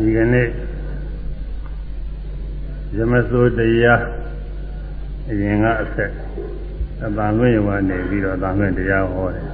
[0.00, 0.48] ဒီကနေ့
[2.96, 4.02] ယမစိုးတရား
[5.30, 6.10] အရင်ကအဆက်
[7.04, 9.46] အတန်လွင့်ရုံကနေပြီးတော့အတန်လွင့်တရားဟောတယ်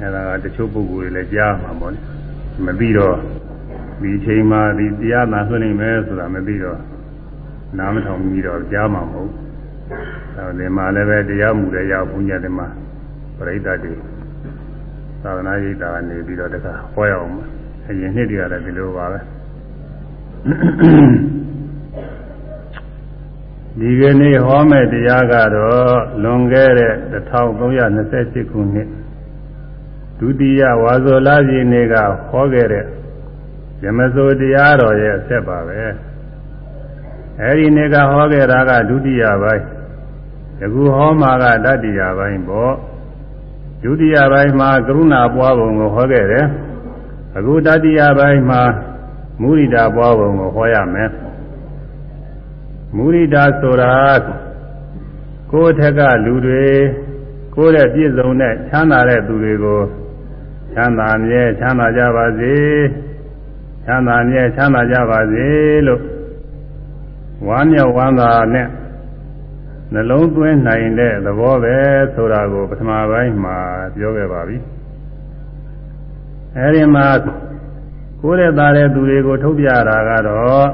[0.00, 2.00] အဲဒါကတချို့ပုဂ္ဂိုလ်တွေလည်းကြားမှာပေါ့လေ
[2.66, 3.16] မပြီးတော့
[4.00, 6.80] ဒီချိန်မှာဒီတရားသာလွှင့်နိုင်မယ်ဆိုတာမပြီးတော့
[7.78, 9.32] နားမထောင်ပြီးတော့ကြားမှာမဟုတ်
[10.36, 12.66] အဲဒီမှာလည်းပဲတရားမှုတွေရောက်ဘုညာတွေမှာ
[13.36, 13.92] ပြိဋ္ဌာတွေ
[15.22, 17.57] သာသနာ့ရေးတာကနေပြီးတော့တခါဟောရအောင်
[17.88, 19.18] အရင်နှစ်တည်းကလည်းဒီလိုပါပဲ
[23.78, 26.94] ဒီကနေ့ဟောမယ့်တရားကတော့လွန်ခဲ့တဲ့
[27.62, 28.88] 1328ခုနှစ်
[30.18, 31.94] ဒုတိယဝါဇောလပြည်နေ့က
[32.30, 32.84] ဟောခဲ့တဲ့
[33.84, 35.78] ယမစိုးတရားတော်ရဲ့အဆက်ပါပဲ
[37.40, 39.64] အဲဒီနေ့ကဟောခဲ့တာကဒုတိယပိုင်း
[40.60, 42.74] ယခုဟောမှာကတတိယပိုင်းပေါ့
[43.82, 46.46] ဒုတိယပိုင်းမှာကရုဏာပွားပုံကိုဟောခဲ့တယ်
[47.38, 48.62] အခုတတိယပိုင်းမှာ
[49.40, 51.10] မုရိဒာပွားပုံကိုဟောရမယ်
[52.96, 53.92] မုရိဒာဆိုတာ
[55.52, 56.66] ကိုယ်ထက်ကလူတွေ
[57.54, 59.80] ကိုယ်ရဲ့ပြည့်စုံတဲ့ချမ်းသာတဲ့သူတွေကို
[60.72, 62.56] ချမ်းသာမြဲချမ်းသာကြပါစေ
[63.84, 65.48] ချမ်းသာမြဲချမ်းသာကြပါစေ
[65.86, 66.02] လို့
[67.46, 68.68] ဝမ်းမြောက်ဝမ်းသာနဲ့
[69.92, 71.76] နှလုံးသွင်းနိုင်တဲ့သဘောပဲ
[72.14, 73.58] ဆိုတာကိုပထမပိုင်းမှာ
[73.94, 74.58] ပြောခဲ့ပါပြီ
[76.56, 77.06] အဲဒီမှာ
[78.20, 80.68] ကိုယ်ရဲ့သားတဲ့သူတွေကိုထုတ်ပြတာကတော့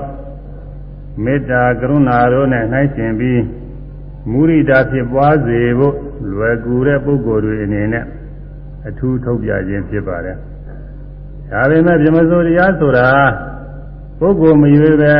[1.24, 3.40] မေတ္တာကရုဏာတို့နဲ့နှိုင်းရှင်ပြီး
[4.30, 5.94] မုရိဒာဖြစ်ပွားစေဖို့
[6.30, 8.04] လွယ်ကူတဲ့ပုဂ္ဂိုလ်တွေအနေနဲ့
[8.88, 10.36] အထူးထုတ်ပြခြင်းဖြစ်ပါတယ်။
[11.50, 13.08] ဒါပေမဲ့ပြမစိုးတရားဆိုတာ
[14.18, 15.14] ပုဂ္ဂိုလ်မရွေးပဲ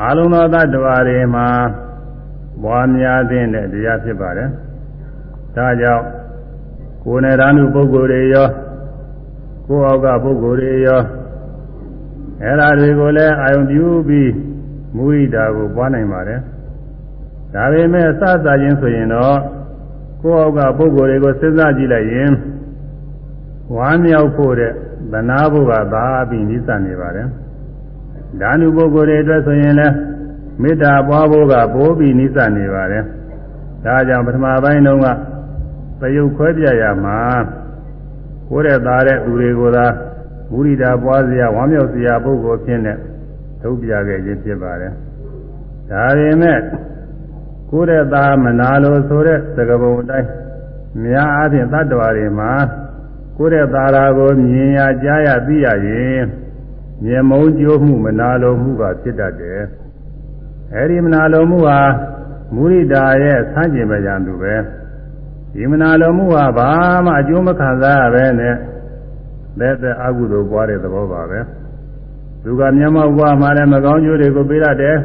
[0.00, 1.48] အာလုံးသောတ attva တွေမှာ
[2.62, 4.48] ပွားများတဲ့တရားဖြစ်ပါတယ်။
[5.56, 6.04] ဒါကြောင့်
[7.04, 8.48] ကိုယ်နဲ့ဓာနုပုဂ္ဂိုလ်တွေရော
[9.72, 11.02] ကိုယ်အောက်ကပုဂ္ဂိုလ်တွေရော
[12.42, 14.30] အဲ့ဓာတွေကိုလည်းအာယုံပြုပြီး
[14.96, 16.40] မုရိဒာကိုပွားနိုင်ပါတယ်။
[17.54, 19.38] ဒါပေမဲ့အစစချင်းဆိုရင်တော့
[20.22, 22.30] ကိုယ်အောက်ကပုဂ္ဂိုလ်တွေကိုစဉ်းစားကြည့်လိုက်ရင်
[23.76, 24.72] ဝမ်းမြောက်ဖို့တဲ့
[25.12, 27.26] သနာဖို့ကသာပြီးနိစ္စနေပါတယ်။
[28.40, 29.94] ဓာနုပုဂ္ဂိုလ်တွေအတွက်ဆိုရင်လည်း
[30.62, 33.04] မေတ္တာပွားဖို့ကပိုးပြီးနိစ္စနေပါတယ်။
[33.84, 35.08] ဒါကြောင့်ပထမပိုင်းတုန်းက
[36.00, 37.18] သယုတ်ခွဲပြရမှာ
[38.52, 39.86] ကိုယ်ရဲ့သားတဲ့သူတွေကိုသာ
[40.52, 42.94] မုရိဒာပွားစရာဝမ်းမြောက်စရာပုဂ္ဂိုလ်ဖြစ်နေ
[43.60, 44.92] ထုတ်ပြခဲ့ခြင်းဖြစ်ပါတယ်။
[45.90, 46.58] ဒါပေမဲ့
[47.70, 50.28] ကိုယ်ရဲ့သားမနာလို့ဆိုတဲ့သကပုံအတိုင်း
[51.04, 52.52] များအားဖြင့်တတ္တဝါတွေမှာ
[53.36, 56.22] ကိုယ်ရဲ့သားရာကိုမြင်ရကြားရသိရရင်
[57.04, 59.62] မြေမုံကြိုးမှုမနာလိုမှုကဖြစ်တတ်တယ်။
[60.74, 61.80] အဲဒီမနာလိုမှုဟာ
[62.54, 64.54] မုရိဒာရဲ့ဆန်းကျင်ပကြံသူပဲ
[65.54, 66.68] ဒီမနာလိုမှုဟာဘာ
[67.04, 68.54] မှအကျိုးမခံစားရပဲနဲ့
[69.58, 71.40] လက်သက်အကုသိုလ်ပွားတဲ့သဘောပါပဲ။
[72.42, 74.96] သူကမျက်မှောက်ပွားမှလည်းမကောင်းကျိုးတွေကိုပေးရတယ်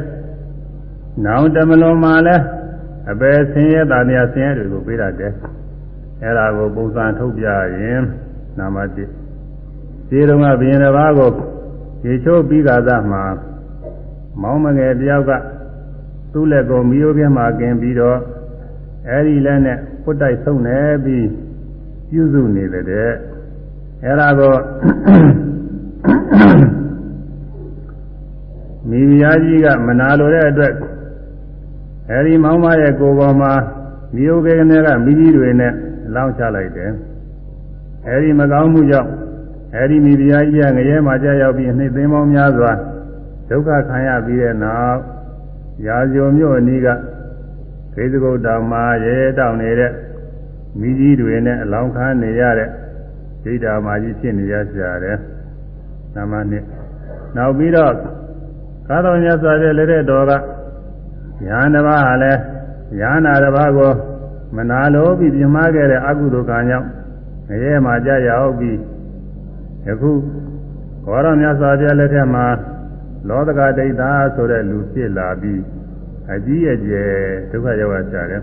[1.24, 2.42] ။နောင်တမလွန်မှလည်း
[3.10, 5.32] အပယ်ဆင်းရဲတာများဆင်းရဲတွေကိုပေးရတယ်။
[6.22, 7.46] အဲဒါကိုပုံစံထုတ်ပြ
[7.78, 8.02] ရင်
[8.58, 9.04] နာမတိ
[10.08, 11.30] ဒီတုန်းကဘုရင်တစ်ပါးကို
[12.04, 13.22] ရေချိုးပြီးကာသမှာ
[14.42, 15.32] မောင်းမငယ်တယောက်က
[16.32, 18.18] သူ့လက်ကိုမီးရိုးပြင်းမှာกินပြီးတော့
[19.08, 21.26] အဲဒီလက်နဲ့ ပွတ်တိုက်ဆုံးနေပြီး
[22.10, 23.10] ပြုစုနေတဲ့တဲ့
[24.04, 24.54] အဲဒါကို
[28.88, 30.72] မိဖုရားကြီးကမနာလိုတဲ့အတွက်
[32.10, 33.52] အဲဒီမောင်းမရဲ့ကိုယ်ပေါ်မှာ
[34.14, 35.72] မိယုကေကနေကမိကြီးတွေနဲ့
[36.14, 36.92] လောင်းချလိုက်တယ်
[38.06, 39.10] အဲဒီမကောင်းမှုကြောင့်
[39.76, 42.72] အဲဒီမိဖုရားကြီးကငရဲမှာကြာရောက်ပြီးနှိမ့်သိမ်းပေါင်းများစွာ
[43.48, 45.00] ဒုက္ခခံရပြီးတဲ့နောက်
[45.86, 46.88] ရာဇုံမြို့အနီးက
[47.98, 49.92] ခေသကုတ်တောင်မှာရဲတောင်နေတဲ့
[50.80, 52.68] မိကြီးတွေနဲ့အလောင်းခါနေရတဲ့
[53.44, 55.18] ဒိဋ္ဌာမာကြီးဖြစ်နေရကြတယ်။
[56.14, 56.64] နာမနှစ်
[57.36, 57.92] နောက်ပြီးတော့
[58.88, 60.32] ကာတော်မြတ်စွာဘုရားလက်တဲ့တော်က
[61.44, 62.32] ညာတစ်ပါးဟာလဲ
[62.98, 63.92] ညာနာတစ်ပါးကို
[64.56, 66.88] မနာလိုပြီးပြမခဲ့တဲ့အကုသိုလ်ကံကြောင့်
[67.48, 68.78] ငရဲမှာကြာရောက်ပြီး
[69.86, 70.10] ယခု
[71.04, 72.46] ဘောရမြတ်စွာဘုရားလက်ထက်မှာ
[73.28, 75.60] လောကဒိဋ္ဌာဆိုတဲ့လူဖြစ်လာပြီး
[76.32, 77.10] အကြီးအကျယ်
[77.50, 78.42] ဒုက္ခရောက်ကြတယ်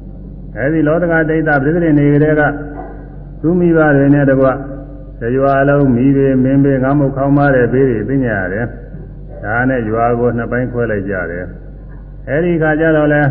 [0.56, 2.42] ။အဲဒီလောကဒိဋ္ဌာပြိဿနေကလေးက
[3.40, 4.46] သူမိဘတွေနဲ့တကွ
[5.36, 8.66] ရွာလုံးမိပေမင်းပေငါမုတ်ခေါင်းမတဲ့ဘေးတွေသိညာရတယ်။
[9.44, 11.44] ဒါနဲ့ရွာကိုနှစ်ပိုင်းခွဲလိုက်ကြတယ်။
[12.28, 13.22] အဲဒီခါကျတော့လဲ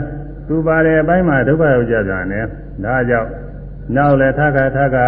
[0.48, 2.46] သူပါတဲ့အပိုင်းမှာဒုက္ခရောက်ကြပြန်တယ်။
[2.84, 3.30] ဒါကြောင့်
[3.96, 5.06] နောက်လဲထခါထခါ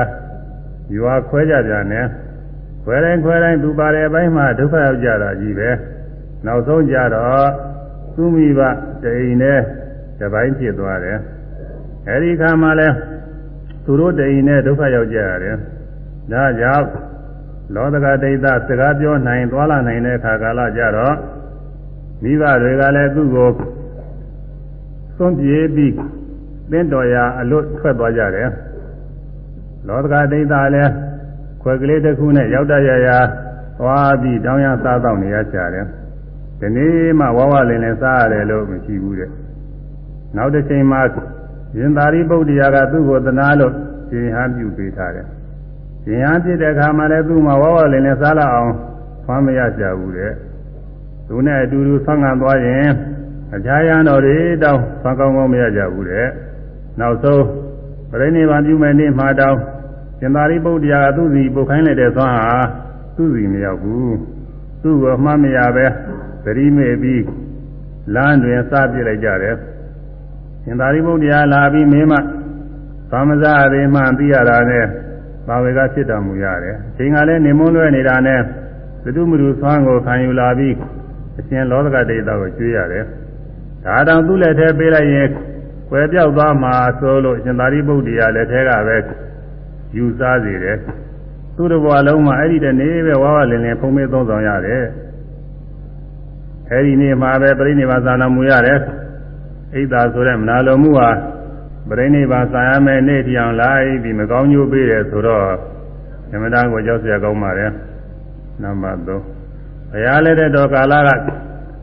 [0.96, 2.06] ရွာခွဲကြပြန်တယ်။
[2.84, 5.70] ခွဲတိုင်းခွဲတိုင်းသူပါတဲ့အပိုင်းမှာဒုက္ခရောက်ကြတာကြီးပဲ။
[6.46, 7.48] နောက်ဆုံးကြတော့
[8.18, 8.62] သူမိဘ
[9.04, 9.60] တိန်နဲ့
[10.20, 11.18] တပိုင်းဖြစ်သွားတယ်။
[12.10, 12.90] အဲဒီခါမှလဲ
[13.86, 15.56] သူတို့တိန်နဲ့ဒုက္ခရောက်ကြရတယ်။
[16.32, 16.88] ဒါကြောင့်
[17.76, 21.16] လောတကဒိဋ္ဌစကားပြောနိုင်သွားလာနိုင်တဲ့အခါကာလကြတော့
[22.24, 23.50] မိဘတွေကလည်းသူ့ကို
[25.18, 25.94] သွန်ပြေးပြီး
[26.72, 28.50] သင်တော်ရာအလွတ်ထွက်သွားကြတယ်
[29.88, 30.92] လောတကဒိဋ္ဌလည်း
[31.62, 33.18] ခွက်ကလေးတစ်ခုနဲ့ရောက်တရရာ
[33.80, 35.86] သွားပြီးတောင်းရစားတော့နေရကြတယ်
[36.60, 39.32] ဒီနေ့မှဝဝလင်းနဲ့စားရတယ်လို့မရှိဘူးတဲ့
[40.36, 41.02] နောက်တစ်ချိန်မှာ
[41.78, 43.74] ရင်သာရိပုတ္တရာကသူ့ကိုသနာလို့
[44.10, 45.28] ရှင်ဟန်ပြုပေးထားတယ်
[46.04, 48.74] ရှင်ဟန်ပြစ်တဲ့အခါမှာလည်းသူ့မှာဝဝလင်းနဲ့စားလာအောင်
[49.26, 50.34] ဖမ်းမရကြဘူးတဲ့
[51.28, 52.88] သူနဲ့အတူတူဆန်းကန်သွားရင်
[53.56, 56.28] အခြားရန်တော်တွေတောင်းဆန်းကောင်းကောင်းမရကြဘူးတဲ့
[57.00, 57.44] နောက်ဆုံး
[58.12, 59.60] ပြိဋိဘံပြုမယ်နေ့မှာတောင်း
[60.20, 62.50] ရှင်သာရိပုတ္တရာကသူ့စီပုတ်ခိုင်းလိုက်တဲ့သွားဟာ
[63.16, 64.16] သူ့စီမရောက်ဘူး
[64.82, 65.86] သူ့ကိုအမှတ်မရပဲ
[66.48, 67.24] သတိမေ့ပြီး
[68.16, 69.56] လမ်းတွင်စပြစ်လိုက်ကြတယ်
[70.64, 72.14] ရှင်သာရိပုတ္တရာလာပြီးမင်းမ
[73.12, 74.86] သာမဇာရေမှသိရတာနဲ့
[75.48, 78.42] ဘာဝေကဖြစ်တော်မူရတယ်အချိန်ကလည်းနေမွန်းလွဲနေတာနဲ့
[79.04, 80.76] သတုမရုသွမ်းကိုခံယူလာပြီး
[81.40, 83.04] အရှင်လောကဒိဋ္ဌကိုကျွေးရတယ်
[83.86, 88.98] ဒါတောင်သူ့လက်ထဲပေးလိုက်ရင်ွယ်ပြောက်သွားမှာဆိုလို့ရှင်သာရိပုတ္တရာလက်ထဲကပဲ
[89.96, 90.78] ယူစားစေတယ်
[91.56, 94.84] သူ့တစ်ဘဝလုံးမှာအဲ့ဒီတနေ့ပဲဝါဝလင်းလင်းဖုံးမေးသုံးဆောင်ရတယ်
[96.71, 101.11] အဲ့ဒီနေ့မှာပဲပြိဋိဘာသာနာမူရတယ်ဣဒ္ဓဆိုတဲ့မနာလိုမှုဟာ
[101.89, 105.47] ပြိဋိဘာသာရမယ်နေ့တည်အောင်လိုက်ပြီးမကောင်းကျိုးပေးတယ်ဆိုတော့
[106.31, 107.71] ဓမ္မတာကိုကြောက်เสียကောင်းပါတယ်
[108.63, 109.17] နံပါတ်3ဘု
[110.05, 111.11] ရားလက်တဲ့တော်ကာလက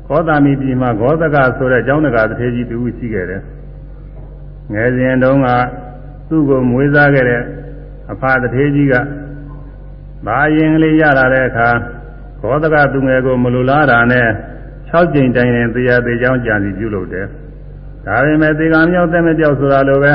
[0.07, 3.41] ကောသမီပြည်မှာဂောသကဆိုတဲ့ကျောင်းတကာတထေကြီးတူရှိခဲ့တယ်
[4.73, 5.47] ငယ်စဉ်တုန်းက
[6.29, 7.41] သူ့ကိုမွေးစားခဲ့တဲ့
[8.11, 8.95] အဖတထေကြီးက
[10.25, 11.69] ဘာရင်ကလေးရလာတဲ့အခါ
[12.41, 14.27] ဂောသကသူငယ်ကိုမလိုလားတာနဲ့
[14.94, 17.26] 6ကြိမ်တိုင်ရင်တရားသေးချောင်းကြံစီပြုလုပ်တယ်
[18.06, 20.12] ဒါပေမဲ့သေကံမြောက်တဲ့မပြောက်ဆိုတာလိုပဲ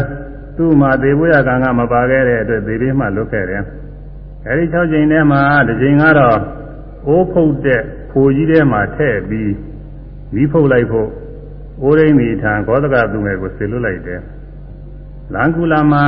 [0.58, 3.64] သူ့မှာသေဘုရားကံကမပါခဲ့တဲ့အတွက်သေပြီးမှလွတ်ခဲ့တယ်
[4.48, 6.40] အဲဒီ6ကြိမ်ထဲမှာတစ်ကြိမ်ကတော့
[7.08, 7.82] အိုးဖုတ်တဲ့
[8.12, 9.54] ဖိုကြီးထဲမှာထည့်ပြီး
[10.34, 11.10] မိဖုတ်လိုက်ဖို့
[11.82, 14.22] အိုးရင်းဒီထံဂောသကသူငယ်ကိုဆေလွတ်လိုက်တယ်
[15.34, 16.04] လန်ကူလာမှာ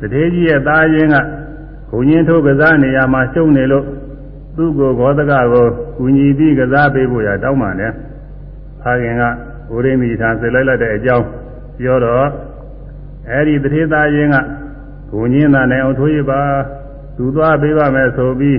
[0.00, 1.16] တထေကြီးရဲ့သားရင်းက
[1.90, 3.84] ဘုံရင်ထိုးကစားနေရမှာရှုံနေလို့
[4.60, 5.66] သူ့ကိုဂောသကကို
[5.96, 7.92] ကူညီပြီးကစားပေးဖို့ရတောင်းပန်တယ်။
[8.84, 9.22] အာခင်က
[9.74, 11.26] ဥရိမိထာဆွေလိုက်လိုက်တဲ့အကြောင်း
[11.78, 12.26] ပြောတော့
[13.30, 14.36] အဲဒီတထေသားရင်းက
[15.10, 16.40] ဘုံရင်သားနဲ့အောင်ထိုးရပါ
[17.16, 18.58] သူသွားပေးပါမယ်ဆိုပြီး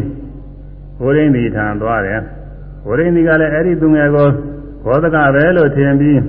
[1.04, 2.20] ဥရိမိထာသွားတယ်။
[2.90, 4.28] ဥရိမိကလည်းအဲဒီသူငယ်ကို
[4.84, 6.20] ဂောသကပဲလို့ထင်ပြီး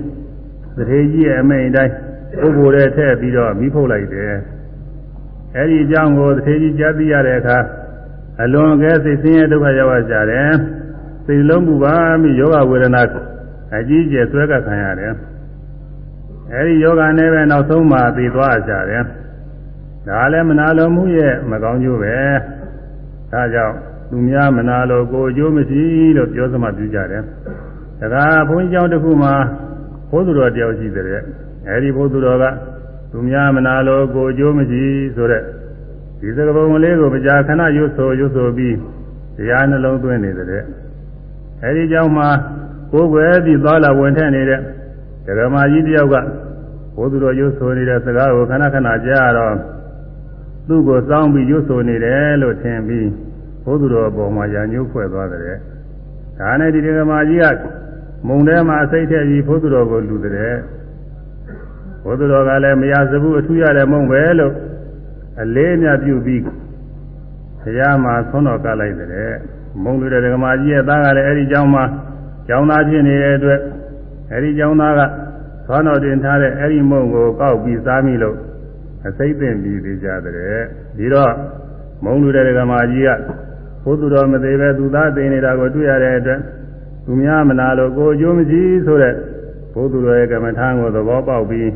[0.77, 1.93] တထေကြီးရဲ့အမိန်တိုင်း
[2.41, 4.33] ပုဂ္ဂိုလ်ရဲ့ထည့်ပြီးတော့မိဖုတ်လိုက်တယ်။
[5.57, 7.57] အဲဒီအကြောင်းကိုတထေကြီးကြားသိရတဲ့အခါ
[8.41, 10.49] အလွန်ကဲစိတ်ဆင်းရဲဒုက္ခရောက်ကြတယ်။
[11.25, 13.01] စိတ်လုံးပူပါမိယောဂဝေဒနာ
[13.75, 15.13] အကြီးကျယ်ဆွဲကပ်ခံရတယ်။
[16.53, 19.03] အဲဒီယောဂနဲ့ပဲနောက်ဆုံးမှသိသွားကြတယ်။
[20.07, 22.15] ဒါလည်းမနာလိုမှုရဲ့မကောင်းကျိုးပဲ။
[23.31, 23.75] ဒါကြောင့်
[24.09, 25.81] သူများမနာလိုကိုအကျိုးမရှိ
[26.17, 27.23] လို့ပြောစမှပြုကြတယ်။
[28.13, 29.33] ဒါကဘုန်းကြီးကျောင်းတစ်ခုမှာ
[30.09, 31.05] ဘုသူတော်တယောက်ရှိတဲ့
[31.67, 32.45] အဲဒီဘုသူတော်က
[33.11, 34.81] သူများမနာလိုကိုအကျိုးမရှိ
[35.15, 35.43] ဆိုတဲ့
[36.23, 38.77] ဒီစကပုံလေးကိုကြာခဏရွတ်ဆိုရွတ်ဆိုပြီး
[39.37, 40.63] တရားနှလုံးသွင်းနေတဲ့
[41.63, 42.25] အဲဒီကြောင့်မှ
[42.91, 44.59] ကိုယ်ွယ်ပြီးသွားလာဝင်ထက်နေတဲ့
[45.25, 46.15] ဒဂမကြီးတယောက်က
[46.97, 49.53] ဘုသူတော်ရွတ်ဆိုနေတဲ့စကားကိုခဏခဏကြားတော့
[50.67, 53.07] သူ့ကိုစောင်းပြီးရွတ်ဆိုနေတယ်လို့ထင်ပြီး
[53.63, 55.57] ဘုသူတော်အပေါ်မှာညာညှိုးဖွဲ့သွားတယ်
[56.39, 57.57] ဒါနဲ့ဒီဒဂမကြီးက
[58.27, 60.55] မုံထဲမှာအစိတ်ထည့်ပြီးဘုသူတော်ကိုလူတဲ့
[62.05, 64.53] ဘုသူတော်ကလည်းမရစဘူးအထူးရတဲ့မုံပဲလို့
[65.42, 66.42] အလေးမြပြုပြီး
[67.62, 69.32] ဘုရားမှာဆွမ်းတော်ကလိုက်တဲ့
[69.82, 71.84] မုံလူတဲ့ဓမ္မကြီးရဲ့သားကလည်းအဲဒီเจ้าမှာ
[72.46, 73.60] เจ้าသားဖြစ်နေတဲ့အတွက်
[74.32, 75.00] အဲဒီเจ้าသားက
[75.66, 78.36] ဆွမ်းတော်တင်ထားတဲ့အဲဒီမုံကိုကောက်ပြီးစားမိလို့
[79.06, 80.34] အစိမ့်သိမ့်ပြီးသေးကြတဲ့
[80.98, 81.32] ဒီတော့
[82.04, 83.10] မုံလူတဲ့ဓမ္မကြီးက
[83.82, 86.40] ဘုသူတော်မသေးပဲသူသားသိနေတာကိုတွေ့ရတဲ့အတွက်
[87.04, 89.14] သူများမနာလို့ကိုအကျိုးမရှိဆိုတဲ့
[89.72, 91.68] ဘုသူတော်ရဲ့ကမ္မထာကိုသဘောပေါက်ပြီး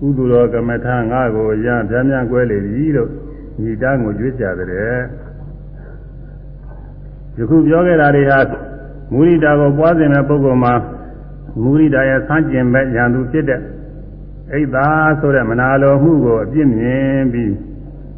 [0.00, 3.10] ကုသိုလ်တော်ကမ္မထာငါ့ကိုရဗျာမြကွဲလေပြီလို့
[3.60, 4.68] ညီတန်းကိုကြွေးကြတဲ့
[7.38, 8.38] ယခုပြောခဲ့တာတွေဟာ
[9.12, 10.74] မူရိတာကိုပွားစဉ်တဲ့ပုဂ္ဂိုလ်မှာ
[11.62, 13.60] မူရိတာရဲ့ဆန်းကျင်မဲ့ဉာဏ်သူဖြစ်တဲ့
[14.52, 14.86] အိဒါ
[15.20, 17.52] ဆိုတဲ့မနာလိုမှုကိုအပြစ်မြင်ပြီး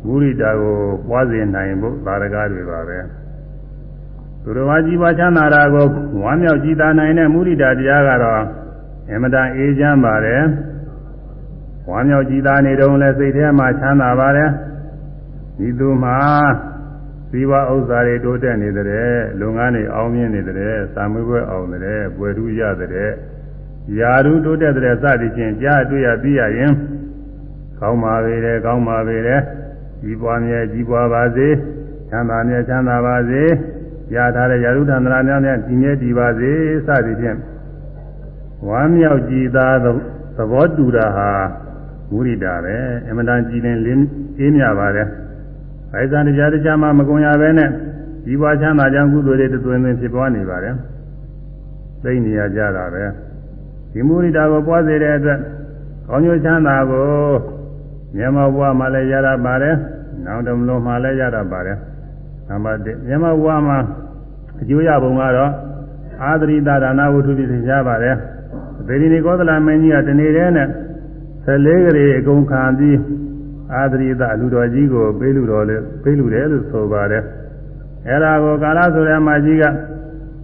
[0.07, 0.77] မူရိတာကို
[1.09, 2.99] ပွားစဉ်နိုင်ဖို့သာရကတွေပါပဲ
[4.43, 5.87] သူတော်ဘာကြီးပွားချမ်းသာတာကို
[6.23, 8.43] ဝမ်းမြောက်ကြည်သာနိုင်တဲ့မူရိတာတရားကတော့
[9.13, 10.43] အမတန်အေးချမ်းပါတယ်
[11.89, 14.51] ဝမ်းမြောက်ကြည်သာနေတုန်းလဲစိတ်ထဲမှာချမ်းသာပါတယ်
[15.59, 16.17] ဒီသူမှာ
[17.31, 18.87] ဇီဝဥစ္စာတွေတိုးတက်နေတဲ့
[19.41, 23.11] လုပ်ငန်းတွေအောင်မြင်နေတဲ့စာမွေးပွဲအောင်တဲ့ပွဲထူးရတဲ့
[23.99, 26.73] ယာရုတိုးတက်တဲ့စသည်ဖြင့်ကြားတွေ့ရပြီးရရင်
[27.81, 29.41] ကောင်းပါပေတယ်ကောင်းပါပေတယ်
[30.03, 31.49] ကြီးပွားမြဲကြီးပွားပါစေ
[32.11, 33.43] ချမ်းသာမြဲချမ်းသာပါစေ
[34.15, 36.51] ရထားတဲ့ရာဟုသန္တရာများနဲ့ဒီမြဲတည်ပါစေ
[36.87, 37.39] စသည်ဖြင့်
[38.69, 39.87] ဝမ်းမြောက်ကြည်သာသ
[40.51, 41.31] ဘောတူတာဟာ
[42.11, 42.77] မုရိတာပဲ
[43.09, 44.07] အမှန်တန်ကြည်လင်လင်း
[44.39, 45.09] အေးမြပါတယ်။
[45.95, 47.69] အဲဇာတရားတရားမှမကုံရပဲနဲ့
[48.25, 50.75] ဒီဘွားချမ်းသာကြောင့်ကုသိုလ်တွေတွင်တွင်ဖြစ်ပွားနေပါတယ်။
[52.03, 53.05] သိနေရကြတာပဲ။
[53.93, 55.39] ဒီမုရိတာကိုပွားစေတဲ့အတွက်
[56.09, 57.07] ကောင်းကျိုးချမ်းသာကို
[58.17, 59.75] မြတ်မောဘွားမှလည်းရတာပါတယ်။
[60.25, 61.77] နောက်တမလို့မှလည်းရတာပါတယ်။
[62.49, 63.79] နံပါတ်1မြတ်မောဘွားမှာ
[64.61, 65.53] အကျိုးရပုံကတော့
[66.23, 68.15] အာသရိတဒါနဝုထုပြသင်ရှားပါတယ်။
[68.87, 70.69] ဗေဒိနီကောသလမင်းကြီးကတနေ့တည်းနဲ့
[71.49, 72.99] 14ကလေးအကုန်ခံပြီး
[73.75, 77.25] အာသရိတလူတော်ကြီးကိုပေးလူတော်လေပေးလူတယ်လို့ဆိုပါတယ်
[78.07, 79.65] အဲ့ဒါကိုကာလဆိုရမကြီးက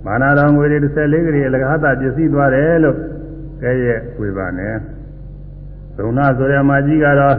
[0.04, 2.96] မာနာတော်ငွေတွေ14ကလေးလကဟတာပစ္စည်းသွားတယ်လို့
[3.62, 4.74] ကဲရဲ့ဝေပါနဲ့
[5.96, 7.36] သုံနာဆိုရမကြီးကတော့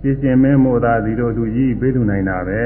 [0.00, 2.62] ပြည့်စင်မင်းမို့သာဒီလိုလူကြီးပေးလူနိုင်တာပဲ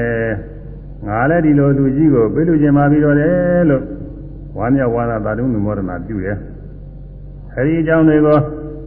[1.07, 3.83] ငါလည်းဒီလိုလူကြီးကိုပေးလူခြင်းပါပြီးတော့တယ်လို့
[4.57, 6.37] ဝါမျက်ဝါဒသာတုံးနုမောဒနာပြုတယ်
[7.55, 8.39] အဲဒီအကြောင်းတွေကို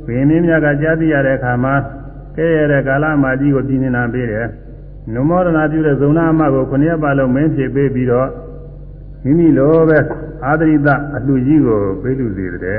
[0.06, 1.74] ဘင်းမင်းများကကြားသိရတဲ့အခါမှာ
[2.36, 4.46] ကဲရတဲ့ကာလမှာကြီးကိုပြင်းနေတာပေးတယ်
[5.12, 8.28] နုမောဒနာပြုတဲ့ဇုံနာအမကိုခုနှစ်ပါလုံးမင်းဖြစ်ပေးပြီးတော့
[9.24, 9.98] မိမိလိုပဲ
[10.44, 12.78] အာသရိတအလှကြီးကိုပေးလူစေတဲ့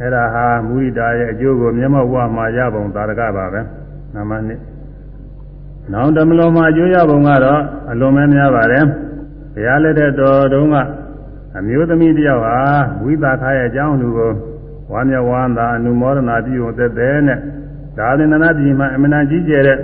[0.00, 3.60] အဲ့ဒါဟာမူရိတာရဲ့အကျိုးကိုမျက်မှောက်ဝမှာရပုံသာရကပါပဲ
[4.14, 4.60] နမနှစ်
[5.92, 7.60] နောင်တမလုံးမှာအကျိုးရပုံကတော့
[7.90, 8.84] အလွန်မဲများပါတယ်
[9.54, 10.76] ဘုရားလက်ထက်တော်တုန်းက
[11.58, 12.58] အမျိုးသမီးတယောက်ဟာ
[13.02, 14.32] ဝိသခာရဲ့အကြောင်းလူကို
[14.92, 17.38] ဝါမျက်ဝမ်းသာအနုမောဒနာပြုုံသက်သက်နဲ့
[17.98, 19.78] ဒါသင်္နနာပြည်မှာအမနာကြီးကျယ်တဲ့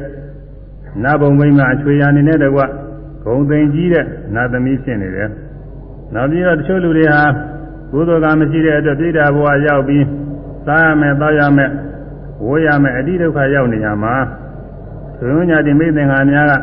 [1.02, 2.60] နတ်ဘုံမိမအချွေရနေနဲ့တကွ
[3.24, 5.28] ဂုံသိမ်ကြီးတဲ့နတ်သမီးဖြစ်နေတယ်။
[6.14, 7.22] နောက်ပြီးတော့တချို့လူတွေဟာ
[7.90, 10.04] ကုသိုလ်ကမရှိတဲ့အတွက်ပြိတ္တာဘဝရောက်ပြီး
[10.66, 11.70] စားရမယ်တောက်ရမယ်
[12.44, 14.14] ဝိုးရမယ်အတိဒုက္ခရောက်နေကြမှာ
[15.18, 16.54] သုညညာတိမိသင်္ဃာများက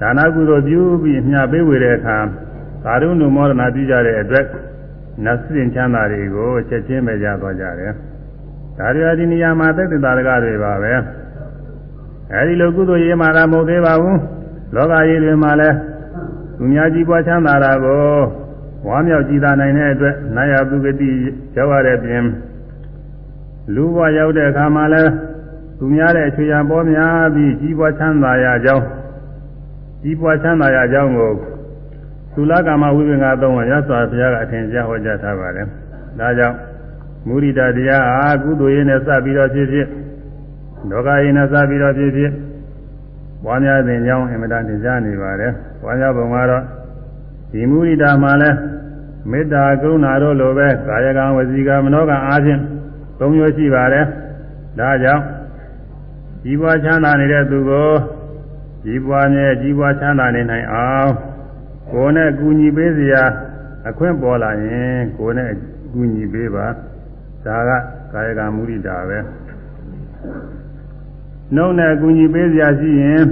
[0.00, 2.16] ဒါနကုသိုလ်ပြုပြီးအမြပေးဝေတဲ့အခါ
[2.84, 4.44] သာရုဏုမောဒနာပြုကြတဲ့အတွက်
[5.24, 7.92] နတ်စင်ချမ်းသာတွေကိုချက်ချင်းပဲရသွားကြတယ်။
[8.78, 10.92] ဒါတွေအဒီနေရာမှာသက်သေတာရကတွေပါပဲ။
[12.32, 14.16] အဲဒီလိုကုသိုလ်ရေးမှာတော့မဟုတ်သေးပါဘူး။
[14.74, 15.76] လောကကြီးတွေမှာလည်း
[16.56, 18.04] သူများကြီးပွားချမ်းသာတာကို
[18.86, 21.10] ဝါမြောက်ကြည်သာနိုင်တဲ့အတွက်နာယပုဂတိ
[21.56, 22.24] ရောက်ရတဲ့ပြင်
[23.74, 25.10] လူဘဝရောက်တဲ့အခါမှာလည်း
[25.78, 28.84] သူများတဲ့အခြေခံပေါ်များပြီးကြီးပွားချမ်းသာရကြောင်း
[30.02, 31.32] ကြီးပွားချမ်းသာရကြောင်းကို
[32.34, 35.66] သုလကာမဝိပင်္ဂသုံးပါးရသော်ဘုရားကအထင်ရှားဟောကြားထားပါတယ်။
[36.18, 36.56] ဒါကြောင့်
[37.26, 39.86] မုရိဒတရားအာကုသိုလ်ရင်းနဲ့စပြီးတော့ဖြစ်ဖြစ်
[40.90, 42.30] ဒုက္ခရင်းနဲ့စပြီးတော့ဖြစ်ဖြစ်
[43.44, 46.62] ပွားများတဲ့ကြောင်းအင်မတန်ထင်ရှားနေပါတယ်။ပွားများပုံကတော့
[47.52, 48.50] ဒီမုရိဒမှာလဲ
[49.30, 52.60] မေတ္တာကရုဏာတို့လိုပဲကာယကံဝစီကံမနောကံအားဖြင့်
[53.18, 54.04] သုံးမျိုးရှိပါတယ်။
[54.78, 55.22] ဒါကြောင့်
[56.42, 57.90] ကြီးပွားချမ်းသာနေတဲ့သူကို
[58.84, 61.12] ကြီးပွားမြဲကြီးပွားချမ်းသာနေနိုင်အောင်
[61.92, 63.22] ကိုယ်နဲ့ကူညီပေးစရာ
[63.88, 65.50] အခွင့်ပေါ်လာရင်ကိုယ်နဲ့
[65.92, 66.66] ကူညီပေးပါ
[67.44, 67.70] ဒါက
[68.12, 69.18] ကာယကမုရိတာပဲ
[71.54, 73.22] နှုတ်နဲ့ကူညီပေးစရာရှိရင်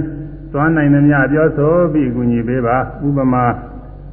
[0.51, 2.77] သွားနိုင်သမျှပြောဆိုပြီးကူညီပေးပါ
[3.07, 3.45] ဥပမာ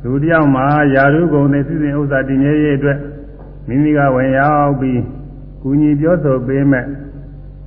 [0.02, 2.99] လူတယောက်မှာယာရုဂုံနဲ့စီစဉ်ဥစ္စာတည်မြဲရေးအတွက်
[3.69, 5.00] မိမိကဝင်ရောက်ပြီး
[5.62, 6.85] ကူညီပြောဆိုပေးမဲ့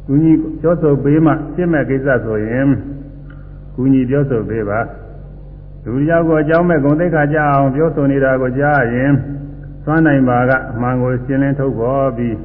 [0.07, 2.67] ကူညီပြောဆိုပေးမှရှင်းမဲ့ကိစ္စဆိုရင်
[3.75, 4.79] ကူညီပြောဆိုပေးပါ
[5.85, 9.11] လူတယောက်ကိုအကြောင်းမဲ့ဂုံသိက္ခာကြအောင်ပြောဆိုနေတာကိုကြားရင်
[9.85, 12.35] သွမ်းနိုင်ပါကအမှန်ကိုရှင်းလင်းထုတ်ပေါ်ပြီး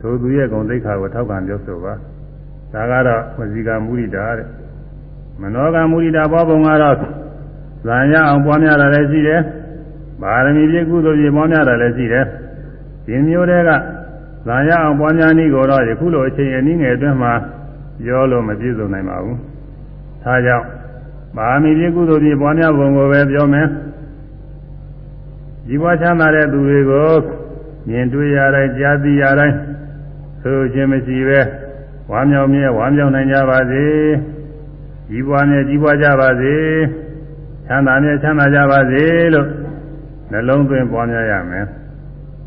[0.00, 1.92] ထိုသူရဲ့ဂုံသိက္ခာကိုထောက်ခံပြောဆိုပါ
[2.72, 4.48] ဒါကတော့ဝစီကမုရိတာတဲ့
[5.40, 6.96] မနောကမုရိတာဘောပုံကတော့
[7.86, 9.40] ဇာရအောင်ပွားများတာလည်းရှိတယ်
[10.22, 12.24] ပါရမီပြည့်ကုသိုလ်ပြည့်ပွားများတာလည်းရှိတယ်
[13.06, 13.70] ဒီမျိုးတွေက
[14.46, 17.32] ဇာရအောင်ပွားများနည်းကိုတော့ယခုလိုအချိန်အနည်းငယ်အတွင်းမှာ
[18.04, 19.38] ပြောလို့မပြည့်စုံနိုင်ပါဘူး
[20.24, 20.66] ဒါကြောင့်
[21.38, 23.66] ပါမီပြည့်ကုသိုလ်ပြည့်ပွားများပုံကိုပဲပြောမယ်
[25.66, 27.12] ဒီဘွားချမ်းသာတဲ့သူတွေကို
[27.88, 29.56] မြင်တွေ့ရတိုင်းကြားသိရတိုင်း
[30.42, 31.40] ဆိုခြင်းမရှိပဲ
[32.10, 33.84] ဝါမြောင်မြဲဝါမြောင်နိုင်ကြပါစေ
[35.08, 36.54] ကြီးပွားမြဲကြီးပွားကြပါစေ
[37.66, 39.02] ချမ်းသာမြဲချမ်းသာကြပါစေ
[39.34, 39.46] လို့
[40.32, 41.66] နှလုံးသွင်းပွားများရမယ်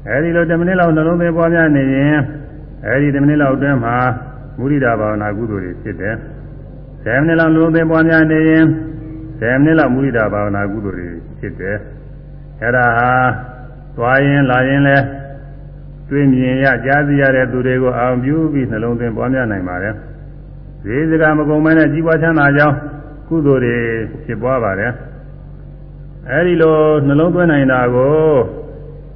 [0.08, 2.22] အဲဒီလို10မိနစ်လောက်နှလုံးသွင်းပွားများနေရင်
[2.86, 3.96] အဲဒီ10မိနစ်လောက်အတွင်းမှာ
[4.58, 6.16] မုရိဒဘာဝနာကုသိုလ်တွေဖြစ်တယ်
[7.06, 8.66] 10မိနစ်လောက်နှလုံးသွင်းပွားများနေရင်
[9.40, 11.78] 10မိနစ်လောက်မုရိဒဘာဝနာကုသိုလ်တွေဖြစ်တယ်
[12.62, 13.12] အဲဒါဟာ
[13.96, 14.98] သွားရင်လာရင်လဲ
[16.10, 19.94] တွေ့မြင်ရကြားသိရတဲ့သူတွေကိုအောင်ပြုပြီးနှလုံးသွင်းပွားများနိုင်ပါတယ်။
[20.84, 22.76] ဈေးစကားမကုန်မဲနဲ့ကြီးပွားချမ်းသာကြောင်း
[23.28, 23.78] ကုသိုလ်တွေ
[24.26, 24.92] ဖြစ်ပွားပါတယ်။
[26.30, 26.76] အဲဒီလို
[27.08, 28.16] နှလုံးသွင်းနိုင်တာကို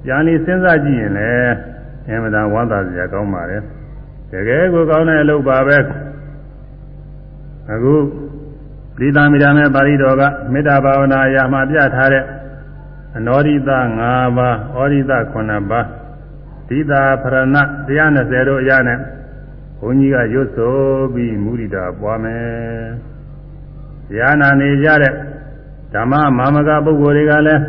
[0.07, 1.53] ညာလီစဉ်းစားကြည့်ရင်လည်း
[2.07, 3.61] အမှန်တန်ဝမ်းသာစရာကောင်းပါတယ်။
[4.31, 5.77] တကယ်ကိုကောင်းတဲ့အလုပ်ပါပဲ။
[7.73, 7.95] အခု
[8.97, 12.23] ဒီသာမိတာမေပါဠိတော်ကမေတ္တာဘာဝနာအရာမှာပြထားတဲ့
[13.17, 13.69] အနောရိတ
[14.03, 15.85] 5ပါးဩရိတ9ပါး
[16.67, 17.57] ဒီသာဖရဏ
[17.87, 18.99] 120တို့အရာနဲ့
[19.79, 20.75] ဘုန်းကြီးကရွတ်ဆို
[21.13, 22.85] ပြီးမူရိတာပွားမယ်။
[24.15, 25.13] ဉာဏနေကြတဲ့
[25.93, 27.63] ဓမ္မမာမကပုဂ္ဂိုလ်တွေကလည်း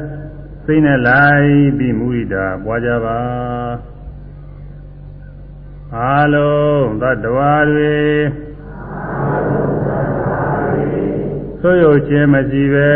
[0.65, 3.19] စိတ်နဲ့လိုက်ပြီးမူရိတာပွားကြပါ
[5.97, 7.97] အားလုံးသတ္တဝါတွေ
[11.69, 12.95] ဆိုရခြင်းမရှိပဲ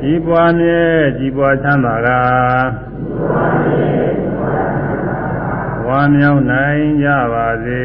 [0.00, 0.82] ကြီးပွားမြဲ
[1.18, 2.08] ကြီးပွားချမ်းသာက
[5.86, 7.84] ဝမ်းမြောက်နိုင်ကြပါစေ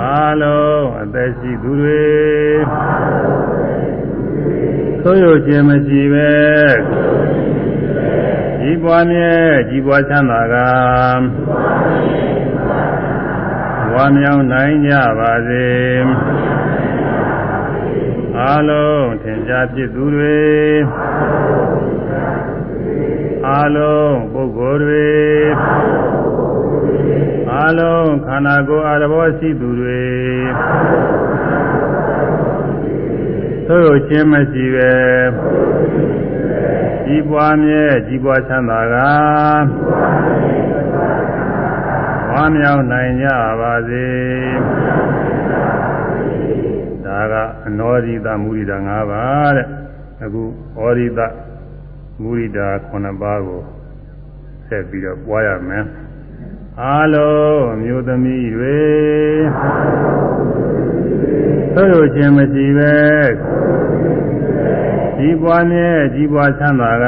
[0.00, 2.04] အားလုံးအသက်ရှိသူတွေ
[5.02, 6.32] ဆိုရခြင်းမရှိပဲ
[8.60, 9.32] ကြီးပွားမြဲ
[9.68, 10.56] ကြီးပွားချမ်းသာက
[13.94, 15.66] ဝမ်းမြောက်နိုင်ကြပါစေ
[18.38, 20.42] အားလုံးထင်ရှားဖြစ်သူတွေ
[23.48, 25.10] အားလုံးပုဂ္ဂိုလ်တွေ
[27.52, 30.02] အားလုံးခန္ဓာကိုယ်အရဘောရှိသူတွေ
[33.68, 34.92] သို့ချင်းမရှိပဲ
[37.04, 38.94] ကြီးပွားမြဲကြီးပွားချမ်းသာက
[42.32, 43.28] ဝမ်းမြောက်နိုင်ကြ
[43.60, 44.06] ပါစေ
[47.04, 47.34] ဒါက
[47.66, 49.66] အနောရိတမူရိတာ၅ပါးတဲ့
[50.24, 50.42] အခု
[50.78, 51.20] ဩရိတ
[52.22, 53.60] မူရိတာ9ပါးကို
[54.68, 55.84] ဆက်ပြီးတော့ပွားရမယ်
[56.80, 58.80] အားလုံးအမျိုးသမီးတွေ
[61.74, 62.94] သို့ချင်းမရှိပဲ
[65.16, 67.06] ကြီးပွားမြဲကြီးပွားချမ်းသာက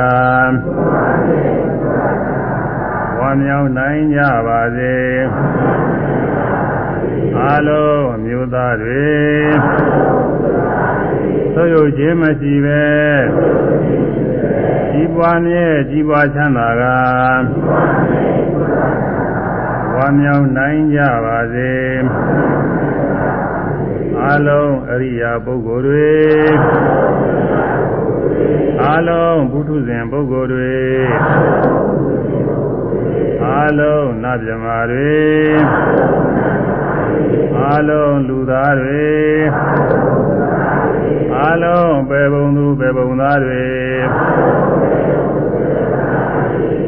[3.24, 4.96] ဝမ်းမြောက်နိုင်ကြပါစေ
[7.38, 9.12] အားလုံးအမျိုးသားတွေ
[11.54, 12.84] သို့ရုပ်ခြင်းမရှိပဲ
[14.92, 16.82] ကြီးပွားမြဲကြီးပွားချမ်းသာက
[19.94, 21.72] ဝမ်းမြောက်နိုင်ကြပါစေ
[24.22, 26.12] အားလုံးအရိယာပုဂ္ဂိုလ်တွေ
[28.82, 30.74] အားလုံးဘုထုဇဉ်ပုဂ္ဂိုလ်တွေ
[33.44, 35.22] အားလုံးနတ်မြမာတွေ
[37.58, 39.14] အားလုံးလူသားတွေ
[41.36, 43.66] အားလုံးပေပုံသူပေပုံသားတွေ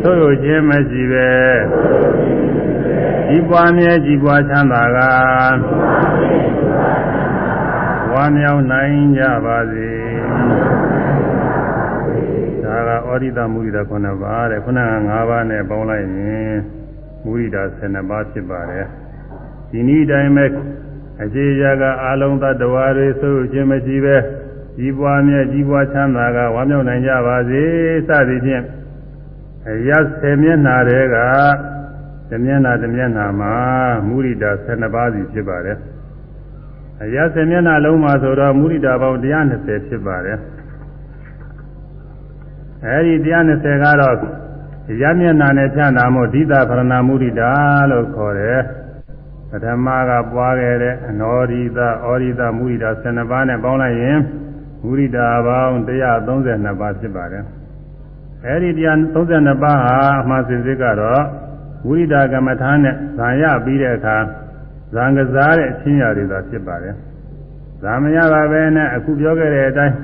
[0.02, 1.30] သို့ရခြင်းမရှိပဲ
[3.28, 4.98] ကြီးပွားမြဲကြီးပွားချမ်းသာက
[8.12, 9.90] ဝမ်းမြောက်နိုင်ကြပါစေ
[10.24, 10.38] ဒါ
[10.94, 10.95] က
[13.08, 16.56] ဩရိတမူရိတာ9ပါးတဲ့ခုနက5ပါးနဲ့ပေါင်းလိုက်ရင်
[17.24, 18.86] မူရိတာ12ပါးဖြစ်ပါတယ်
[19.70, 20.46] ဒီနည်းတိုင်းပဲ
[21.22, 24.16] အခြေရာကအာလုံးသတ္တဝါတွေဆိုခြင်းမရှိပဲ
[24.76, 27.62] ကြီးပွားမြဲကြီးပွားချမ်းသာကဝမ်းမြောက်နိုင်ကြပါစေ
[28.08, 28.64] စသည်ဖြင့်
[29.68, 31.16] အရ10မျက်နှာတည်းက
[32.30, 33.54] တမျက်နှာတမျက်နှာမှာ
[34.06, 35.78] မူရိတာ12ပါးစီဖြစ်ပါတယ်
[37.02, 40.38] အရ10မျက်နှာလုံးမှာဆိုတော့မူရိတာပေါင်း120ဖြစ်ပါတယ်
[42.86, 43.14] အဲဒီ
[43.48, 44.16] 120ကတော့
[45.02, 47.50] ရမျက်နှာနဲ့ဖြန့်တာမို့ဒိတာဖရဏမုရိတာ
[47.90, 48.60] လို့ခေါ်တယ်
[49.50, 54.18] ပထမကပွားခဲ့တဲ့အနောရိတဩရိတမုရိတာ12ပါးနဲ့ပေါင်းလိုက်ရင်
[54.82, 57.44] မုရိတာပေါင်း132ပါးဖြစ်ပါတယ်
[58.44, 58.70] အဲဒီ
[59.16, 61.22] 132ပါးဟာအမှန်စစ်စစ်ကတော့
[61.88, 64.16] ဝိဒါကမ္မထာနဲ့ဇာရပြီးတဲ့အခါ
[64.94, 66.94] ဇံကစားတဲ့အချင်းရာတွေသာဖြစ်ပါတယ်
[67.82, 69.94] ဇာမရပါပဲနဲ့အခုပြောခဲ့တဲ့အတိုင်း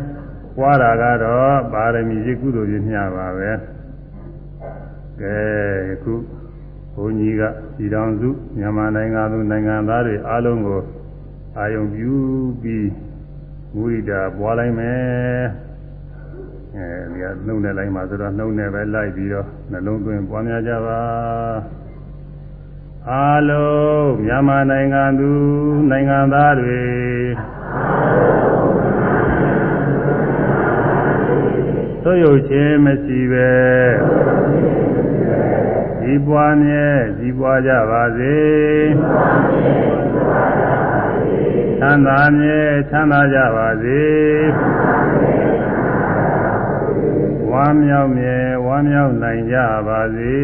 [0.57, 3.51] ပွားတာကတော့ပါရမီရှိကုသိုလ်ကြီးမျှပါပဲ
[5.21, 5.37] ကဲ
[5.93, 6.15] အခု
[6.95, 7.43] ဘုန်းကြီးက
[7.77, 10.81] ပြည်တော်စုမြန်မာနိုင်ငံသူနိုင်ငံသားတွေအားလုံးကို
[11.59, 12.13] အာယုံပြု
[12.63, 12.89] ပြီး
[13.75, 15.45] မူရိတာပွားလိုက်မယ်
[16.77, 21.01] အဲဒီကနှုတ်နဲ့လိုက်မှာဆိုတော့နှုတ်နဲ့ပဲလိုက်ပြီးတော့နှလုံးသွင်းပွားများကြပါ
[23.11, 25.31] အားလုံးမြန်မာနိုင်ငံသူ
[25.91, 26.81] နိုင်ငံသားတွေ
[32.05, 33.53] သို့ရုပ်ချင်းမရှိပဲ
[36.01, 36.89] ဒီပွားမြဲ
[37.19, 38.41] ဒီပွားကြပါစေ
[41.79, 42.61] ချမ်းသာမြဲ
[42.91, 44.03] ချမ်းသာကြပါစေ
[47.51, 49.57] ဝမ်းမြောက်မြဲဝမ်းမြောက်နိုင်ကြ
[49.89, 50.37] ပါစေ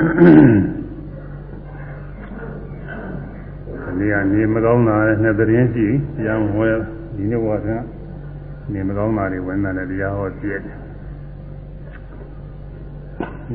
[0.00, 5.86] နေရာနေမကောင်းတာနဲ့နှစ်သတင်းရှိ
[6.16, 6.72] တရားမဟောရ
[7.16, 7.76] ဒီနေ့ဟောတာ
[8.72, 10.62] နေမကောင်းတာတွေဝန်တာနဲ့တရားဟောပြည့်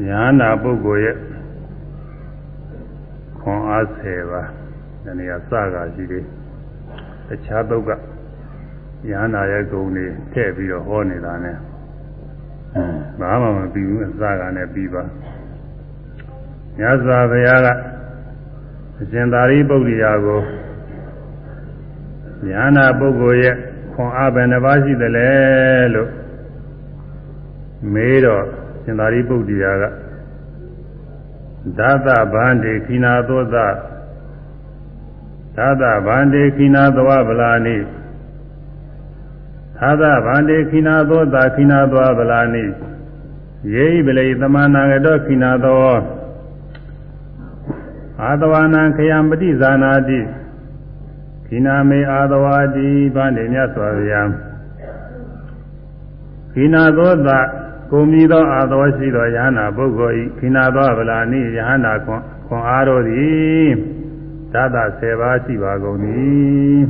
[0.06, 1.16] ညာနာပုဂ္ဂိုလ်ရဲ့
[3.40, 4.48] ခွန်အား10ပါး
[5.04, 6.24] ဒီနေ့အစကားရှိသေး
[7.28, 7.90] တခြားတော့က
[9.08, 11.54] ညာနာရဲ့ဂုဏ်တွေထည့်ပြီးတော့ဟောနေတာ ਨੇ
[13.20, 15.04] ဘာမှမပြီးဘူးအစကားနဲ့ပြီးပါ
[16.80, 17.68] ညဇာဘုရားက
[19.00, 20.42] အရှင်သာရိပုတ္တရာကို
[22.48, 23.56] ညာနာပုဂ္ဂိုလ်ရဲ့
[23.94, 25.30] ခွန်အားပဲနှပါရှိတယ်လေ
[25.94, 26.10] လို့
[27.94, 28.44] မေးတော့
[28.84, 29.84] ရှင်သာရိပုတ္တရာက
[31.80, 33.56] သာသဗန္တိခိနာသောသ
[35.58, 37.78] သာသဗန္တိခိနာသဝဗလာနိ
[39.78, 42.64] သာသဗန္တိခိနာသောသခိနာသဝဗလာနိ
[43.74, 45.96] ယေဟိပလေသမဏဂတောခိနာသော
[48.22, 50.20] အာတဝနာခယံပฏิဇာနာတိ
[51.48, 54.30] ခိနာမေအာတဝါတိဗန္တိမြတ်စွာဘုရား
[56.54, 57.30] ခိနာသောသ
[57.92, 63.70] ကိုမြည်သောအာသောရှိသောယဟနာပုဂ္ဂိုလ်ဤခိနာသောဗလာနိယဟနာခွန်ခွန်အားတော်သည်
[64.54, 66.00] သတ္တ10ပါးရှိပါကုန်၏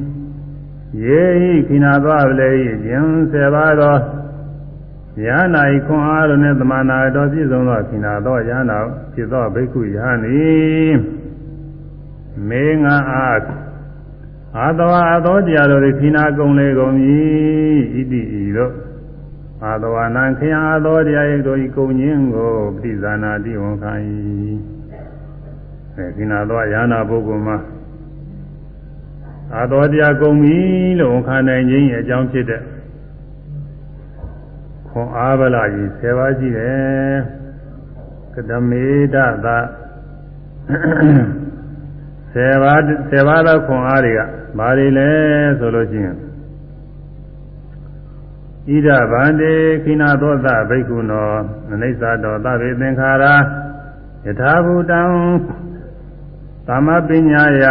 [1.04, 3.96] ယေဟိခိနာသောဗလေဤခြင်း10ပါးသော
[5.24, 8.78] ယဟနာဤခွန်အားတော်နှင့်သမနာတော်ပြည့်စုံသောခိနာသောယဟနာ
[9.14, 10.40] ဖြစ်သောဘိက္ခုယဟနီ
[12.50, 13.40] မေငါအား
[14.58, 16.96] အာတဝါအသောတရားတော်သည်ခိနာကုံလေကုန်၏
[17.94, 18.74] ဣတိဤတို့
[19.64, 23.94] အာတဝါနံခယအာသောတရား၏တို့ဤကုံခြင်းကိုပြိဇာနာတိဝန်ခံ၏
[25.96, 27.58] အဲခိနာသောယာနာပုဂ္ဂိုလ်မှာ
[29.56, 30.58] အာသောတရားကုံပြီ
[31.00, 32.62] လို့ဝန်ခံနိုင်ခြင်းရဲ့အကြောင်းဖြစ်တဲ့
[34.90, 37.16] ခွန်အားဗလာကြီး10ပါးရှိတယ်
[38.34, 39.58] ကတမေဒသာ
[42.36, 42.80] 10ပါး
[43.12, 44.20] 10ပါးသောခွန်အားတွေက
[44.58, 45.10] ဘာတွေလဲ
[45.60, 46.16] ဆိုလို့ရှိရင်
[48.68, 51.30] ဣဒဗန္တေခိနာသောသဘိက္ခုနော
[51.72, 53.26] အနိစ္စတောသဗ္ဗေသင်္ခါရ
[54.26, 55.02] ယထာဘူတံ
[56.68, 57.64] သမပညာယ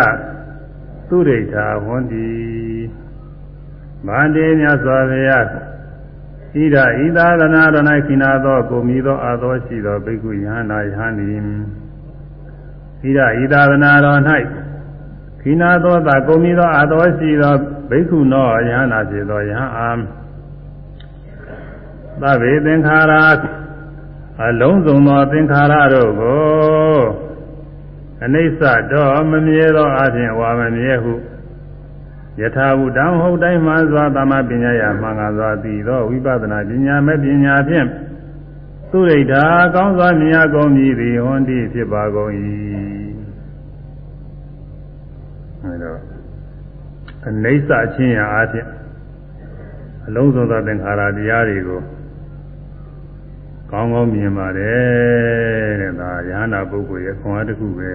[1.09, 2.29] သုရိဋ္ဌာဝန္တိ
[4.07, 5.57] ဗန္တေမြတ်စွာဘုရားဣ
[6.75, 11.13] ဒဤသာသနာတော်၌ခိနာသောကိုမီသောအာသောရှိသောဘိက္ခုယဟနာယဟန်
[13.09, 14.21] ဤဣဒဤသာသနာတော်၌
[15.41, 17.55] ခိနာသောသာကိုမီသောအာသောရှိသော
[17.91, 19.91] ဘိက္ခုနောယဟနာဖြစ်သောယဟန်အာ
[22.21, 23.15] သဗ္ဗေသင်္ခါရ
[24.43, 27.01] အလုံးစုံသောသင်္ခါရတို့ကို
[28.25, 28.61] အနိစ္စ
[28.93, 31.15] တော့မမြဲသောအခြင်းဝါမမြဲဟု
[32.41, 37.87] ယထာဘုတံဟုတ်တိုင်းမှစွာသမပညာယမှန်ကားစွာသိသောဝိပဿနာပညာမဲ့ပညာဖြင့်
[38.91, 42.33] သူရိဋ္ဌာကောင်းစွာမြင်ကုန်ပြီသည်ဟွန်တိဖြစ်ပါကုန်၏
[45.65, 45.99] အဲတော့
[47.29, 48.69] အနိစ္စချင်းရာအခြင်း
[50.07, 51.81] အလုံးစုံသောသင်္ခါရတရားတွေကို
[53.71, 57.93] ကောင်းကောင်းမြင်ပါတယ်တဲ့ဒါရဟန္တာပုဂ္ဂိုလ်ရဲ့ခွန်အားတစ်ခုပဲ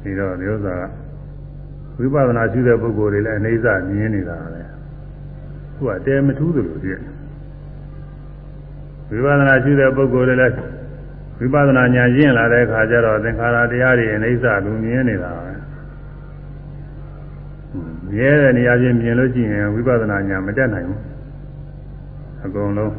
[0.00, 0.76] ပြီးတော့ဒီဥစ္စာ
[1.98, 4.62] ဝိပဿနာရှိတဲ့ပုဂ္ဂိုလ်တွေလည်းအနေစမြင်နေတာပဲ
[5.74, 7.00] သူကတဲမထူးသလိုပြည့်
[9.10, 10.54] ဝိပဿနာရှိတဲ့ပုဂ္ဂိုလ်တွေလည်း
[11.42, 15.52] ဝိပဿနာဉာဏ်ရင့်လာတဲ့အခါကျတော့သင်္ခါရတရားတွေအနေစလူမြင်နေတာပဲ
[18.10, 21.00] မြဲတဲ့နေရာချင်းမြင်လို့ရှိရင်ဝိပဿနာဉာဏ်မတက်နိုင်ဘူး
[22.44, 22.94] အကုန်လုံး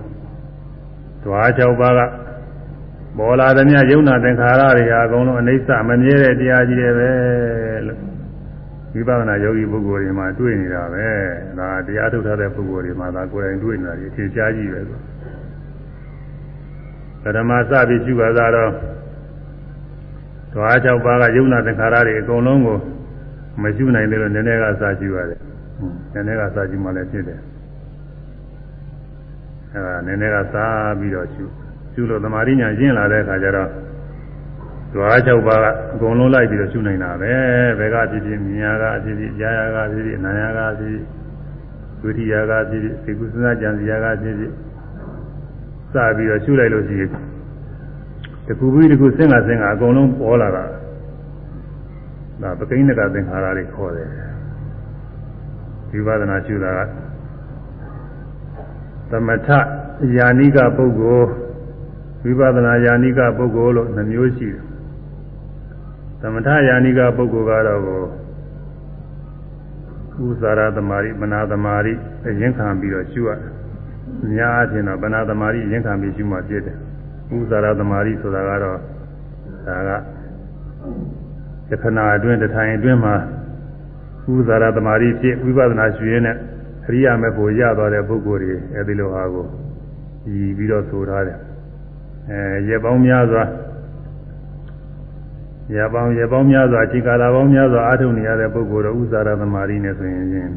[1.24, 2.00] ဓွား၆ပါးက
[3.18, 7.12] ပေါ်လာသည်များယုံနာသင်္ခါရတွေဟာအကုန်လုံးအနိစ္စမမြဲတဲ့တရားကြီးတွေပဲ
[7.88, 8.00] လို့
[8.94, 11.08] ဝိပဿနာယောဂီပုဂ္ဂိုလ်တွေမှာတွေ့နေတာပဲ
[11.60, 15.00] ဒါတရားထုတ်ထားတဲ့ပုဂ္ဂိုလ်တွေမှာဒါကိုယ်တိုင်တွေ့နေတာဒီအထင်ရှားကြီးပဲဆို
[17.24, 18.72] ပရမစပြီးရှိပါသာတော့
[20.54, 22.78] ဓွား၆ပါးကယုံနာသင်္ခါရတွေအကုန်လုံးကို
[23.62, 25.40] မရှိနိုင်တယ်လို့နည်းနည်းကစာကြည့်ရတယ်
[26.14, 27.40] နည်းနည်းကစာကြည့်မှလည်းဖြစ်တယ်
[29.72, 31.44] အဲဒါနည်းနည်းကစားပြီးတော့ရှု
[31.94, 33.70] ရှုလို့သမာဓိညာကျင့်လာတဲ့အခါကျတော့
[34.92, 37.34] ဓဝါ၆ပါးကအကုန်လုံးလိုက်ပြီးတော့ရှုနိုင်တာပဲ
[37.80, 41.06] ဘယ်ကဖြစ်ဖြစ်မြင်ရကဖြစ်ဖြစ်ကြားရကဖြစ်ဖြစ်နားရကဖြစ်ဖြစ်
[42.02, 44.52] ဝိရိယကဖြစ်ဖြစ်သိကုသနာကြံစီရကဖြစ်ဖြစ်
[45.93, 47.11] စပြီးတော့ရှုလိုက်လို့ရှိရင်
[48.47, 50.65] တခုပြီးတခုစဉ်းကစဉ်းကအကုန်လုံးပေါ်လာတာ
[52.43, 54.09] ဒါပကိန်းကသင်္ခါရတွေခေါ်တယ်
[55.91, 56.81] ဝိပဿနာရှုတာက
[59.11, 59.49] သမထ
[60.17, 61.29] ယာနိကပုဂ္ဂိုလ်
[62.25, 64.65] ဝိပဿနာယာနိကပုဂ္ဂိုလ်လို့နှမျိုးရှိတယ်
[66.21, 68.03] သမထယာနိကပုဂ္ဂိုလ်ကတော့ကို
[70.27, 71.95] ဥဇာရသမารိမနာသမารိ
[72.27, 73.52] အရင်ခံပြီးတော့ရှုရတယ်။
[74.33, 76.77] များအချင်းတော့မနာသမารိရင်ခံပြီးရှုမှပြည့်တယ်။
[77.37, 78.79] ဥဇာရသမารိဆိုတာကတော့
[79.67, 79.91] ဒါက
[81.71, 83.15] ယခဏအတွင်းတထိုင်အတွင်းမှာ
[84.33, 86.37] ဥဇာရသမารိဖြစ်ဝိပဿနာရှုရင်းနဲ့
[86.87, 89.47] အရိယာမေဖို့ရသွားတဲ့ပုဂ္ဂိုလ်တွေအဲဒီလိုဟာကို
[90.33, 91.39] ရည်ပြီးတော့ဆိုထားတယ်
[92.31, 93.45] အဲရေပေါင်းများစွာ
[95.75, 100.53] ရေပေါင်းရေပေါင်းများစွာခြေကာလပေါင်းများစွာအာထုံနေရတဲ့ပုဂ္ဂိုလ်တော့ဥဇာရသမารိနဲ့ဆိုရင်ချင်း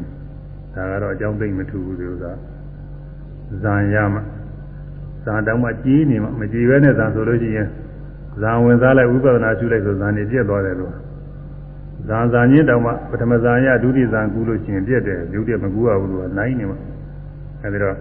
[0.74, 2.32] ဒါကတော့အကြောင်းသိမ့်မထူဘူးဒီဥစ္စာ
[3.63, 4.19] ဇံရမှ
[5.23, 7.67] ဇံတောင်မှကြီးနေမှမကြည်ပဲနဲ့ဇံဆိုလို့ရှိရင်
[8.41, 10.93] ဇံဝင်စားလိုက်ဝိပဿနာရှုလိုက်ဆိုဇံနေပြည့်သွားတယ်လို့
[12.07, 16.79] ဇံဇံချင်းတောင်မှပထမဇံရဒုတိယဇံကူးလို့ရှိရင်ပြည့်တယ်ဒုတိယမကူးရဘူးလို့နိုင်နေမှာ
[17.63, 17.97] အဲဒီတော့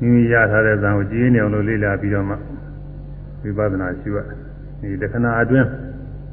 [0.00, 2.34] မိမိရထားတဲ့ဇံကိုကြည်နေအောင်လို့လေ့လာပြီးတော့မှ
[3.42, 4.18] ဝိပဿနာရှုရ
[4.80, 5.68] ဒီတခဏအတွင်း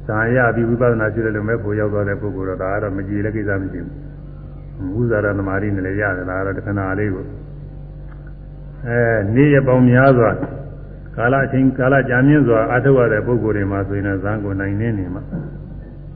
[0.06, 3.92] ဇာရပြီးဝိပဿနာရှုတယ်လို့မဲ့ဖို့ရောက်သွားတဲ့ပုဂ္ဂိုလ်တော့ဒါကတော့မကြည်လည်းကိစ္စမရှိဘူး
[5.00, 7.26] ဥဇာရသမารိနဲ့လည်းရတယ်ဒါကတော့တခဏလေးကို
[8.86, 9.00] အဲ
[9.34, 10.30] နေ့ရပေါင်းများစွာ
[11.16, 15.22] ကာလအချိန်ကာလကြာမြင့်စွာအထောက်ရတဲ့ပုဂ္ဂိုလ်တွေမှာဆိုရင်ဇံကိုနိုင်နေနေမှာ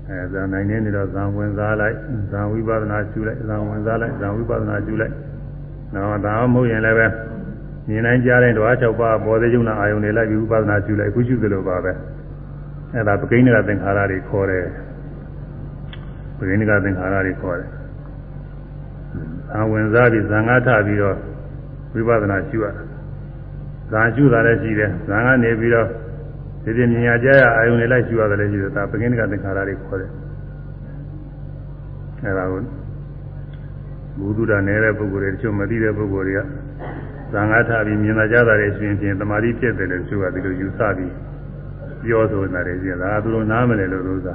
[0.08, 1.96] အဲဇံနိုင်နေနေတော့ဇံဝင်စားလိုက်
[2.30, 5.14] ဇံဝိပဿနာရှုလိုက်ဇံဝင်စားလိုက်ဇံဝိပဿနာရှုလိုက်
[5.94, 7.06] နော်ဒါမှမဟုတ်ရင်လည်းပဲ
[7.88, 11.92] မြင်နိုင်ကြတဲ့ဓဝါ၆ပါးပေါ်သေးုံနာအာယုန်တွေလိုက်ပြီးဝိပဿနာရှုလိုက်အခုရှုသလိုပါပဲ
[12.94, 14.66] အဲဒါပကိန်းကသင်္ခါရတွေခေါ်တယ်
[16.38, 17.81] ပကိန်းကသင်္ခါရတွေခေါ်တယ်
[19.52, 21.16] ဇံဝင်စားပြီးဇံငါထပြီးတော့
[21.94, 22.66] ဝိပဿနာရှုရ
[23.90, 25.88] ဇာရှုတာလည်းရှိတယ်ဇာကနေပြီးတော့
[26.64, 30.10] ဒီပြမြင်ရကြရအာယုန်တွေလိုက်ရှုရတယ်လည်းရှိတယ်ဒါပကိဏကသင်္ခါရတွေခေါ်တယ်
[32.24, 32.62] အဲဒါကို
[34.18, 36.40] ဘုဒ္ဓတာနေတဲ့ပုဂ္ဂိုလ်တွေတချို့မသိတဲ့ပုဂ္ဂိုလ်တွေက
[37.32, 41.12] ဇာငါထပြီးမြင်လာကြတာတွေရှင်ဖြင့်တမာတိဖြစ်တယ်လို့ဆိုတာဒီလိုယူဆပြီး
[42.04, 44.34] ပြောဆိုတာတွေရှိတယ်ဒါသူတို့နားမလဲလို့လို့သာ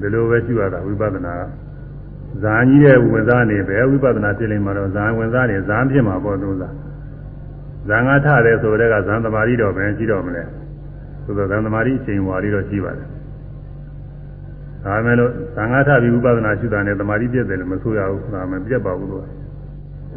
[0.00, 1.42] ဒီလိုပဲရှုရတာဝိပဿနာက
[2.43, 6.69] ဇာကြီးတဲ့ဝင်စားနေပဲဝိပဿနာဖြစ်နေမှာတော့ဇာဝင်စားနေဇာဖြစ်မှာပေါ့သူသာ
[7.89, 10.43] ဇာငါထတယ်ဆိုတဲ့ကဇန်သမารီတော့ပဲရှိတော့မလဲ
[11.25, 13.07] သို့သောဇန်သမารီအချိန်ဝါရီတော့ရှိပါတယ်
[14.85, 19.23] ဒါမဲ့လို့ဇာငါထပြီးဝိပဿနာရှုတာနဲ့သမารီပြည့်တယ်လို့မဆိုရဘူးဒါမှပြတ်ပါဘူးလို့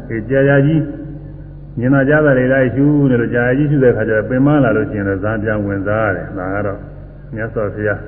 [0.09, 0.81] အဲကြာကြာကြီး
[1.79, 6.79] မြင်လာကြတာတွေလိုက်ရှုနေလို့ကြာကြာကြီးရှုတဲ့ခါကျတော့ပင်မလာလို့ရှိရင်တော့ဇာပြန်ဝင်စားရတယ်ဒါကတော့
[7.35, 7.99] မြတ်စွာဘုရား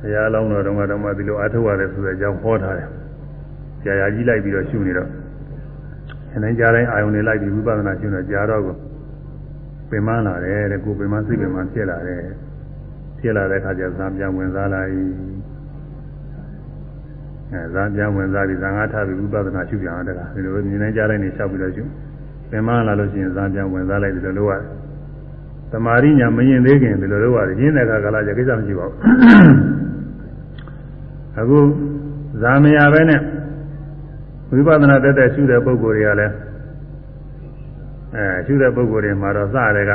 [0.00, 2.88] ဘုရားလောင်းတော်တော်ကတော့မှဒီလိုအားထုတ်ရတယ်ဆိုတဲ့အကြောင်းဟောထားတယ်
[3.83, 5.09] ကြာကြာကြီးလိုက်ပြီးတော့ရှုနေတော့
[6.35, 8.75] အနိုင်ကြတိုင်းအာယုန်တွေလိုက်ပြီးဝိပဿနာရှုနေကြာတော့ကို
[9.89, 12.23] ပင်မလာတယ်တဲ့ကိုပင်မစိတ်ပင်မဖြစ်လာတယ်
[13.19, 14.89] ဖြစ်လာတဲ့အခါကျဇာပြန်ဝင်စားလိုက်
[17.53, 21.83] အဲဇာပြန်ဝင်စားပြီးဇာငါထပြီးဝိပဿနာရှုပြန်တယ်ကဒီလိုမြင်နိုင်ကြတိုင်းနေလျှောက်ပြီးတော့ရှု
[22.49, 24.81] ပင်မလာလို့ရှိရင်ဇာပြန်ဝင်စားလိုက်ဒီလိုလုပ်ရတယ်
[25.71, 28.97] သမာရိညာမရင်သေးခင်ဒီလိုလုပ်ရတယ်ရင်းတဲ့အခါကလာကြကိစ္စမရှိပါဘူး
[31.39, 31.59] အခု
[32.41, 33.21] ဇာမရပဲနဲ့
[34.51, 36.33] ဝိပဿနာတက်တဲ့ရှုတဲ့ပုဂ္ဂိုလ်တွေကလည်း
[38.15, 39.91] အဲရှုတဲ့ပုဂ္ဂိုလ်တွေမှာတော့စတဲ့က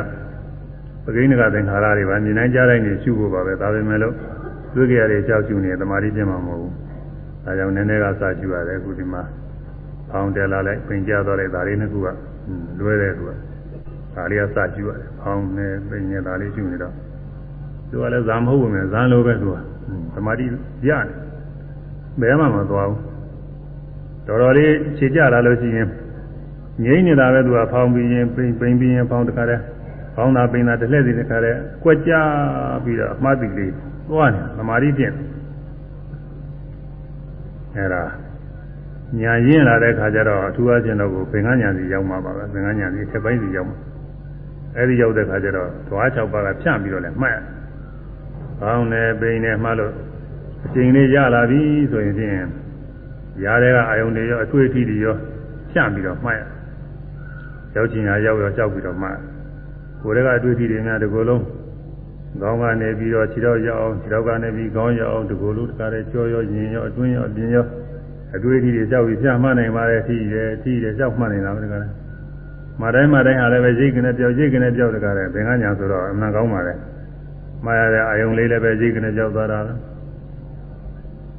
[1.05, 4.15] ပကိန်းကသင်္ခါရတွေပါမြင်နိုင်ကြတိုင်းနေရှုဖို့ပါပဲဒါပေမဲ့လို့
[4.75, 6.73] သူကြရတယ်ကြောက်ရှုနေတမာတိပြင်းမှာမဟုတ်ဘူး
[7.45, 9.23] ဒါကြောင့်နည်းနည်းကစရှုရတယ်အခုဒီမှာ
[10.11, 12.09] ဖောင်းတယ်လာလိုက်ပင်ကြတော့လိုက်ဒါလေးနှစ်ခုက
[12.79, 13.31] လွဲတဲ့သူက
[14.15, 16.95] ဒါလေးကစရှုရတယ်ဖောင်းနေပင်နေဒါလေးရှုနေတော့
[17.91, 19.57] သူကလည်းဇာမဟုတ်ဘူးမယ်ဇာလိုပဲသူက
[20.15, 20.47] တမာတိ
[20.89, 21.07] ရတယ်
[22.21, 23.16] ဘယ်မှမသွားဘူး
[24.27, 25.89] တော်တော်လေးခြေကြလာလို့ရှိရင်
[26.85, 29.63] ငြိမ့်နေတာပဲသူကဖောင်းပြီးရင်ပိန်ပိန်ပြီးရင်ဖောင်းတခါတည်း
[30.15, 32.13] ဖောင်းတာပိန်တာတစ်လှည့်စီတခါတည်းကွက်ကြ
[32.85, 33.73] ပြီးတော့အမှားတိလေး
[34.11, 35.15] သွားနေသမာဓိပြင့်
[37.77, 38.03] အဲဒါ
[39.21, 43.77] ညာရင်းလာတဲ့ခါကျတော့အထူးအချင်းတော့ကိုပင်ကညာစီရောက်မှာပါပဲပင်ကညာစီတစ်ပိုင်းစီရောက်မှာ
[44.77, 47.39] အဲဒီရောက်တဲ့ခါကျတော့ဓဝါ6ပါးကဖြန့်ပြီးတော့လည်းမှတ်
[48.61, 49.93] ဖောင်းနေပိန်နေမှတ်လို့
[50.65, 52.66] အချိန်လေးရလာပြီဆိုရင်ဖြင့်
[53.45, 55.17] ရားတဲ့ကအာယုန်တွေရောအထွေအထိတွေရော
[55.71, 56.43] ဖြန့်ပြီးတော့မှတ်ရ
[57.75, 59.17] ရောက်ချင်ရရောက်ရောကြောက်ပြီးတော့မှတ်
[60.03, 61.43] ကိုယ်တည်းကအတွေ့အထိတွေများဒီကိုယ်လုံး
[62.41, 67.67] ခေါင်းကနေပြီးတော့ခြေတော့ရောက်အောင်ခြေတော့ကနေပြီးခေါင်းရောက်အောင်ဒီကိုယ်လုံးတကားတဲ့ကြောရောရင်ရောအတွင်းရောအပြင်ရော
[68.37, 71.89] အတွေ့အထိတွေကြောက်ပြီးဖြန့်မှတ်နိုင်ပါတယ်ထိတယ်ထိတယ်ကြောက်မှတ်နေတာပဲတကားလဲ
[72.83, 76.75] မတိုင်းမတိုင်းဟာလည်းပဲရိတ်ကနေပြောက်ရိတ်ကနေပြောက်တကားလဲဘင်္ဂညာဆိုတော့အမှန်ကောင်းပါလေ
[77.65, 79.73] မှားရတဲ့အာယုန်လေးလည်းပဲရိတ်ကနေပြောက်သွားတာပဲ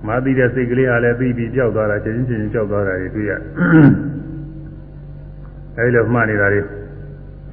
[0.05, 3.31] မသိတဲ့စိတ်ကလေးဟာလည်းပြီးပြီးကြောက်သွားတာချင်းချင်းကြောက်သွားတာတွေတွေ့ရ
[5.77, 6.61] အဲဒီလိုမှတ်နေတာတွေ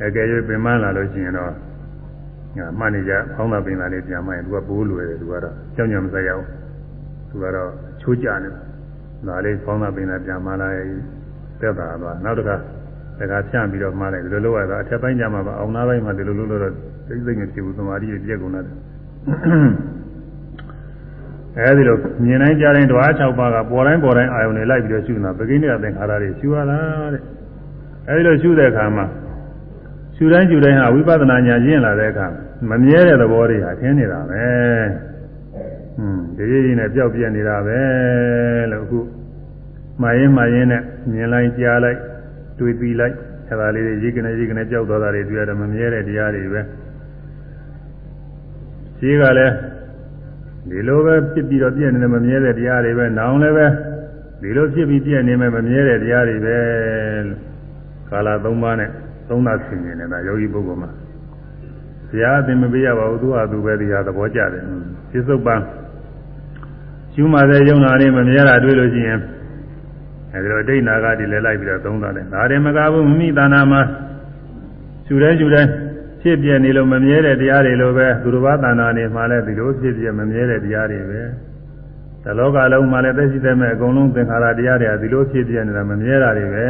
[0.05, 1.53] အကယ်၍ပင်မလာလို့ရှိရင်တော့
[2.57, 6.45] ညာမှတ်နေကြဖောင်းတာပင်တာလေးပြန်မှရင်သူကပိုးလွယ်တယ်သူကတော့ကြောက်ကြမစရအောင်
[7.31, 8.53] သူကတော့ချိုးကြတယ်
[9.29, 10.89] ဒါလေးဖောင်းတာပင်တာပြန်မှလာရင်
[11.61, 12.57] တက်တာသွားနောက်တစ်ခါ
[13.19, 16.73] တခါဖြန့်ပြီးတော့မှားလိုက်ဒီလိုလုပ်ရတာအထက်ပိုင်းကျမှပါအောင်သားပိုင်းမှာဒီလိုလုပ်လို့တော့
[17.09, 18.65] သိသိမဖြစ်ဘူးသမာဓိပြည့်ကုန်တယ်
[21.59, 26.79] အဲဒီလိုမြင်တိုင်းကြားတိုင်းဓဝါ6ပါးကပေါ်တိုင်းပေါ်တိုင်းအာယုန်တွေလိုက်ပြီးတော့ရှုနေတာပကိနိကသင်္ခါရတွေရှုရတာ
[27.13, 27.23] တဲ့
[28.09, 29.05] အဲဒီလိုရှုတဲ့အခါမှာ
[30.17, 32.27] ရှုတိုင်းရှုတိုင်းဟာဝိပဿနာဉာဏ်ရင့်လာတဲ့အခါ
[32.71, 34.45] မမြဲတဲ့သဘောတွေဟာထင်းနေတာပဲ
[36.37, 37.81] ဒီရည်နဲ့ပျောက်ပြက်နေတာပဲ
[38.73, 39.01] လို့အခု
[40.01, 41.99] မှားရင်မှားရင်နဲ့မြင်လိုက်ကြားလိုက်
[42.59, 43.15] တွေးပြီးလိုက်
[43.49, 46.61] အဲဒါလေးတွေရေးကနေရေးကနေပျောက်သွားတာတွေတွေ့ရတယ်မမြဲတဲ့တရားတွေပဲ
[48.99, 49.55] ရှိကလည်း
[50.71, 53.67] ဒီလိုပဲဖြစ်ပြီးတော့ပြည့်နေတယ်မမြဲတဲ့တရားတွေပဲနောင်လည်းပဲ
[54.41, 56.57] ဒီလိုဖြစ်ပြီးပြည့်နေမယ်မမြဲတဲ့တရားတွေပဲ
[57.27, 57.39] လို့
[58.11, 58.91] ကာလ၃ပါးနဲ့
[59.29, 60.91] သုံးသဆင်နေတယ်ဒါယောဂီပုဂ္ဂိုလ်မှာ
[62.09, 64.65] ဘုရားအသင်မပေးရပါဘူးသူဟာသူပဲဒီဟာသဘောကျတယ်
[65.11, 65.57] ပြစ္ဆုတ်ပံ
[67.15, 69.21] ရှုမှတဲ့ယုံနာလေးမမြဲတာတွေ့လို့ရှိရင်
[70.33, 73.81] အဲဒီတော့ဒိဋ္ဌနာကဒီလဲလိုက်ပြီးတော့သုံးတာလေဒါရင်မကဘူးမိမိတဏ္ဍာမှာ
[75.07, 75.67] ရှုတဲ့ရှုတဲ့
[76.25, 81.23] ဖြစ်ပြနေလို့မမြဲတဲ့တရားတွေလိုပဲသူတစ်ပါးတဏ္ဍာနေမှာလဲဒီလိုဖြစ်ပြမမြဲတဲ့တရားတွေပဲ
[82.25, 86.69] တလောကလုံးမှာလည်းသက်ရှိတဲ့မဲ့အကုန်လုံးသင်္ခါရတရားတွေကဒီလိုဖြစ်ပြနေတာမမြဲတာတွေပဲ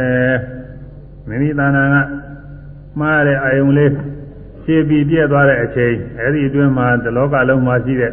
[1.27, 1.95] မိမိတဏ္ဍာက
[2.99, 3.91] မှားတဲ့အာယုံလေး
[4.63, 8.11] ဖြည့်ပြီးပြည့်သွားတဲ့အချိန်အဲဒီအတွင်းမှာတလောကလုံးမှာရှိတဲ့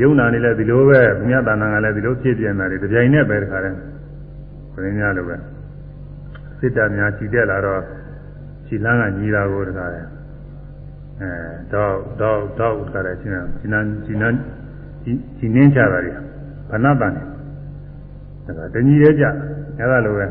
[0.00, 3.76] ယုံနာနေလဲဒီလိုပဲမြတ်တဏ္ဍာကလည်းဒီလိုဖြစ်ပြနေတာတွေတပြိုင်နက်ပဲတခါတည်း
[4.72, 5.36] ခရင်းများလိုပဲ
[6.58, 7.82] စစ်တပ်များကြည်တက်လာတော့
[8.66, 10.15] ခြိလန်းကညီတာကိုတခါတည်း
[11.20, 11.30] အဲ
[11.72, 14.38] တော့တော့တော့တခါတည်းရှင်းတာရှင်းနန်းရှင်းနန်း
[15.02, 16.12] ရှင်းနင်းချတာတွေ
[16.70, 17.12] ဘဏ္ဍတန်
[18.46, 19.24] တယ်ဒါကတညီရဲ့ကြ
[19.78, 20.26] အဲဒါလိုပဲ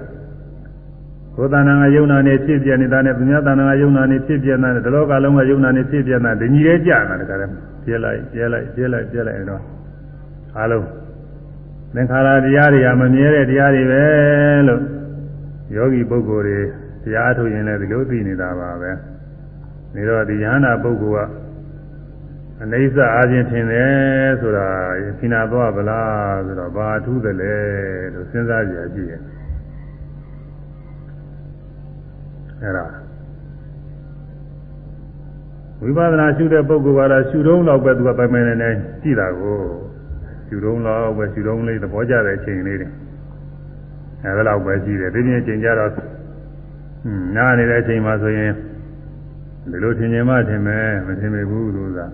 [1.36, 7.52] ကိုယ်တဏ္ဍာငါယုံနာနေဖြစ်ပြနေတာနဲ့သူများတဏ္ဍာငါယုံနာနေဖြစ်ပြနေတာဒီလောကလုံးကယုံနာနေဖြစ်ပြနေတာတညီရဲ့ကြတာတခါတည်း
[7.84, 9.62] ပြဲလိုက်ပြဲလိုက်ပြဲလိုက်ပြဲလိုက်တော့
[10.58, 10.86] အားလုံး
[11.96, 14.04] သင်္ခါရတရားတွေကမမြဲတဲ့တရားတွေပဲ
[14.68, 14.82] လို့
[15.76, 16.60] ယောဂီပုဂ္ဂိုလ်တွေ
[17.04, 18.92] တရားထုတ်ရင်လည်းဒီလိုသိနေတာပါပဲ
[19.96, 21.32] နေတော့ဒီယဟနာပုဂ္ဂိုလ်က
[22.64, 24.68] အနိစ္စအားဖြင့်ထင်တယ်ဆိုတာ
[25.20, 27.56] ခိနာသွားဗလားဆိုတော့ဘာထူးတယ်လဲ
[28.14, 29.24] လို့စဉ်းစားကြည့်ရကြည့်ရင်
[32.62, 32.86] အဲ့ဒါ
[35.82, 38.70] ဝိပဿနာရှုတဲ့ပုဂ္ဂိုလ်ကတော့ရှုတုံးတော့ပဲသူကပိုင်ပိုင်နေနေ
[39.02, 39.58] ကြည့်တာကို
[40.48, 42.90] ရှုတုံးတော့ပဲရှုတုံးလေးသဘောကျတဲ့အချိန်လေးတွေ
[44.24, 46.10] အဲဒါတော့ပဲကြည့်တယ်ဒီပြင်ချိန်ကြတော့ဟွန်း
[47.36, 48.52] နားနေတဲ့အချိန်မှာဆိုရင်
[49.72, 52.06] ဒီလိုထင်မြင်မှထင်မယ်မထင်မိဘူးလို့သာ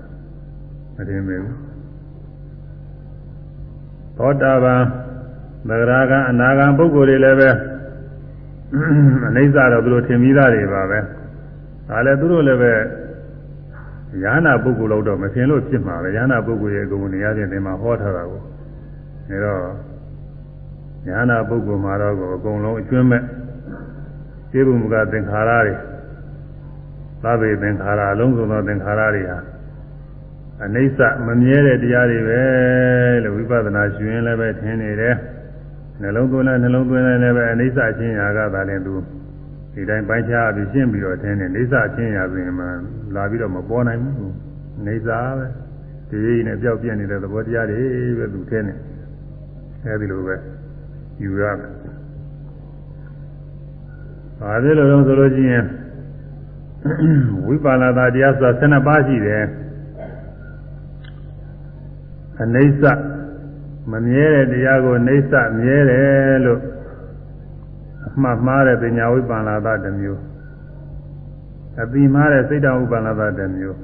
[0.95, 1.57] မထင်မိဘူး
[4.17, 4.81] သောတာပန်
[5.67, 7.49] သဂရာကအနာဂံပုဂ္ဂိုလ်တွေလည်းပဲ
[9.27, 10.99] အနိစ္စတော့သူတို့ထင်ပြီးသားတွေပါပဲ
[11.87, 12.73] ဒါလည်းသူတို့လည်းပဲ
[14.23, 18.41] ယ ahanan ပုဂ္ဂိုလ်တော့မထင်လို့ဖြစ်မှာပဲယ ahanan ပုဂ္ဂိုလ်ရဲ့ဂုဏ်နေရာချင်းဒီမှာဟောထားတာကို
[19.29, 19.61] ဒါတော့
[21.07, 23.23] ယ ahanan ပုဂ္ဂိုလ်မှာတော့အကုန်လုံးအကျွမ်းမဲ့
[24.51, 25.90] ခြေဘုံကသင်္ခါရတွေ
[27.23, 29.37] သဗ္ဗေသင်္ခါရအလုံးစုံသောသင်္ခါရတွေဟာ
[30.65, 32.41] အနိစ္စမမြဲတဲ့တရားတွေပဲ
[33.23, 35.15] လို့ဝိပဿနာရှင်လည်းပဲထင်နေတယ်
[36.01, 38.95] နှလုံးသွင်းလိုက်နှလုံးသွင်းလိုက်လည်းပဲအနိစ္စချင်းရာကသာလည်းသူ
[39.73, 42.65] ဒီတိုင်းပိုင်းခြားပြီးရှင်းပြီးတော့ထင်းနေအိဋ္ဌချင်းရာဆိုရင်မှ
[43.15, 44.33] လာပြီးတော့မပေါ်နိုင်ဘူး
[44.85, 45.45] အိဋ္ဌပဲ
[46.09, 47.81] ဒီရင်းနဲ့ပြောက်ပြက်နေတဲ့သဘောတရားတွေ
[48.17, 48.73] ပဲသူထင်းနေ
[49.85, 50.35] အဲဒီလိုပဲ
[51.23, 51.71] ယူရမယ်။
[54.39, 55.65] ဘာဖြစ်လို့လဲဆိုလို့ရှိရင်
[57.47, 59.43] ဝိပါဏတာတရားဆိုတာ12ပါးရှိတယ်။
[62.41, 62.83] အနိစ္စ
[63.91, 66.61] မမြဲတဲ့တရားကိုအိဋ္ဌမြဲတယ်လို့
[68.07, 70.21] အမှတ်မှားတဲ့ပညာဝိပ္ပန္နာသတစ်မျိုး
[71.81, 73.77] အတိမှားတဲ့စိတ်တဝိပ္ပန္နာသတစ်မျိုး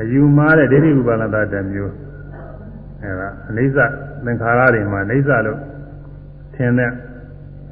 [0.00, 1.92] အယူမှားတဲ့ဒိဋ္ဌိဝိပ္ပန္နာသတစ်မျိုး
[3.02, 3.78] အဲဒါအနိစ္စ
[4.24, 5.60] သင်္ခါရတွေမှာအနိစ္စလို့
[6.54, 6.90] ထင်တဲ့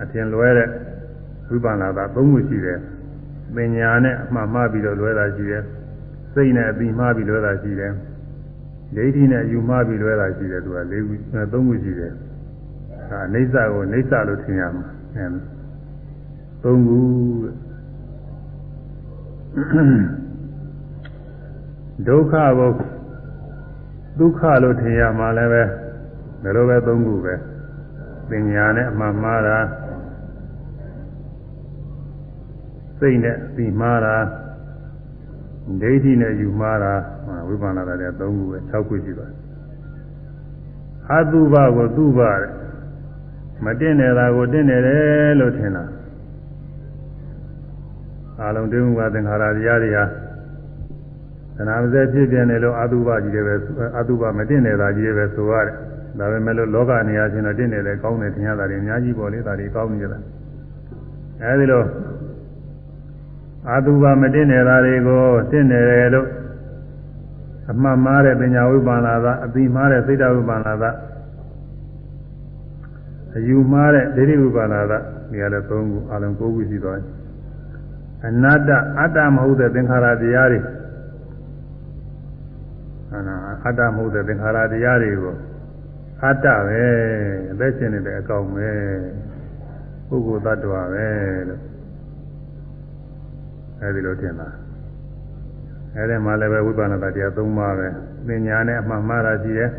[0.03, 0.69] အထင်လွဲတဲ့
[1.49, 2.79] ဝိပ္ပန္နာသသုံးခုရှိတယ်
[3.57, 5.65] ပညာနဲ့အမှတ်မှားပြီးတော့လွဲတာရှိတယ်
[6.35, 7.93] စိတ်နဲ့အတိမှားပြီးလွဲတာရှိတယ်
[8.97, 11.15] ဒိဋ္ဌိနဲ့ယူမှားပြီးလွဲတာရှိတယ်သူက၄ခု
[11.53, 12.13] သုံးခုရှိတယ်
[13.11, 14.87] ဒါအိဋ္ဌကိုအိဋ္ဌလို့ထင်ရမှာ
[15.17, 15.27] အဲ
[16.63, 17.01] သုံးခု
[22.09, 22.67] ဒုက္ခဘု
[24.19, 25.63] ဒုက္ခလို့ထင်ရမှာလည်းပဲ
[26.43, 27.35] ဒါလိုပဲသုံးခုပဲ
[28.29, 29.59] ပညာနဲ့အမှန်မှားတာ
[33.03, 34.17] စိတ်နဲ့ပြီးမှားတာ
[35.83, 36.95] ဒိဋ္ဌိနဲ့ယူမှားတာ
[37.49, 39.37] ဝိပဿနာတဲ့သုံးခုပဲ6ခုရှိပါတယ်
[41.11, 42.51] အတုပကိုသူ့ပါတဲ့
[43.65, 45.85] မတင်နေတာကိုတင်နေတယ်လို့ထင်တာ
[48.41, 50.05] အာလုံးတင်းမှုကသင်္ခါရတရားတွေဟာ
[51.57, 53.55] သနာမစဲဖြစ်ပြနေလို့အတုပကြီးတွေပဲ
[53.99, 55.77] အတုပမတင်နေတာကြီးတွေပဲဆိုရတယ်
[56.19, 60.19] ဒါပေမဲ့လို့လောကနေရာချင်းတော့တင်နေတယ်ကောင်းတယ်ထင်ရတာတွေအများကြီးပေါ့လေဒါတွေကောင်းနေကြတာ
[61.43, 61.83] အဲဒီလို
[63.71, 66.29] အတုပမတင်နေတာတွေကိုတင်နေတယ်လို့
[67.71, 70.91] အမှတ်မှားတဲ့ပညာဝိပ္ပန္နာသာအပြီးမှားတဲ့စိတ်တဝိပ္ပန္နာသာ
[73.37, 75.79] အယူမှားတဲ့ဒိဋ္ဌိဥပါဒာဒီကလည်း၃ခု
[76.13, 77.09] အလုံး၉ခုရှိသွားတယ်
[78.27, 80.61] အနတ္တအတ္တမဟုတ်တဲ့သင်္ခါရတရားတွေ
[83.15, 83.35] အနာ
[83.65, 85.37] အတ္တမဟုတ်တဲ့သင်္ခါရတရားတွေကို
[86.23, 86.85] အတ္တပဲ
[87.53, 88.71] အသက်ရှင်နေတဲ့အကောင်ပဲ
[90.09, 91.07] ပုဂ္ဂိုလ်သတ္တဝါပဲ
[91.49, 91.72] လို့
[93.83, 94.49] အဲဒီလိုထင်တာ
[95.97, 97.89] အဲဒီမှာလည်းပဲဝိပဿနာတရား၃ပါးပဲ
[98.27, 99.71] ပညာနဲ့အမှန်မှားတာရှိတယ်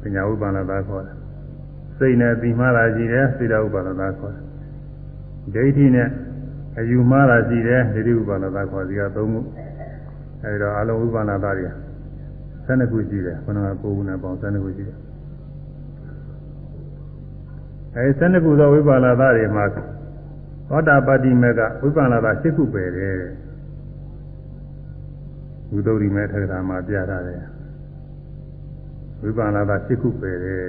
[0.00, 1.16] ပညာဝိပဿနာခေါ်တယ်
[1.98, 4.42] စိတ်နဲ့ပြီးမှားတာရှိတယ်စိတ္တဝိပဿနာခေါ်တယ်
[5.54, 6.08] ဒိဋ္ဌိနဲ့
[6.78, 9.22] အယူမှားတာရှိတယ်ဒိဋ္ဌိဝိပဿနာခေါ်စီက၃ခု
[10.42, 11.68] အဲဒီတော့အလုံးဝိပဿနာသားတွေ
[12.66, 14.98] 12ခုရှိတယ်ခန္ဓာကိုယ်ခုနဲ့ပေါင်း12ခုရှိတယ်
[17.94, 19.64] အဲဒီ12ခုသောဝိပဿနာသားတွေမှာ
[20.68, 23.18] သောတာပတ္တိမေကဝိပဿနာသား7ခုပဲတယ်
[25.70, 27.42] ဘုဒ္ဓရိမေထက္ကရာမှာပြထားတယ်
[29.22, 30.66] ဝိပဿနာသား7ခုပဲတယ်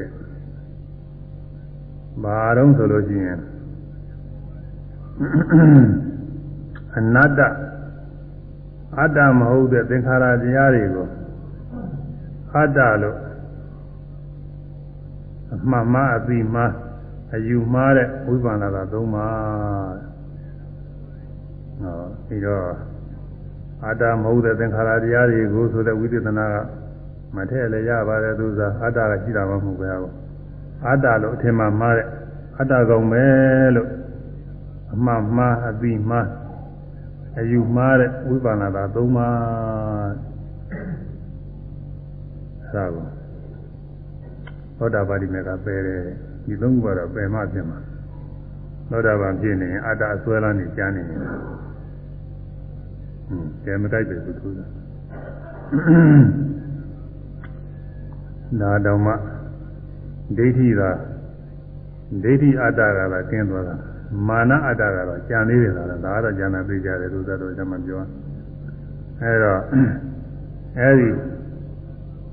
[2.23, 3.39] ဘာတော့ဆိုလို့ရှိရင်
[6.97, 7.39] အနတ္တ
[8.99, 11.07] အတ္တမဟုတ်တဲ့သင်္ခါရတရားတွေကို
[12.55, 13.17] အတ္တလို့
[15.53, 16.63] အမှန်မှအပြီးမှ
[17.33, 19.27] အယူမှားတဲ့ဝိပဿနာကသုံးပါ
[21.81, 22.65] ဟောပြီးတော့
[23.85, 26.55] အတ္တမဟုတ်တဲ့သင်္ခါရတရားတွေကိုဆိုတဲ့ဝိသေသနာက
[27.35, 30.11] မထည့်လည်းရပါတယ်သူစားအတ္တကရှိတာမှမဟုတ်ပဲဟော
[30.85, 32.07] အတ္တလို့အထင်မှမှားတဲ့
[32.59, 33.23] အတ္တကောင်ပဲ
[33.75, 33.89] လို့
[34.93, 36.27] အမှန်မှားအပြီးမှား
[37.39, 39.29] အယူမှားတဲ့ဝိပဿနာသာသုံးပါ
[42.61, 43.05] အဲဒါကို
[44.77, 46.03] သောတာပတိမေကပယ်တယ်
[46.47, 47.79] ဒီသုံးခုကတော့ပယ်မှဖြစ်မှာ
[48.89, 54.49] သောတာပန်ဖြစ်နေရင်အတ္တအစွဲလန်းနေကြနေရင်ဟွန်းကျဲမတိုက်ပဲသူသူ
[58.61, 59.13] ဒါတော့မှ
[60.37, 60.89] ဒိဋ္ဌိသာ
[62.23, 63.75] ဒိဋ္ဌိအတ္တကလည်းကျင်းသွားတာ
[64.27, 67.99] မာနအတ္တကတော့ကြံသေးတယ်လားဒါကတော့ကြံတာသိကြတယ်သူသက်တော်ကျမပြော
[69.21, 69.61] အဲတော့
[70.79, 71.09] အဲဒီ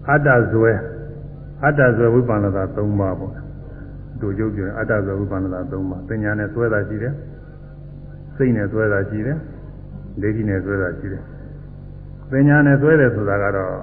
[0.08, 0.72] အတ္တဇွဲ
[1.64, 2.68] အတ္တဇွဲဝိပဿနာ၃ပါး
[3.20, 3.43] ပေါ့
[4.25, 7.14] တို့ကျုပ်ပြောအတ္တဇွဲဝိပဿနာ၃ပါးပညာနဲ့ဇွဲတာရှိတယ်
[8.37, 9.39] စိတ်နဲ့ဇွဲတာရှိတယ်
[10.22, 11.22] ဒိဋ္ဌိနဲ့ဇွဲတာရှိတယ်
[12.31, 13.75] ပညာနဲ့ဇွဲတယ်ဆိုတာကတော့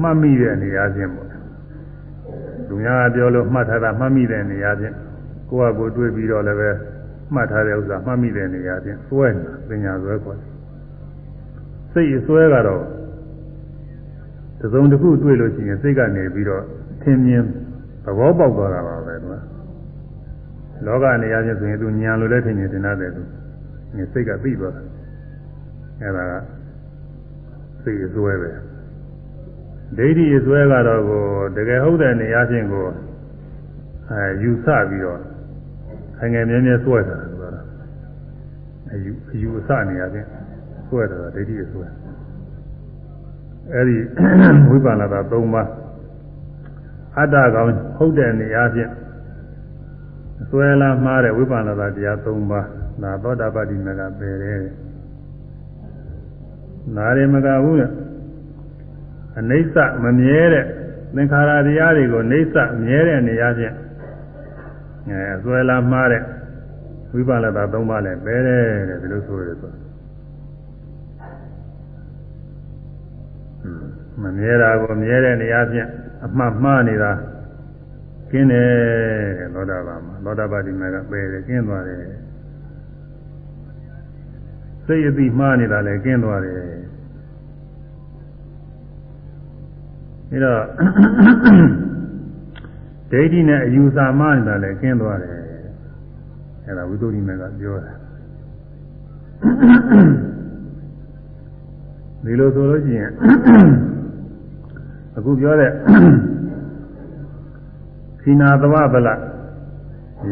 [0.00, 1.28] မှတ်မိတဲ့နေရာချင်းပေါ့
[2.68, 4.94] လူများကပြောလို့မှတ်ထားတာမှတ်မိတဲ့နေရာချင်း
[5.50, 6.70] ကိုယ့်ဟာကိုယ်တွေးပြီးတော့လည်းပဲ
[7.34, 10.50] မှတ်ထားတဲ့ဥစ္စာမှတ်မိတဲ့နေရာချင်းစွဲနေတာပညာစွဲခေါ်တယ်
[11.92, 12.82] စိတ်အစွဲကတော့
[14.60, 16.64] သစုံတစ်ခုတွေ့လို့ရှိရင်စိတ်ကနေပြီးတော့
[17.02, 17.44] ထင်မြင်
[18.04, 19.38] သဘောပေါက်သွားတာပါပဲကွာ
[20.86, 23.22] လောကနေရာချင်းဆိုရင်သူညံလို့လည်းထင်မြင်တင်ရတယ်သူ
[24.12, 24.82] စိတ်ကပြီးသွားတာ
[26.00, 26.34] အဲ့ဒါက
[27.82, 28.50] စိတ်အစွဲပဲ
[29.96, 31.24] ဒိဋ္ဌိအစွဲကတော့ကို
[31.56, 32.84] တကယ်ဟုတ်တဲ့နေရာချင်းကို
[34.10, 35.20] အဲယူဆပြီးတော့
[36.20, 37.62] ငငယ်မြဲမြဲစွဲတာဆိုတာ
[38.90, 40.28] အယူအယူအဆနေရာချင်း
[40.88, 41.86] စွဲတာဒိဋ္ဌိအစွဲ
[43.74, 43.96] အဲဒီ
[44.70, 45.81] ဝိပါဏတာ၃ပါး
[47.18, 48.92] အတ္တကောင်ဟုတ်တဲ့နေရာချင်း
[50.50, 52.66] စွဲလာမှားတဲ့ဝိပါဏတာတရား၃ပါး
[53.02, 54.58] ဒါသောတာပတိမကပယ်တယ်
[56.96, 57.78] နာရီမကဘူး
[59.38, 60.64] အနိစ္စမမြဲတဲ့
[61.14, 63.76] သင်္ခါရတရားတွေကိုနေစ္စမြဲတဲ့နေရာချင်း
[65.08, 66.22] အဲအစွဲလာမှားတဲ့
[67.14, 68.62] ဝိပါဒတာ၃ပါးလည်းပဲတဲ့
[69.02, 69.72] ဒီလိုဆိုရတယ်ဆို
[74.22, 75.90] မမြဲတာကိုမြဲတဲ့နေရာချင်း
[76.24, 77.12] အမှတ်မှားနေတာ
[78.30, 78.68] ကျင်းတယ်
[79.38, 82.02] တဲ့သောတာပန်မှာသောတာပတိမေကပယ်တယ်ကျင်းသွားတယ်
[84.86, 86.58] စိတ်အသိမှားနေတာလည်းကျင်းသွားတယ်
[90.32, 90.62] ဒါတော့
[93.10, 95.36] ဒိဋ္ဌိနဲ့အယူဆမှားနေတာလည်းကျင်းသွားတယ်
[96.66, 97.92] အဲ့ဒါဝိသုဒ္ဓိမေကပြောတာ
[102.24, 103.10] ဒီလိုဆိုလို့ရှိရင်
[105.16, 105.72] အခုပြောတဲ့
[108.20, 109.08] ခိနာသဝဗလ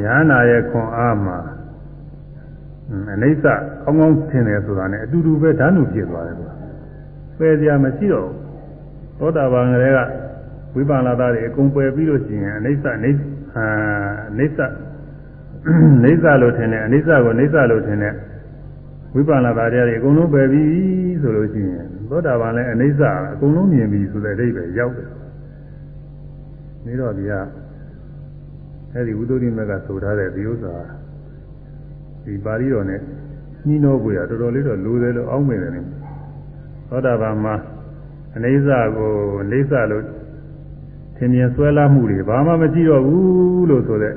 [0.00, 1.38] ညာနာရဲ့ခွန်အားမှာ
[3.14, 3.44] အနိစ္စ
[3.84, 6.52] ကောင်းကောင်းထင်တယ်ဆိုတာနဲ့အတူတူပဲဓာတ်နုဖြစ်သွားတယ်ကွာ
[7.38, 8.40] ပယ်စရာမရှိတော့ဘူး
[9.18, 9.98] သောတာပန်ကလေးက
[10.74, 13.12] ဝိပါဏသားတွေအကုန်ပယ်ပြီးလို့ရှိရင်အနိစ္စအိ
[13.54, 13.64] အာ
[14.30, 14.58] အနိစ္စ
[16.04, 18.14] အိစ္စလို့ထင်တယ်အနိစ္စကိုအိစ္စလို့ထင်တယ်
[19.14, 23.00] ဝိပါဏသားတွေအကုန်လုံးပယ်ပြီးဆိုလို့ရှိရင် သောတာပန်လည်းအနိစ္စ
[23.32, 25.08] အကုန်လုံးမြင်ပြီဆိုတဲ့အဓိပ္ပာယ်ရောက်တယ်။
[26.86, 27.32] နေတော့ဒီက
[28.94, 30.74] အဲဒီဝိသုဒ္ဓိမကဆိုထားတဲ့ဒီဥစ္စာ
[32.24, 33.00] ဒီပါဠိတော်နဲ့
[33.66, 35.80] နှီးနှောပွေရတော်တော်လေးတော့လိုတယ်လို့အောင်းမိတယ်နေ
[36.88, 37.54] သောတာပန်မှာ
[38.36, 40.04] အနိစ္စကိုအိစ္စလို့
[41.16, 44.14] ထင်မြင်ဆွဲလာမှုတွေဘာမှမရှိတော့ဘူးလို့ဆိုတဲ့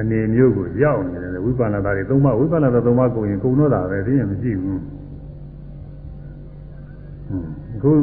[0.00, 4.80] အနေမျိုးကိုရောက်နေတယ်ဝိပဿနာသားတွေသုံးပါဝိပဿနာသားသုံးပါကိုရင်ကုံတော့တာပဲသိရင်မရှိဘူး
[7.82, 8.02] ခုသ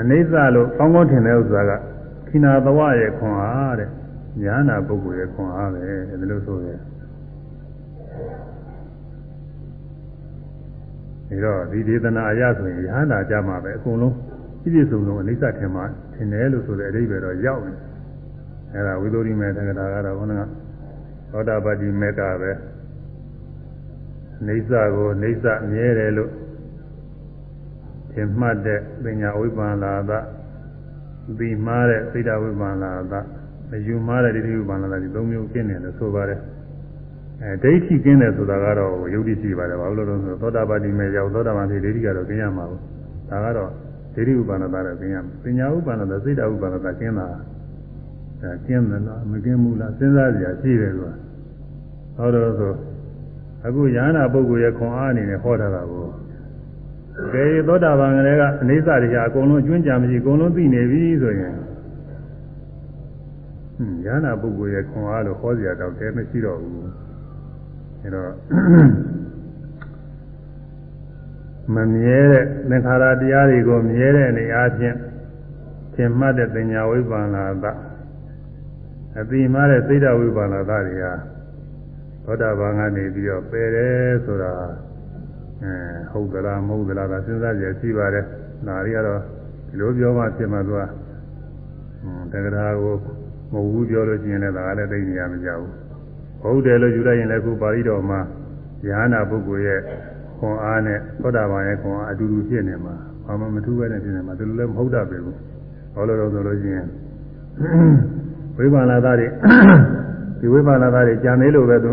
[0.00, 1.72] အနေစလို့ကောင်းကောင်းထင်တဲ့ဥစ္စာက
[2.28, 3.88] ခိနာသဝရဲ့ခွန်အားတဲ့
[4.42, 5.80] ညာနာပုဂ္ဂိုလ်ရဲ့ခွန်အားပဲ
[6.20, 6.74] ဒီလိုဆိုရဲ
[11.28, 14.14] ဒီတော့ဒီဒေသနာအရဆိုရင်ယဟန္တာကြမှာပဲအကုန်လုံး
[14.62, 17.72] ပြည့်ပြည့်စုံစုံအိဋ္ဌထင်မှာထင်တယ်လို့ဆိုတဲ့အဓိပ္ပာယ်တော့ရောက်နေ
[18.74, 20.32] အဲဒါဝိသုရိမေသက္ကတာကတော့ဘုန်းက
[21.30, 22.50] သောတာပတိမေတ္တာပဲ
[24.46, 26.47] နေသကိုနေသမြဲတယ်လို့ထ
[28.22, 30.12] င်မှတ်တဲ့ပညာဝိပ္ပန္လာသ
[31.38, 33.14] ပြီးမှားတဲ့စိတ်ဓာဝိပ္ပန္လာသ
[33.72, 36.40] အယူမှားတဲ့ဒိဋ္ဌိဝိပ္ပန္လာသဒီသုံးမျိုးကျင့်တယ်လို့ဆိုပါတယ်
[37.42, 42.80] အဲဒိဋ္ဌိကျင်းတယ်ဆိုတာကတော့ယုတ်တိရှိပါတယ်ဘာလို့လဲဆိုတော့သောတာပတိမေရောက်သောတာပန်ဖြစ်ဒိဋ္ဌိကတော့ကျင်းရမှာဘူး
[43.30, 43.70] ဒါကတော့
[44.14, 47.26] ဒိဋ္ဌိဥပ္ပန္နတာတော့ကျင်းရမှာပညာဥပ္ပန္နတာစိတ်ဓာဥပ္ပန္နတာကျင်းတာ
[48.42, 51.12] ဒါကျင်းတယ်လားမကျင်းဘူးလားစဉ်းစားကြရရှိတယ်ကွာ
[52.16, 52.72] ဟောတော့ဆို
[53.66, 56.06] အခုယ ahanan ပုဂ္ဂိုလ်ရဲ့ခွန်အားအနေနဲ့ဟောထားတာကို
[57.32, 66.80] ကဲသောတာပန်ကလေးကအနိစ္စတရားအကုန်လုံးအကျွမ်းကြမရှိအကုန်လုံးသိနေပြီဆိုရင်ဟွန်းယ ahanan ပုဂ္ဂိုလ်ရဲ့ခွန်အားလို့ဟောစရာတော့တဲမရှိတော့ဘူး
[68.02, 68.30] အဲတော့
[71.74, 74.96] မမြဲတဲ့သင်္ခါရတရားတွေကိုမြဲတဲ့အနေအားဖြင့်
[75.94, 77.64] သင်မှတ်တဲ့ပညာဝိပ္ပန္နာသ
[79.20, 81.12] အတိမှတဲ့စိတ်ဓာဝိပ္ပန္နာသတွေဟာ
[82.24, 83.94] သောတာပန်ကနေပြီးတော့ပယ်တယ်
[84.24, 84.52] ဆိုတာ
[85.62, 85.74] အဲ
[86.12, 88.24] ဟုတ်သလားမဟုတ်သလားကစဉ်းစားကြည့်ရှိပါတယ်။
[88.66, 89.20] ဒါတွေကတော့
[89.68, 90.88] ဒီလိုပြောမှဖြစ်မှသွား
[92.32, 92.94] တက္ကရာကို
[93.52, 95.70] မဟုတ်ဘူးပြောလို့ရှိရင်လည်းဒါကလည်းသိနေရမကြဘူး။
[96.42, 98.20] ဟုတ်တယ်လို့ယူလိုက်ရင်လည်းခုပါဠိတော်မှာ
[98.86, 99.80] ဉာဏပုဂ္ဂိုလ်ရဲ့
[100.38, 102.94] ခွန်အားနဲ့သောတာပန်ရဲ့ခွန်အားအတူတူဖြစ်နေမှာ
[103.26, 105.36] ဘာမှမထူးပဲနဲ့ဖြစ်နေမှာဒီလိုလည်းမဟုတ်တတ်ပြီဘူး။
[105.94, 106.86] ဟောလို့တော့ဆိုလို့ရှိရင်
[108.56, 109.28] ဝိပ္ပန္နသားတွေ
[110.40, 111.90] ဒီဝိပဿနာသားတွေကြံသေးလို့ပဲသူ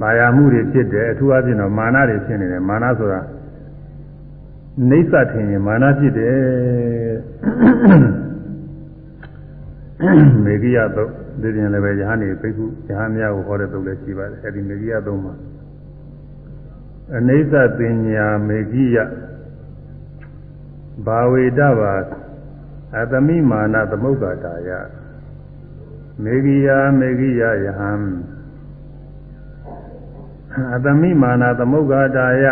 [0.00, 3.20] မာယာမှုတွေဖြစ်တယ်အထူးအဖြင့်တော့မာနတွေဖြစ်နေတယ်မာနဆိုတာ
[4.88, 6.40] နှိစ္စထင်ရင်မာနဖြစ်တယ်
[10.44, 15.34] မေဂိယသုတ်ဒီပြင်လည်းပဲယဟန်နေပိတ်ခုယဟန်များကိုဟောတဲ့သုတ်လည်းရှိပါတယ်အဲဒီမေဂိယသုတ်မှာ
[17.16, 18.96] အနိစ္စပညာမေဂိယ
[21.06, 21.94] ဘာဝေတဘာ
[22.98, 24.70] အသမိမာနသမုဂ္ဂတာယ
[26.24, 26.68] မေဂိယ
[27.00, 27.92] မေဂိယယဟံ
[30.74, 32.44] အသမိမာနသမုဂ္ဂတာယ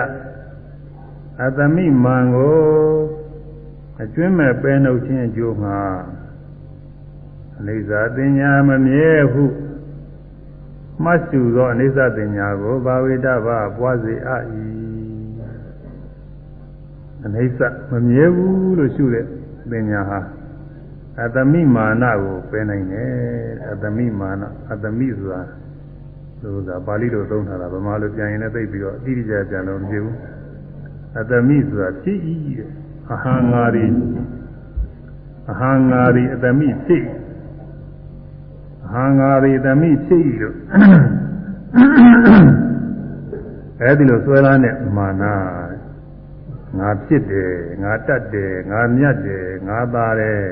[1.45, 2.59] အသမိမံကို
[4.03, 5.79] အကျွင်းမဲ့ပဲနှုတ်ခြင်းအကျိုးမှာ
[7.59, 9.45] အနိစ္စတင်ညာမမြဲဟု
[11.05, 14.31] မှတ်စုသောအနိစ္စတင်ညာကိုဘာဝေတဗပွားစေအ၏
[17.25, 19.25] အနိစ္စမမြဲဘူးလို့ရှုတဲ့
[19.71, 20.21] ပညာဟာ
[21.25, 23.13] အတမိမာနကိုပယ်နိုင်တယ်
[23.71, 24.43] အတမိမာန
[24.73, 25.43] အတမိဆိုတာ
[26.41, 30.17] ဆိုတာပါဠိလိုသုံးထားတာဗမာလိုပြန်ရင်လည်းသိပြီးတော့အတိအကျပြန်လို့မဖြစ်ဘူး
[31.21, 32.37] အတမိဆိုတာဖြစ်ဤ
[33.13, 33.87] အဟံငါရီ
[35.51, 37.05] အဟံငါရီအတမိဖြစ်
[38.85, 40.57] အဟံငါရီအတမိဖြစ်ဤလို့
[43.81, 45.25] အဲဒီလိုဆွဲလာတဲ့မာန
[46.79, 50.43] ငါဖြစ်တယ်ငါတတ်တယ်ငါမြတ်တယ်ငါသားတယ်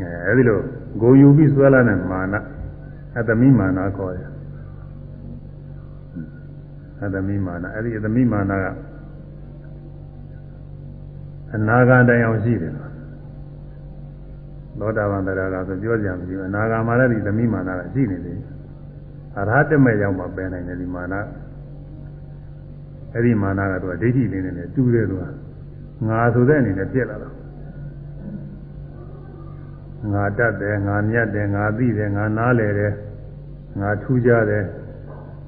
[0.00, 0.60] အဲအဲဒီလို
[1.00, 2.34] ဂုံယူပြီးဆွဲလာတဲ့မာန
[3.18, 4.35] အတမိမာနခေါ်တယ်
[7.02, 8.66] အတမိမာနအဲဒီအတမိမာနက
[11.54, 12.72] အနာဂတ်တိုင်အောင်ရှိတယ်
[14.80, 18.38] သောတာပန်တရားကဆိုပြောကြမရှိဘူးအနာဂတ်မှာလည်းဒီသမိမာနကရှိနေတယ်
[19.38, 21.14] အရဟတမေရောက်မှပယ်နိုင်တယ်ဒီမာန
[23.12, 25.22] အဲ့ဒီမာနကတော့ဒိဋ္ဌိလေးနဲ့တူတယ်လို့
[26.08, 27.34] ငါဆိုတဲ့အနေနဲ့ပြက်လာတော့
[30.12, 32.92] ငါတတ်တယ်ငါမြတ်တယ်ငါသိတယ်ငါနားလည်တယ်
[33.80, 34.64] ငါထူးကြတယ်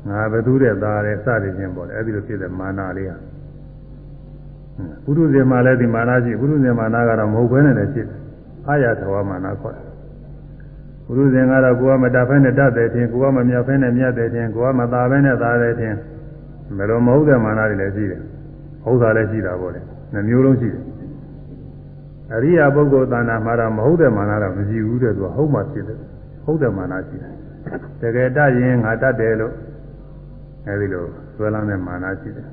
[0.09, 3.17] ငါဘသူတဲ့သားတယ်စသည်ချင်းပေါ့လေအဲ့ဒီလိုဖြစ်တဲ့မာနလေးဟာ
[5.05, 8.09] ပုရုဇဉ်မှာလည်းဒီမာနရှိပုရုဇဉ်မာနကတော့မဟုတ်ဘဲနဲ့လည်းဖြစ်
[8.69, 9.87] အာရသဝမာနခေါ်တယ်
[11.05, 15.97] ပုရုဇဉ်ကတော့ကိုယ်ကမတတ်ဖဲနဲ့တတ်တယ်ချင်းကိုယ်ကမမြတ်ဖဲနဲ့မြတ်တယ်ချင်းကိုယ်ကမသာဖဲနဲ့သာတယ်ချင်း
[16.77, 18.23] ဘယ်လိုမဟုတ်တဲ့မာနတွေလည်းရှိတယ်
[18.85, 19.81] ဟုတ်တာလည်းရှိတာပေါ့လေ
[20.13, 20.85] နှမျိုးလုံးရှိတယ်
[22.35, 25.99] အရိယာပုဂ္ဂိုလ်သာနာမှာတော့မဟုတ်တဲ့မာနတော့မရှိဘူးတဲ့သူကဟုတ်မှဖြစ်တယ်
[26.45, 27.33] ဟုတ်တဲ့မာနရှိတယ်
[28.01, 29.53] တကယ်တတ်ရင်ငါတတ်တယ်လို့
[30.67, 31.05] အဲဒီလို
[31.37, 32.49] သွဲလမ်းတဲ့မာနရှိတယ်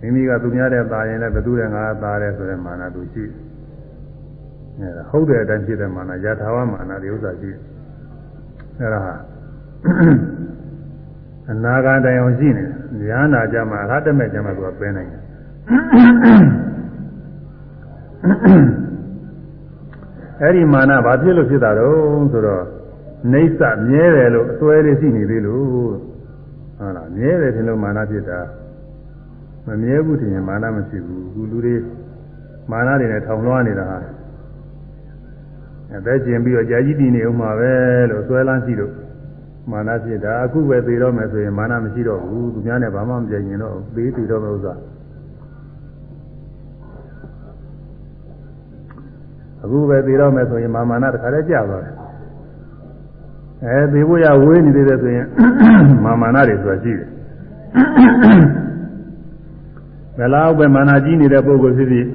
[0.00, 3.34] မိမိကသူများတဲ့သာရင်လည်းဘသူရဲ့ငါသာတယ်ဆိုတဲ့မာနသူရှိတယ်
[4.80, 7.60] အဲဒါဟုတ်တဲ့အတိုင်းဖြစ်တဲ့မာနယထာဝမာနဒီဥစ္စာရှိတယ်
[8.80, 9.14] အဲဒါဟာ
[11.50, 15.22] အနာဂတ်တိုင်အောင်ရှိနေတယ်ဉာဏ်နာကြမှာအရဟတမေကြမှာသူကပင်းနိုင်တယ်
[20.42, 22.64] အဲ့ဒီမာနဘာဖြစ်လို့ဖြစ်တာတော့ဆိုတော့
[23.32, 25.94] နေဆမြဲတယ်လို့အစွဲလေးရှိနေသေးလို့
[26.78, 28.40] ဟုတ်လားမြဲတယ်ထင်လို့မာနဖြစ်တာ
[29.66, 31.76] မမြဲဘူးထင်ရင်မာနမရှိဘူးခုလူတွေ
[32.70, 33.98] မာနတွေနဲ့ထောင်လွှားနေတာဟာ
[35.96, 37.72] အသက်ကျင်ပြီးတော့ကြာကြီးတည်နေအောင်မှာပဲ
[38.10, 38.92] လို့ဆွဲလန်းရှိလို့
[39.70, 44.74] မာနဖြစ်တာအခုပဲသိတော့မယ်ဆိုရင်မာနမရှိတော့ဘူးသူများနဲ့ဘာမှမကြင်ရင်တော့သေးတည်တော့မယ်ဥစ္စာ
[49.62, 52.05] အခုပဲသိတော့မယ်ဆိုရင်မာမာနတခါတည်းကြာသွားတယ်
[53.64, 55.26] အဲသိဖို့ရဝေးနေသေးတယ်ဆိုရင်
[56.04, 57.08] မာမာနတွေဆိုတာရှိတယ်
[60.16, 62.06] ဘယ်လောက်ပဲမာနကြီးနေတဲ့ပုဂ္ဂိုလ်ဖြစ်ဖြစ်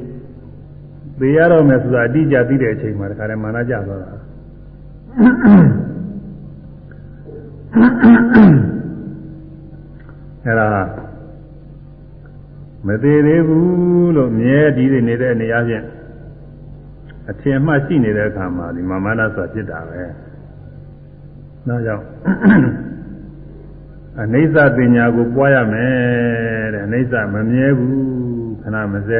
[1.19, 4.09] သိရတော့မယ်ဆိုတာအတိအကျသိတဲ့အချိန်မှာတခါတည်းမာနကျသွားတာ
[10.45, 10.83] အဲ့ဒါ
[12.87, 15.85] မသေးသေးဘူးလို့မြဲတည်နေတဲ့နေရာချင်း
[17.31, 20.01] အထင်မှရှိနေတဲ့အခါမှာဒီမာမနာဆိုတာဖြစ်တာပဲ။
[21.67, 22.05] နောက်ကြောင့်
[24.21, 28.01] အနိစ္စပညာကိုပွားရမယ်တဲ့အနိစ္စမမြဲဘူး
[28.61, 29.19] ခဏမစဲ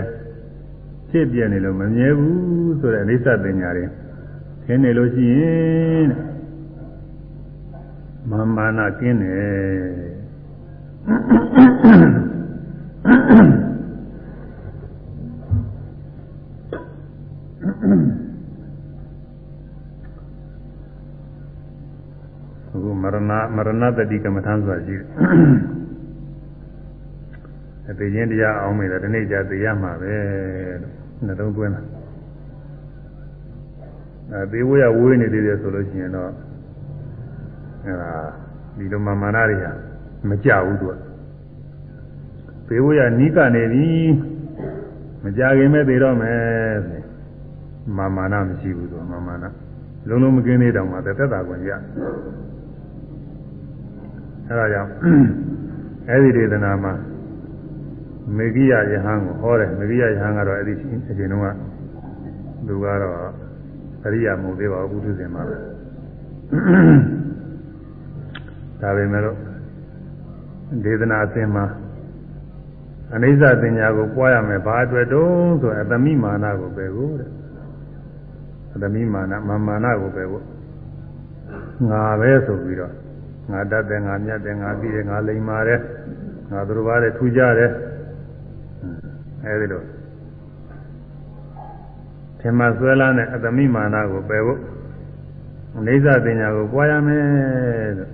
[1.09, 3.85] ဖြစ်ပြနေလို့မမြဲဘူးဆိုတဲ့အနိစ္စပညာတွေ
[4.65, 6.09] ခင်းနေလို့ရှိရင်
[8.29, 13.61] မာမာနာကင်းတယ်
[23.14, 23.16] ဏ
[23.55, 25.07] မရဏတတိကမ္မထမ်းဆိုတာရှိတယ်
[27.89, 30.14] အသေးချင်းတရားအောင်မယ်ဒီနေ့ကျသိရမှာပဲ
[30.82, 30.93] လို့
[31.26, 31.82] နှလုံးသွင်းတာ
[34.32, 36.32] အဲသေဝရဝေးနေသေးတယ်ဆိုလို့ရှိရင်တော့
[37.86, 38.12] အဲဒါ
[38.78, 39.72] ဒီလိုမာမာနတွေဟာ
[40.30, 40.95] မကြဘူးသူက
[42.68, 43.88] သေဝရနီးကနေပြီ
[45.24, 46.39] မကြခင်မဲ့သေတော့မယ်
[46.88, 47.01] ဆို
[47.97, 49.45] မာမာနမရှိဘူးသူမာမာန
[50.07, 51.72] လုံးလုံးမကင်းသေးတောင်မှသက်သက်သာခွင့်ရ
[54.51, 54.91] အဲဒါကြောင့်
[56.09, 56.93] အဲဒီဒေသနာမှာ
[58.37, 60.73] မေဂိယယဟန်ကိုဟောတယ်မေဂိယယဟန်ကတော့အဲဒီ
[61.09, 61.47] အချိန်တုန်းက
[62.67, 63.15] သူကတော့
[64.05, 65.57] အရိယာမဟုတ်သေးပါဘူးဘုသူရှင်မှာပဲ
[68.81, 69.37] ဒါပေမဲ့လို့
[70.83, 71.65] ဒေသနာအစဉ်မှာ
[73.13, 77.29] အနိစ္စပညာကိုပွားရမယ်ဘာအတွက်တုံးဆိုအတမိမာနကိုပဲကိုတဲ့
[78.73, 80.41] အတမိမာနမာမာနကိုပဲကို
[81.89, 82.93] ငါပဲဆိုပြီးတော့
[83.49, 85.79] ငါတတ်တယ်ငါမြတ်တယ်ငါပြီးတယ်ငါလိမ္မာတယ်
[86.51, 87.71] ငါသူတော်ဘာတယ်ထူကြတယ်
[89.45, 89.83] အဲဒီလို
[92.39, 94.59] ထင်မှဆွဲလန်းတဲ့အတမိမာနကိုပယ်ဖို့
[95.75, 98.09] အိဋ္ဌပညာကိုပွားရမယ်လို့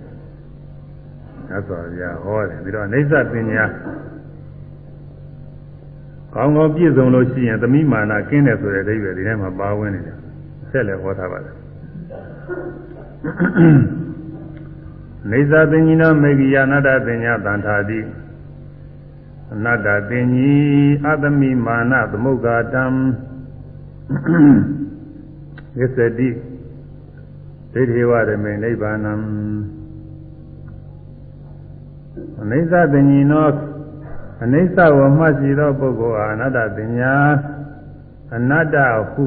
[1.49, 3.63] သက်တော်ပြဟောတယ်ပြီးတော့အိဋ္ဌပညာ
[6.33, 10.17] ကောင်းကောင်းပြည့်စုံလို့ရှိရင်သမိမာနကင်းတယ်ဆိုတဲ့အဓိပ္ပာယ်ဒီထဲမှာပါဝင်နေတယ်
[10.71, 11.55] ဆက်လည်းဟောထားပါတယ်
[15.31, 17.99] နေသာပင်ကြီးနာမေဂိယအနတ္တပညာတန်ထာတိ
[19.53, 22.83] အနတ္တပင်ကြီးအသမိမာနသမုဂ္ဂတံ
[25.79, 26.29] ဝစ္စတိ
[27.73, 29.13] ဒိဋ္ဌိဝရမေနိဗ္ဗာနံ
[32.41, 33.47] အနိစ္စပင်ကြီးနော
[34.43, 37.13] အနိစ္စဝမှတ်ရှိသောပုဂ္ဂိုလ်အားအနတ္တပညာ
[38.35, 38.75] အနတ္တ
[39.13, 39.25] ဟု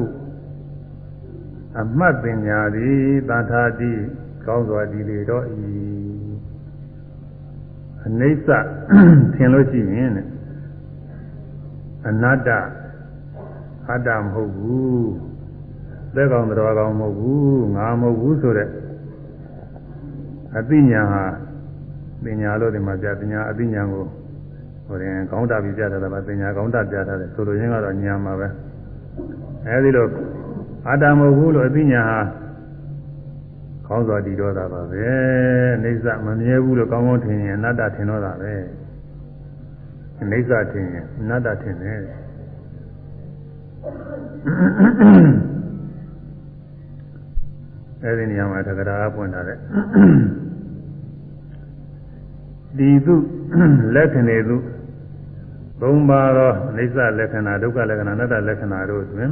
[1.79, 3.93] အမှတ်ပညာသည်တန်ထာတိ
[4.47, 5.71] ကောင်းစွာတည်လေတော့ဤ
[8.07, 8.47] အနိစ္စ
[9.33, 10.11] ထင်လို့ရှိရင်
[12.07, 12.49] အနတ္တ
[13.89, 15.11] အတ္တမဟုတ်ဘူး
[16.15, 18.69] သက်ကောင်တော်ကောင်မဟုတ်ဘူးငါမဟုတ်ဘူးဆိုတဲ့
[20.57, 21.23] အသိဉာဏ်ဟာ
[22.23, 24.05] ပညာလို့ဒီမှာပြပညာအသိဉာဏ်ကို
[24.87, 28.47] ဟိုရင်ကောင်းတာပြီးပြတာပါပညာကောင်းတာပြတာတယ်ဆိုလိုရင်းကတော့ဉာဏ်မှာပဲ
[29.67, 30.07] အဲဒီလို
[30.87, 32.40] အတ္တမဟုတ်ဘူးလို့အသိဉာဏ်ဟာ
[33.91, 35.05] ကောင်းစွာတည်တော့တာပါပဲ
[35.83, 38.53] အိဋ္ဌမမြဲဘူးလို့ကောင်းကောင်းထင်ရင်အနတ္တထင်တော့တာပဲ
[40.19, 41.97] အိဋ္ဌထင်ရင်အနတ္တထင်တယ်
[48.03, 49.57] အဲဒီနေရာမှာသက္ကရာပွင့်လာတဲ့
[52.77, 53.15] ဒီသူ
[53.95, 54.57] လက္ခဏေသူ
[55.81, 59.29] သုံးပါသောအိဋ္ဌလက္ခဏာဒုက္ခလက္ခဏာအနတ္တလက္ခဏာတို့တွင်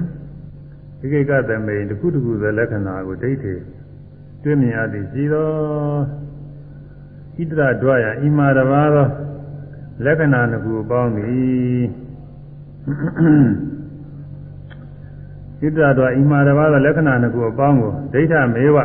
[1.00, 3.54] ဒီကိကသမိန်တစ်ခုတစ်ခုသောလက္ခဏာကိုဒိဋ္ဌိ
[4.44, 5.50] တွေ့မြင်ရသည်ရှိသော
[7.36, 9.08] ဣတရဒွါယဣမာတဘာသော
[10.06, 11.84] လက္ခဏာနှစ်ခုပေါင်းသည်
[15.62, 18.78] ဣတရဒွါဣမာတဘာသောလက္ခဏာနှစ်ခုအပေါင်းကိုဒိဋ္ဌမေဝ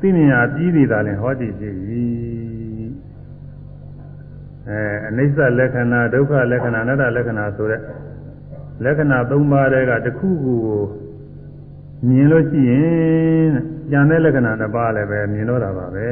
[0.00, 1.74] သိမြင်ရပြီးသည်သာလင်ဟောတည်ဖြစ်၏
[4.68, 7.80] အဲအနိစ္စလက္ခဏာဒုက္ခလက္ခဏာအနတ္တလက္ခဏာဆိုတဲ့
[8.84, 10.84] လက္ခဏာ၃ပါးတည်းကတစ်ခုခုကို
[12.08, 13.52] မြင်လို့ရှိရင်
[13.90, 16.08] ကြံတဲ့လက္ခဏာတစ်ပါးလည်းပဲမြင်တော့တာပါပဲ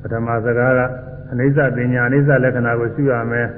[0.00, 0.80] ပထမစကားက
[1.32, 3.48] အနိစ္စပညာအနိစ္စလက္ခဏာကိုရှုရမယ်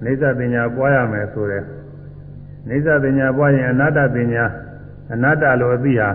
[0.00, 1.64] အနိစ္စပညာပွားရမယ်ဆိုတဲ့
[2.70, 4.44] အိဋ္ဌပညာပွားရင်အနတ္တပညာ
[5.12, 6.08] အနတ္တလိုအသိဟာ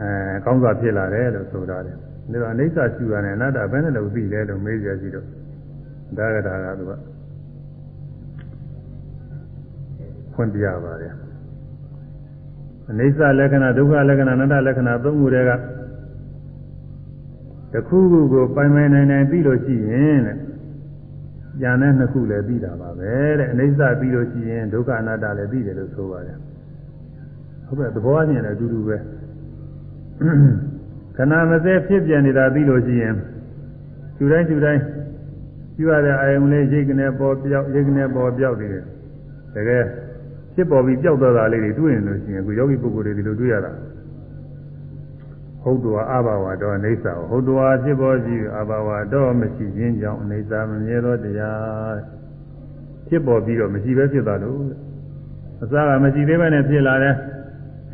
[0.00, 1.96] အဲကောင်းစွာဖြစ်လာတယ်လို့ဆိုထားတယ်။
[2.30, 5.26] ဒါတော့အိဋ္ဌရှုရတယ်အနတ္တဘယ်နဲ့လို့သိလဲလို့မေးကြကြည့်တော့
[6.18, 6.92] ဒါကဒါကသူက
[10.38, 11.14] ဖွင့်ပြပါတယ်။
[12.88, 15.50] အိဋ္ဌလက္ခဏာဒုက္ခလက္ခဏာအနတ္တလက္ခဏာသုံးခုတည်းက
[17.72, 20.36] တစ်ခုခုကိုပိုင်ပိုင်နိုင်နိုင်သိလို့ရှိရင်တဲ့
[21.62, 26.38] ဉာဏ်နဲ့နှစ်ခုလည်းသိတာပါပဲတဲ့အနိစ္စပြီးလို့ရှိရင်ဒုက္ခအနတ္တလည်းသိတယ်လို့ဆိုပါတယ်
[27.66, 28.96] ဟုတ်ကဲ့သဘောအချင်းလည်းအတူတူပဲ
[31.16, 33.14] ခဏမစဲဖြစ်ပြနေတာသိလို့ရှိရင်
[34.18, 34.82] ယူတိုင်းယူတိုင်း
[35.78, 38.84] ယူရတဲ့အာယုံလေးရိတ်ကနေပေါ်ပြောက်ရိတ်ကနေပေါ်ပြောက်နေတယ်
[39.54, 39.84] တကယ်
[40.58, 43.72] ဖြစ်ပေါ်ပြီးပြောက်သွားတာလေးတွေတွေ့ရင်လို့ရှိရင်အခုယောဂီပုဂ္ဂိုလ်တွေဒီလိုတွေ့ရတာ
[45.62, 51.96] ဟုတ်တော်အဘဝတော့အိဋ္ဌာဟုတ်တော်ဖြစ်ပေါ်ရှိအဘဝတော့မရှိခြင်းကြောင့်အိဋ္ဌာမမြဲသောတရား
[53.08, 54.60] ဖြစ်ပေါ်ပြီးတော့မရှိပဲဖြစ်သွားလို့
[55.62, 57.14] အစကမရှိသေးပဲနဲ့ဖြစ်လာတယ်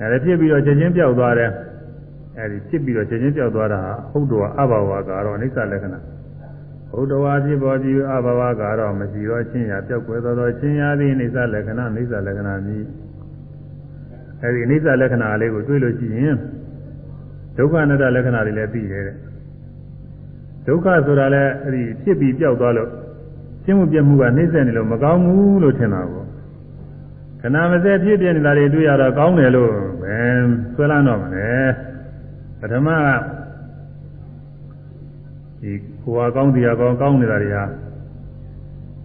[0.01, 1.51] အဲဒီဖြစ်ပြီးတော့ချက်ချင်းပြောက်သွားတယ်
[2.39, 3.81] အဲဒီဖြစ်ပြီးတော့ချက်ချင်းပြောက်သွားတာ
[4.13, 6.01] ဟုတ်တော်အဘဝကတော့အိဋ္ဌာလက္ခဏာ
[6.95, 12.85] ဟုတ်တော်ဖြစ်ပေါ်ပြီးအဘဝကတော့မရှိတော့ချင်းရပြောက်ွယ်သောချင်းရသည်အိဋ္ဌာလက္ခဏာအိဋ္ဌာလက္ခဏာမြည်
[14.43, 16.37] အဲဒီအိဋ္ဌာလက္ခဏာလေးကိုတွေးလို့ရှိရင်
[17.57, 19.17] ဒုက္ခအနတ္တလက္ခဏာတွေလည်းသိတယ်တဲ့
[20.67, 22.91] ဒုက္ခဆိုတာလည်းအဲ့ဒီဖြစ်ပြီးပျောက်သွားလို့
[23.65, 26.27] ရှင်းမှုပြမှုကနှိမ့်ဆက်နေလို့မကောင်းဘူးလို့ထင်တာပေါ့
[27.41, 29.73] ခဏမစဲဖြစ်ပြနေတာတွေတွေ့ရတော့ကောင်းတယ်လို့
[30.03, 30.17] ပဲ
[30.75, 31.51] ဆွဲလန်းတော့မလဲ
[32.61, 33.34] ပထမက
[35.65, 37.65] ဒီကိုယ်ဟာကောင်းတရားကောင်းကောင်းနေတာတွေဟာ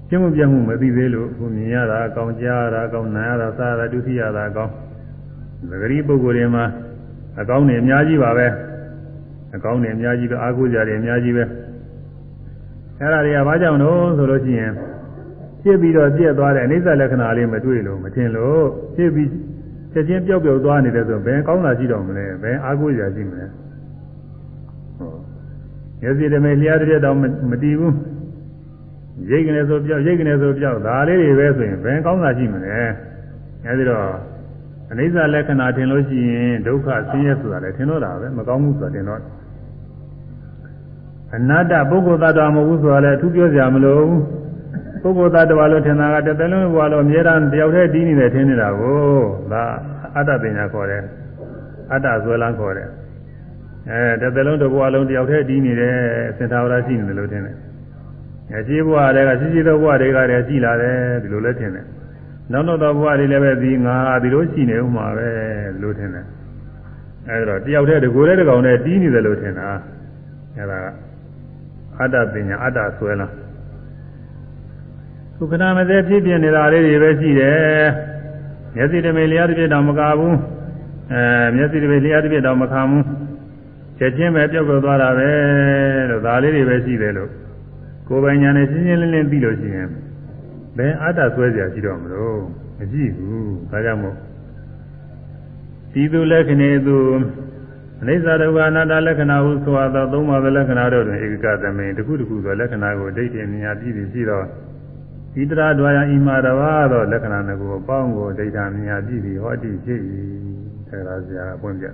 [0.09, 4.73] ရှင်းမှုပြမှုမသိသေးလို့ကိုမြင်ရတာကောင်းကြားရတာကောင်းနားရတာစားရတာဒုတိယတာကောင်း
[5.69, 6.65] သဂရီပုဂ္ဂိုလ်တွေမှာ
[7.39, 8.47] အကောင်းနေအများကြီးပါပဲ
[9.55, 11.43] အကောင်းနေအများကြီးပဲအာဟုကြတယ်အများကြီးပဲ
[12.99, 14.71] အဲ့ဒါတွေကဘာကြောင့်လို့ဆိုလို့ရှိရင်
[15.63, 18.63] ဖြစ်ပြီးတော့ပြည့်သွားတဲ့အနိစ္စလက္ခဏာလေးမတွေ့လို့မထင်လို့
[18.95, 19.29] ဖြစ်ပြီး
[19.93, 23.68] ချက်ချင်းပျောက်ပျောက်သွားနေတယ်ဆိုဘယ်ကောင်းတာရှိတော့မလဲဘယ်အာဟုကြရှိမလဲဟော
[26.01, 27.17] မျက်စိတမေလျှားတဲ့တောင်
[27.51, 27.95] မတည်ဘူး
[29.29, 32.77] ရိတ်ကနေဆိုပြောက်ရိတ်ကနေဆိုပြောက်ဒါလေးတွေပဲဆိုရင်ဘယ်ကောင်းတာရှိမလဲ
[33.65, 34.07] အဲဒီတော့
[34.91, 39.21] အနိစ္စလက္ခဏာထင်လို့ရှိရင်ဒုက္ခဆင်းရဲဆိုတာလည်းထင်တော့တာပဲမကောင်းဘူးဆိုတာထင်တော့
[41.35, 43.99] အနတ္တပုဂ္ဂိုလ်သတ္တဝါမဟုတ်ဘူးဆိုတာလည်းအထူးပြောစရာမလို
[45.01, 48.99] ဘူးပုဂ္ဂိုလ်သတ္တဝါလို့ထင်တာကတစ်သက်လုံးဘဝလုံးအမြဲတမ်းတယောက်တည်းတည်နေတယ်ထင်နေတာကို
[49.51, 49.63] ဒါ
[50.15, 51.03] အတ္တပညာခေါ်တယ်
[51.91, 52.89] အတ္တဇွဲလန်းခေါ်တယ်
[53.87, 55.97] အဲတစ်သက်လုံးတစ်ဘဝလုံးတယောက်တည်းတည်နေတယ်
[56.37, 57.55] စင်သာဝရရှိနေတယ်လို့ထင်တယ်
[58.51, 61.85] အဲရှိဘဝတွေကရှိရှိသောဘဝတွေကတည်းရှိလာတယ်ဒီလိုလည်းထင်တယ်
[62.51, 65.29] နောက်နောက်သောဘဝတွေလည်းပဲဒီငါဒီလိုရှိနေဥမှာပဲ
[65.81, 66.25] လို့ထင်တယ်
[67.29, 69.69] အဲဒါတော့တယောက်တည်းတကူတည်းတကောင်တည်းတီးနေတယ်လို့ထင်တာ
[70.57, 70.79] အဲဒါ
[71.99, 73.31] အတ္တပညာအတ္တဆွဲလား
[75.35, 77.85] ခုခဏမစဲဖြစ်ပြနေတာလေးတွေပဲရှိတယ်
[78.75, 80.35] မျက်စိတမေလျားတစ်ပြည့်တောင်မကဘူး
[81.13, 81.21] အဲ
[81.55, 83.03] မျက်စိတမေလျားတစ်ပြည့်တောင်မခံဘူး
[83.98, 85.30] ချက်ချင်းပဲပြုတ်ပြောသွားတာပဲ
[86.10, 87.30] လို့ဒါလေးတွေပဲရှိတယ်လို့
[88.08, 89.88] ကိုယ်ပိုင်ညာနဲ့ရှင်းရှင်းလင်းလင်းပြီးလို့ရှိရင်
[90.76, 92.38] ဘယ်အတ္တဆွဲเสียရှိတော့မလို့
[92.78, 94.16] မရှိဘူးဒါကြောင့်မို့
[95.92, 96.96] ဒီသူလက္ခဏေသူ
[98.00, 104.42] အနိစ္စဒုက္ခအနတ္တလက္ခဏာဟုဆိုသောသုံးပါးသောလက္ခဏာတို့တွင်ဧကသမိန်တစ်ခုတစ်ခုသောလက္ခဏာကိုဒိဋ္ဌိမြညာပြည့်ပြီးရှိသော
[105.42, 110.00] ဤတရာဒွါယဣမာတဘာသောလက္ခဏာကိုအပေါင်းကိုဒိဋ္ဌာမြညာပြည့်ပြီးဟောတိဖြစ်၏
[110.88, 111.86] ဆရာဆရာအပွင့်ပြ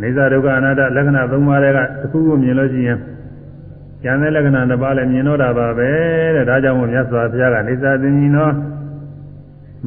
[0.00, 2.98] နေသာဒုက္ခအနတ္တလက္ခဏာသုံးပါးတွေကတစ်ခုခုမြင်လို့ရှိရင်
[4.02, 5.90] ကျန်တဲ့လက္ခဏာတစ်ပါးလည်းမြင်တော့တာပါပဲ
[6.36, 8.54] တဲ့ဒါကြောင့်မို့မြတ်စွာဘုရားကနေသာသင်ကြီးနော်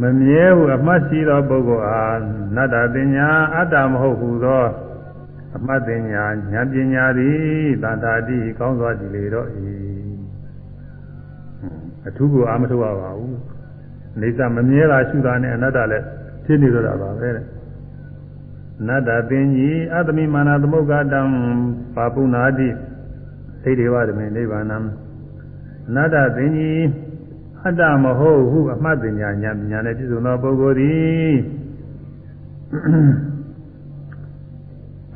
[0.02, 2.20] မမြဲဘူးအမှတ်ရှိသောပုဂ္ဂိုလ်အား
[2.56, 4.64] နတ္တပညာအတ္တမဟုတ်ဘူးသော
[5.58, 9.48] အမှတ်ပညာဉာဏ်ပညာသည်တန်တာတိကောင်းစွာကြည်လေတော့၏
[12.08, 13.38] အထူးကိုအာမထုတ်ရပါဘူး
[14.22, 16.06] နေသမမြဲတာရှုတာနဲ့အနတ္တလည်း
[16.46, 17.57] ဖြစ်နေတော့တာပါပဲတဲ့အ
[18.86, 21.22] နတ္တပင်ကြီးအတ္တမိမာနသမုဂ္ဂတံ
[21.96, 22.70] ပါပုနာတိ
[23.64, 24.66] သိဒေဝဓမေနိဗ္ဗာန်
[25.88, 26.82] အနတ္တပင်ကြီး
[27.64, 31.36] အတ္တမဟုတ်ဟုအမှတ်ပညာဉာဏ်ပညာနဲ့ပြည့်စုံသောပုဂ္ဂိုလ်သည်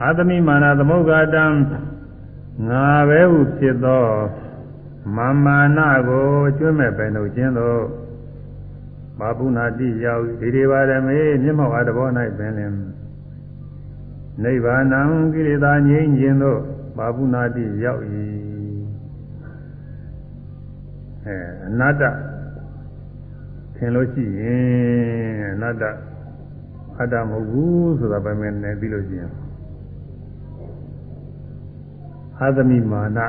[0.04, 1.46] အာသမိမာနသမုဂ္ဂတံ
[2.70, 4.06] ငါပဲဟုဖြစ်သော
[5.16, 7.76] မာမာနကိုကျွမ်းမဲ့ပင်တို့ခြင်းသော
[9.20, 12.08] ဘာပုနာတိရောက်ဒီဒီပါရမေမျက်မှောက်အားတဘော၌
[12.38, 12.72] ပင်လင်
[14.44, 14.86] နိဗ္ဗာန်
[15.34, 16.60] ကိလေသာငြိမ်းခြင်းသို့
[16.98, 18.02] ဘာပုနာတိရောက်၏
[21.26, 21.38] အဲ
[21.68, 22.04] အနတ္တ
[23.76, 25.84] ထင်လို့ရှိရင်အနတ္တ
[27.00, 29.32] အတ္တမဟုတ်ဘူးဆိုတာပဲမင်းနဲ့ပြီးလို့ရှိရင်
[32.40, 33.20] အာသမိမာန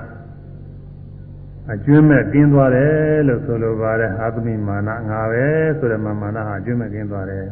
[1.73, 5.45] အကျွမ်းမဲ့ကင်းသွားတယ်လို့ဆိုလိုပါတယ်အာသမိမာနငါပဲ
[5.79, 7.47] ဆိုတဲ့မာနဟာအကျွမ်းမဲ့ကင်းသွားတယ်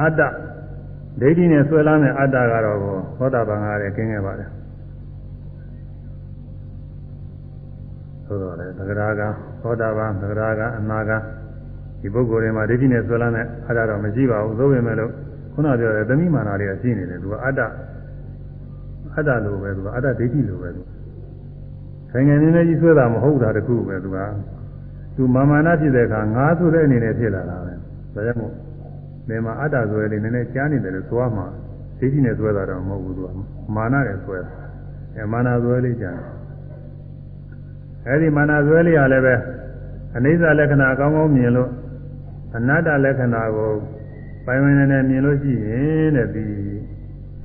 [0.00, 0.20] အတ္တ
[1.20, 4.48] ဒိဋ္ဌိနဲ့ဆွဲလမ်းတဲ့အတ္တကတော့သောတာပန်ကလည်းကင်းခဲ့ပါတယ်
[8.26, 9.22] ဆိုတော့လေသဂရာက
[9.62, 11.10] သောတာပန်သဂရာကအနာက
[12.00, 15.12] ဒီပုဂ္ဂိုလ်တွေမှာဒိဋ္ဌိနဲ့ဆွဲလမ်းတဲ့အတ္တတော့မရှိပါဘူးသို့ပေမဲ့လို့
[15.52, 17.60] ခုနပြောတဲ့သမိမာနာတွေကရှိနေတယ်သူကအတ္တ
[19.16, 20.82] အတ္တလိုပဲသူကအတ္တဒိဋ္ဌိလိုပဲသူ
[22.10, 24.18] ဆိုင်ငယ်နည်းနည်းကြီးဆွဲတာမဟုတ်တာတခုပဲသူက
[25.16, 28.52] သူမာမာနာဖြစ်တဲ့အခါငါဆိုတဲ့အနေနဲ့ဖြစ်လာတာပဲဒါကြောင့်မို့
[29.32, 31.46] ဒီမှာအတ္တဆိုရလေးနည်းနည်းကြားနေတယ်လို့ဆိုရမှာ
[31.98, 33.28] ဒိဋ္ဌိနဲ့ဆွဲတာတော့မဟုတ်ဘူးသူက
[33.74, 34.50] မာနနဲ့ဆွဲတာ
[35.16, 36.18] အဲမာနဆွဲလေးကြား
[38.06, 39.34] အဲဒီမာနဆွဲလေးကလည်းပဲ
[40.16, 41.70] အနိစ္စလက္ခဏာကောင်းကောင်းမြင်လို့
[42.56, 43.72] အနတ္တလက္ခဏာကို
[44.46, 46.46] ပိုင်ဝင်နေမြင်လို့ရှိရင်တဲ့ဒီ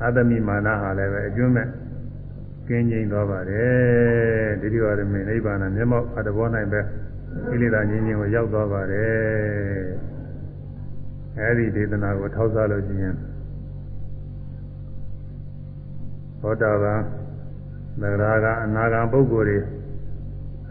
[0.04, 1.68] အတမိမာနဟာလည်းပဲအကျွမ်းမဲ့
[2.68, 6.82] ကင်းငြိမ်သွားပါတယ်ဒိဋ္ဌိဝါဒမေနိဗ္ဗာန်မျက်မှောက်အတဘော၌ပဲ
[7.50, 10.17] ကိလေသာငြိမ်းခြင်းကိုရောက်သွားပါတယ်
[11.40, 13.14] အဲဒီဒေသနာကိုထောက်စားလို့ရှိရင်
[16.42, 17.02] သောတာပန်
[18.02, 19.60] သဂရာကအနာဂံပုဂ္ဂိုလ်တွေ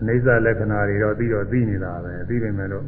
[0.01, 2.85] အနိစ္စလက္ခဏာတွေတော့ပြီးတော့သိနေတာပဲသိပေမဲ့လို့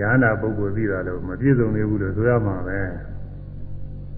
[0.00, 2.80] ရဟန္တာပုဂ္ဂိုလ်သိတာလို့မပြည့်စုံသေးဘူးလို့ဆိုရမှာပဲ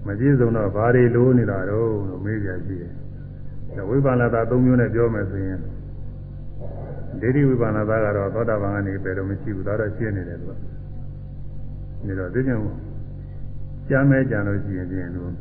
[0.07, 2.85] မပြည့်စုံတော့ဘာတွေလိုနေတာတော့လို့မေးကြကြည့်
[3.75, 5.59] တယ်ဝိပါဏတာ၃မျိုးနဲ့ပြောမယ်ဆိုရင်
[7.21, 10.53] ဒိဋ္ဌိဝိပါဏတာကတော့သောတာပန်ကနေပဲတော့မရှိဘူးဒါတော့ရှင်းနေတယ်သူက
[12.07, 12.75] ဒါတော့သိကြဘူး
[13.89, 15.31] ကြားမဲကြံလို့ရှိရင်ပြင်လို့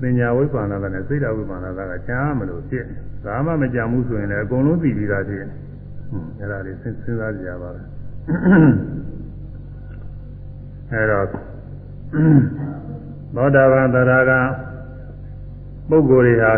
[0.00, 2.84] ပညာဝိပါဏတာနဲ့စိတ်ဓာဝိပါဏတာကကြားမလို့ဖြစ်
[3.24, 5.44] ဒါမှမကြံဘူးဆိုရင်လည်းအကုန်လုံးသိပြီးသားဖြစ်
[6.10, 7.86] ဟွန်းအဲ့ဒါလေးစဉ်းစားကြရပါမယ်
[10.92, 11.26] အဲတော့
[13.34, 14.40] သောတာပန်သရဂံ
[15.88, 16.52] ပုဂ္ဂိုလ်တွေဟာ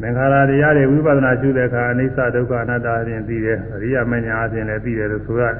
[0.00, 5.56] သင်္ခါရတရားတွေဝိပဿနာရှုတဲ့အခါအနိစ္စဒုက္ခအနတ္တအပြင်သိတယ်အရိယမညာအပြင်လည်းသိတယ်လို့ဆိုရတယ်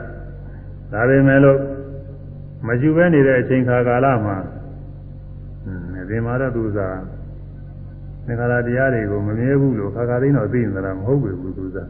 [0.92, 1.58] ဒါပေမဲ့လို့
[2.66, 4.36] မရှုဘဲနေတဲ့အချိန်ခါကာလမှာ
[6.08, 7.00] ဒီမှာတော့သူစား
[8.26, 11.88] သင်္ခါရတရားတွေကိုမမြဲဘူးလို့ခါခါသိတော့သိနေတာမဟုတ်ဘူးသူစား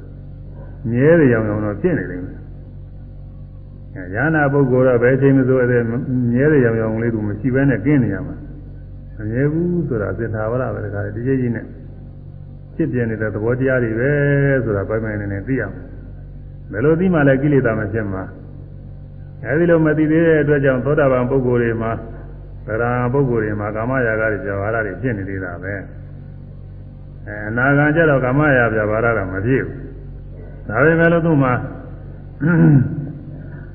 [0.90, 2.20] မြဲတယ်ရောင်ရောင်တော့ဖြစ်နေတယ်
[4.14, 5.82] ရဟနာပုဂ္ဂိုလ်တော့ဘယ်ချိန်မှဆိုအဲ့
[6.32, 8.36] မြဲတဲ့ရောင်ရောင်လေးသူမရှိဘဲနဲ့ကင်းနေရမှာ
[9.16, 11.66] မမြဲဘူးဆိုတာသင်္သာဝရပဲတခါတည်းကြီးကြီးနဲ့
[12.74, 14.10] ဖြစ်ပြနေတဲ့သဘောတရားတွေပဲ
[14.64, 15.82] ဆိုတာပိုင်ပိုင်နေနေသိရမယ်
[16.72, 18.22] ဘယ်လိုသိမှလဲကိလေသာမဖြစ်မှာ
[19.46, 21.92] အဲဒီလိုမသိသေးတဲ့အတွက်ကြောင့်သောတာပန်ပုဂ္ဂိုလ်တွေမှာ
[22.66, 25.74] သရဏပုဂ္ဂိုလ်တွေမှာကာမရာဂတွေဇဝါရတွေဖြစ်နေသေးတာပဲ
[27.26, 29.76] အဲအနာဂံကျတော့ကာမရာပြဘာရကမဖြစ်ဘူး
[30.68, 31.52] ဒါပေမဲ့လို့သူ့မှာ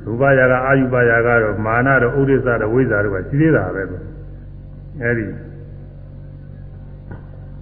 [0.03, 3.97] ရူပယာကအာယုပယာကတော့မာနတော့ဥဒိစ္စတော့ဝိဇ္ဇာတော့ရှိသေးတာပဲသူ
[5.01, 5.27] အဲဒီ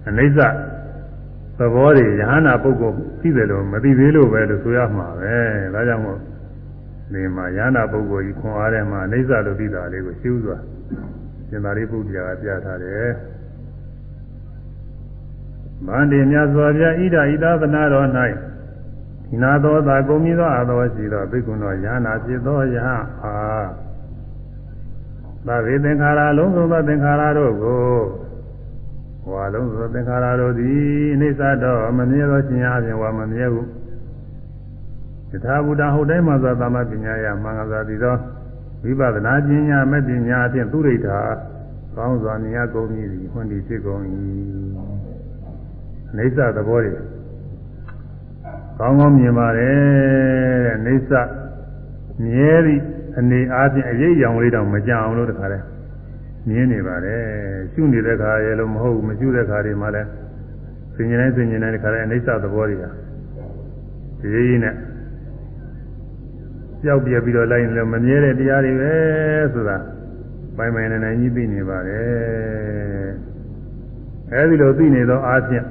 [0.08, 0.38] အနိစ္စ
[1.58, 5.34] သဘောတွေယဟနာပုဂ္ဂိုလ်သိတယ်လို့မသိသေးလို့ပဲလို့ဆိုရမှာပဲ
[5.74, 6.18] ဒါကြောင့်မို့
[7.12, 10.56] ဒီမှာယဟနာပုဂ္ဂိုလ်ကြီးခွန်အားထဲမှာအနိစ္စလို့သိတာလေးကိုရှင်းဥစွာ
[11.48, 13.08] ရှင်သာရိပုတ္တရာကပြထားတယ်
[15.86, 18.08] မန္တေမြတ်စွာဘုရားဣဒာဣဒသနာတော်၌
[19.28, 22.88] ဒီနာသောသာကုန်ပြီးသောအသောရှိသောဘိက္ခုနောယဟနာဖြစ်သောယဟ
[23.22, 23.66] အား
[25.46, 27.96] သဗ္ဗေသင်္ခါရလုံးစုံသောသင်္ခါရတို့ကို
[29.24, 33.66] ဟောလုံးစုံသင်္ခါရတို့သည်အိဋ္ဌတော့မမြဲသောခြင်းအပြင်ဝါမမြဲဘူး
[35.32, 38.16] ယထာဘုဒ္ဓဟုတ်တိုင်းမှာသောသမ္မာပညာယမင်္ဂလာတိသော
[38.82, 41.18] ဝိပဿနာပညာမဲ့ပညာအပြင်သူရိဋ္ဌာ
[41.96, 42.88] ကောင်းစွာမြင်ကုန်၏
[43.32, 44.02] ဟွန်းဒီဖြစ်ကုန်၏
[46.10, 46.92] အိဋ္ဌသဘောတွေ
[48.78, 49.76] ကောင်းကောင်းမြင်ပါတယ်
[50.66, 51.12] တဲ့နေသ
[52.24, 52.82] မြဲသည့်
[53.18, 55.58] အနေအားဖြင့်အရေးအယောင်လေးတောင်မကြအောင်လို့တခါလဲ
[56.48, 57.22] မြင်နေပါတယ်
[57.72, 60.08] ရှုနေတဲ့ခါရဲ့လို့မဟုတ်ဘူးမရှုတဲ့ခါတွေမှာလည်း
[60.94, 62.90] သင်ញတိုင်းသင်ញတိုင်းတခါလဲအိဋ္ဌသဘောတွေဟာ
[64.20, 64.74] ဒီရေးနဲ့
[66.86, 68.92] ကြောက်ပြပြီးတော့လိုက်ရင်လည်းမမြဲတဲ့တရားတွေပဲ
[69.54, 69.76] ဆိုတာ
[70.56, 73.08] ပိုင်ပိုင်နေနေကြီးသိနေပါတယ်
[74.32, 75.64] အဲဒီလိုသိနေသောအားဖြင့်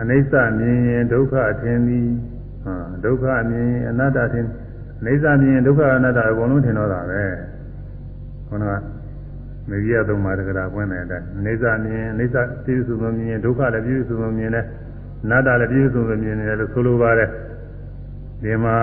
[0.00, 2.08] အနိစ္စမြင်ရင်ဒုက္ခထင်သည်
[2.64, 2.74] ဟာ
[3.04, 4.46] ဒုက္ခမြင်ရင်အနတ္တထင်
[5.00, 7.22] အနိစ္စမြင်ရင်ဒုက္ခအနတ္တအကုန်လုံးထင်တော့တာပဲ
[8.48, 8.72] ခေါင်းက
[9.68, 14.64] မေကြီးရသုံးပါးတက္ကရာပွင့်တဲ့အတိုင်းအနိစ္စမြင်အနိစ္စပြည့်စုံစုံမြင်ရင်ဒုက္ခလည်းပြည့်စုံစုံမြင်တယ်
[15.24, 17.30] အနတ္တလည်းပြည့်စုံစုံမြင်တယ်လို့ဆိုလိုပါတယ်
[18.42, 18.76] ဒီမှာ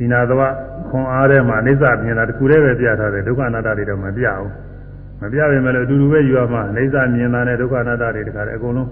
[0.00, 0.42] စိနာသဝ
[0.88, 4.50] ခွန်အားထဲမှာအနိစ္စမြင်တာတခုတည်းပဲပြထားတယ်ဒုက္ခအနတ္တတွေတော့မပြဘူး
[5.20, 8.90] မပြပေမဲ့လည်းအတူတူပဲယူရမှာအနိစ္စမြင်တာနဲ့ဒုက္ခအနတ္တတွေတခါတည်းအကုန်လုံး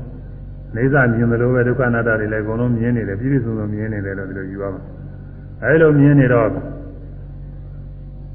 [0.77, 4.83] နေစာမြင်သလိုပဲဒုက္ခအနတ္တတွေလည်းအကုန်လုံးမြင်နေတယ်ပြည့်ပြည့်စုံစုံမြင်နေတယ်လို့ဒီလိုယူရမှာ
[5.63, 6.49] အဲလိုမြင်နေတော့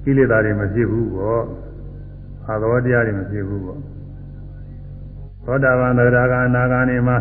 [0.03, 1.43] ကိလေသာတွေမဖြစ်ဘူးပေါ့
[2.47, 3.79] အာသောတရားတွေမဖြစ်ဘူးပေါ့
[5.45, 7.17] သောတာပန်သရဂါအနာဂါနေမှာ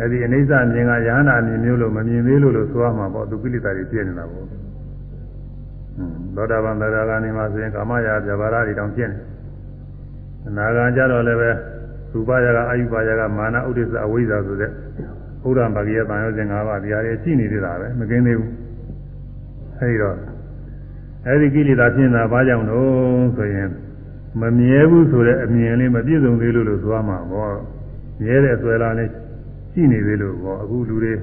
[0.00, 4.69] အဲဒီအနိစ္စမြင်ကယဟနာမြင်မျိုးလို့မမြင်သေးလို့လို့ဆိုရမှာပေါ့သူကိလေသာတွေပြည့်နေတာပေါ့
[6.34, 9.18] သောတာပန်သရဂါနေမှာဆိုရင်ကာမရာပြဘာရတွေတောင်ပြည့်နေ
[10.48, 11.50] အနာဂါကြတော့လည်းပဲ
[12.12, 14.70] ရူပယကအာယုပယကမာနဥဒိစ္စအဝိဇ္ဇာဆိုတဲ့
[15.42, 18.52] ဘုရားဗဂိယတန်ရောစဉ်၅ပါးတရားတွေရှိနေသေးတာပဲမကင်းသေးဘူး
[19.78, 20.16] အဲဒီတော့
[21.26, 23.68] အဲဒီကိလေသာဖြစ်နေတာဘာကြောင့်လို့ဆိုရင်
[24.40, 27.54] မမြဲဘူးဆိုတဲ့အမြင်လေးမပြည့်စုံသေးလို့လို့သွားမှာပေါ့
[28.22, 29.10] မြဲတဲ့ဆွဲလာလေး
[29.72, 31.14] ရှိနေသေးလို့ပေါ့အခုလူတွေ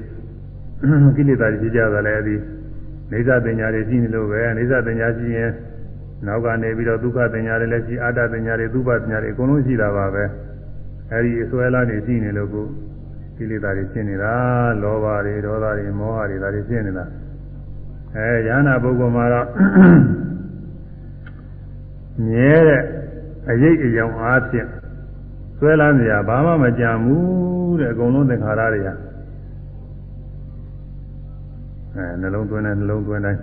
[1.16, 2.36] ကိလေသာတွေဖြစ်ကြတာလည်းအဲဒီ
[3.12, 5.52] နေသပညာတွေရှိနေလို့ပဲနေသပညာရှိရင်
[6.26, 10.24] နောက်ကနေပြီးတော့ဒုက္ခပညာတွေလည်းရှိအာတ္တပညာတွေသုဘပညာတွေအကုန်လုံးရှိတာပါပဲ
[11.12, 12.68] အဲဒီအစွဲလာနေရှိနေလို့ကို
[13.38, 14.34] ကိလေသာတွေဖြစ်နေတာ
[14.82, 17.06] လောဘတွေဒေါသတွေမောဟတွေဒါတွေဖြစ်နေတာ
[18.16, 19.48] အဲယန္နာပုဂ္ဂိုလ်မှာတော့
[22.26, 22.82] မြဲတဲ့
[23.50, 24.68] အရေးအယောင်အားဖြင့်
[25.58, 28.94] ဆွဲလန်းစရာဘာမှမကြံဘူးတဲ့အကုန်လုံးသင်္ခါရတွေဟာ
[31.98, 33.42] အဲနှလုံးသွင်းတဲ့နှလုံးသွင်းတိုင်း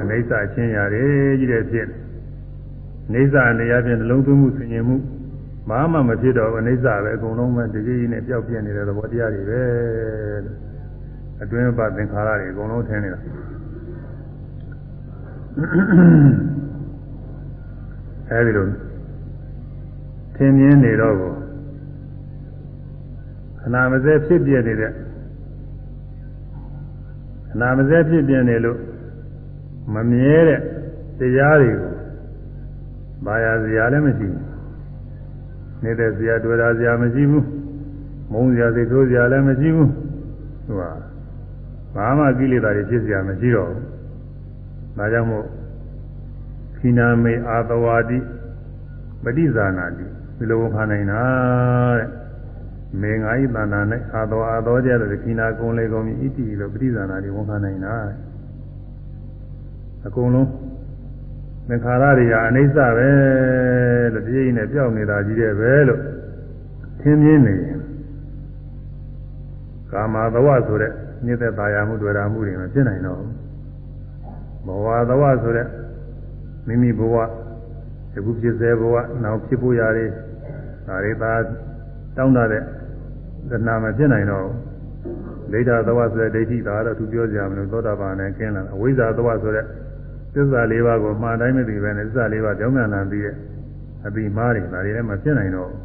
[0.00, 1.04] အနိစ္စအချင်းရာတွေ
[1.38, 1.88] ကြီးတဲ့ဖြစ်
[3.12, 4.96] နေစာနေရာဖြင့်နှလုံးသွင်းမှုဆင်ញင်မှု
[5.68, 9.62] ဘာမှမဖြစ်တော့အနိစ္စပဲအကုန်လုံးပဲတကြီးကြီးနဲ့ပျောက်ပြင်းနေတဲ့သဘောတရားတွေပဲ
[11.42, 13.20] အတွင်းပါသင်္ခါရတွေအကုန်လုံးထင်းနေတာ
[18.30, 18.66] အဲဒီလို
[20.36, 21.32] ထင်မြင်နေတော့ကို
[23.60, 24.92] ခဏမစဲဖြစ်ပြနေတဲ့
[27.56, 28.78] ခဏမစဲဖြစ်ပြနေလို့
[29.94, 30.60] မမြဲတဲ့
[31.18, 31.92] တရားတွေကို
[33.24, 34.44] ဘာယာစရာလည်းမရှိဘူး
[35.82, 37.46] နေတဲ့စရာတွေ့တာစရာမရှိဘူး
[38.32, 39.90] မုန်းစရာစိတ်ဆိုးစရာလည်းမရှိဘူး
[40.66, 40.82] သူက
[41.94, 43.82] ဘာမှကိလေသာတွေဖြစ်စရာမရှိတော့ဘူး
[44.98, 45.46] ဒါကြောင့်မို့
[46.76, 48.18] ခိနာမေအာတဝါတိ
[49.24, 50.04] ပฏิဇာနာတိ
[50.36, 51.22] ဒီလိုဝန်ခံနိုင်တာ
[51.98, 52.25] တဲ့
[53.00, 53.80] မေငါဤတဏ္ဍာ၌
[54.14, 57.94] အာသောအာသောကြတဲ့ခိနာကုံလေကုန်ပြီဣတိလို့ပฏิဇာနာတိဝန်ခံနိုင်တာ
[60.06, 60.50] အကုန်လုံး
[61.68, 63.10] သင်္ခါရတွေဟာအနိစ္စပဲ
[64.14, 66.00] လို့တည်းနဲ့ပြောက်နေတာကြီးတဲ့ပဲလို့
[67.00, 67.80] သင်မြင်နေရင်
[69.92, 70.92] ကာမသဝဆိုတဲ့
[71.24, 73.32] မြစ်သက်သာယာမှုတွေ့တာမှုတွေမဖြစ်နိုင်တော့ဘူး
[74.66, 75.68] ဘဝသဝဆိုတဲ့
[76.66, 77.16] မိမိဘဝ
[78.16, 80.10] အခုဖြစ်စေဘဝနောက်ဖြစ်ဖို့ရတယ်
[80.86, 81.32] ဒါတွေသာ
[82.16, 82.62] တောင်းတတဲ့
[83.50, 84.76] သနာမဖြစ်နိုင်တော့ဘူး
[85.52, 89.64] ဒိဋ္ဌသဝဆိုတဲ့ဒိဋ္ဌိသာတော့သူပြောကြမလို့သောတာပန်နဲ့ကျင်းလာအဝိဇ္ဇာသဝဆိုတဲ့
[90.34, 93.34] သစ္စာလေးပါးကိုမှားတိုင်းမသိပဲနဲ့သစ္စာလေးပါးကြောင်းမြန်လာပြီးတဲ့
[94.06, 95.80] အပြီးမားတွေဒါတွေလည်းမဖြစ်နိုင်တော့ဘူး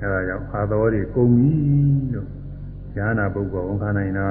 [0.00, 1.50] အဲဒါကြောင့်အာသောတွေကုန်ပြီ
[2.14, 2.28] လို့
[2.96, 4.28] ဉာဏပုဂ္ဂိုလ်ဝန်ခံနိုင်တာ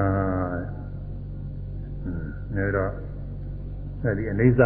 [2.54, 2.86] အဲဒါ
[4.02, 4.60] အဲဒီအနိစ္စ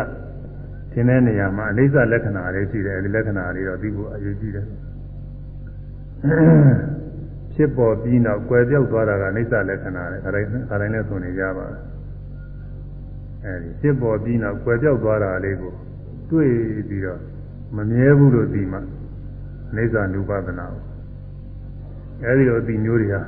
[0.92, 4.66] သင်တဲ့နေရာမှာအနိစ္စလက္ခဏာလေးရှိတယ်အဲဒီလက္ခဏာလေးတော့ဒီကိုအရေးကြီးတယ်
[7.56, 11.66] ဖြစ်ပေါ်ပြီးနောက်ကွယ်ပြောက်သွားတာကအနိစ္စလက္ခဏာလေခါတိုင်းခါတိုင်းလည်းဆိုနေကြပါ
[13.44, 15.72] အဲဒီဖြစ်ပေါ်ပြီးနောက်ကွယ်ပြောက်သွားတာလေးကို
[16.30, 16.50] တွေ့
[16.88, 17.20] ပြီးတော့
[17.76, 18.80] မမြဲဘူးလို့ဒီမှာ
[19.72, 20.66] အိဋ္ဌာနုပဒနာ
[22.24, 23.22] အဲဒီလိုဒီမျိုးတွေဟာ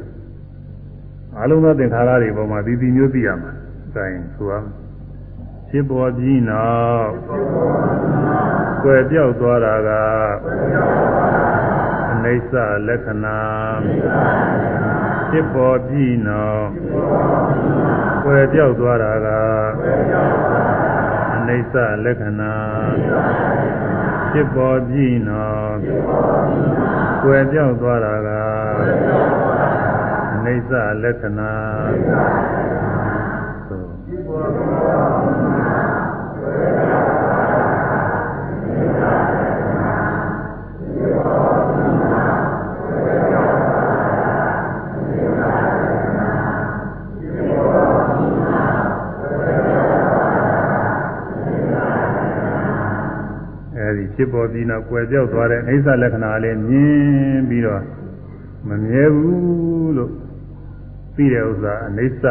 [1.41, 4.05] အလုံးသောသင်္ခါရတွေပေါ်မှာဒီဒီမျိုးသိရမှာအဲဒါ
[4.37, 4.55] ဆိုရ
[5.71, 7.09] ဖြစ်ပေါ်ပြီးနောက်
[8.83, 9.91] ကွယ်ပြောက်သွားတာက
[12.13, 12.53] အနိစ္စ
[12.89, 13.41] လက္ခဏာ
[15.31, 16.67] ဖြစ်ပေါ်ပြီးနောက်
[18.25, 19.29] ကွယ်ပြောက်သွားတာက
[21.37, 22.55] အနိစ္စလက္ခဏာ
[24.33, 25.77] ဖြစ်ပေါ်ပြီးနောက်
[27.25, 28.29] ကွယ်ပြောက်သွားတာက
[30.35, 31.53] အနိစ္စလက္ခဏာ
[54.19, 57.83] ဖြစ်ပေါ်ပြီးနောက်ကွယ်ပြောက်သွားတဲ့အိဋ္ဌလက္ခဏာလေးမြင်ပြီးတော့
[58.69, 60.13] မမြဲဘူးလို့
[61.15, 62.25] ပြီးတဲ့ဥစ္စာအိဋ္ဌ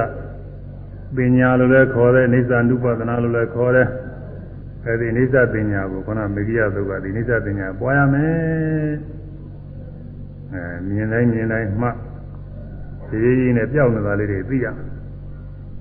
[1.15, 3.87] ပညာလို့လည်းခေါ်တယ်အိဋ္ဌနုပဒနာလို့လည်းခေါ်တယ်
[4.85, 8.91] အဲဒီအိဋ္ဌပညာကိုခန္ဓာမေဂိယသုကဒီအိဋ္ဌပညာပွားရမယ်
[10.53, 11.89] အဲမြင်တိုင်းမြင်တိုင်းမှ
[13.09, 14.87] ဒီကြီးနဲ့ပြောက်နေတာလေးတွေသိရမယ်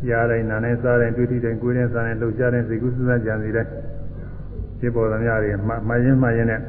[0.09, 3.70] ကြားတိုင်းနားနဲ့စားတိုင်းတွေ့ထိတိုင်းကိုယ်နဲ့စားတိုင်းလှုပ်ရှားတိုင်းစိတ်ကူးစဉ်းစားကြံစီတိုင်း
[4.80, 6.60] ဖြစ်ပေါ်သမျှတွေမှတ်ရင်းမှတ်ရင်းနဲ့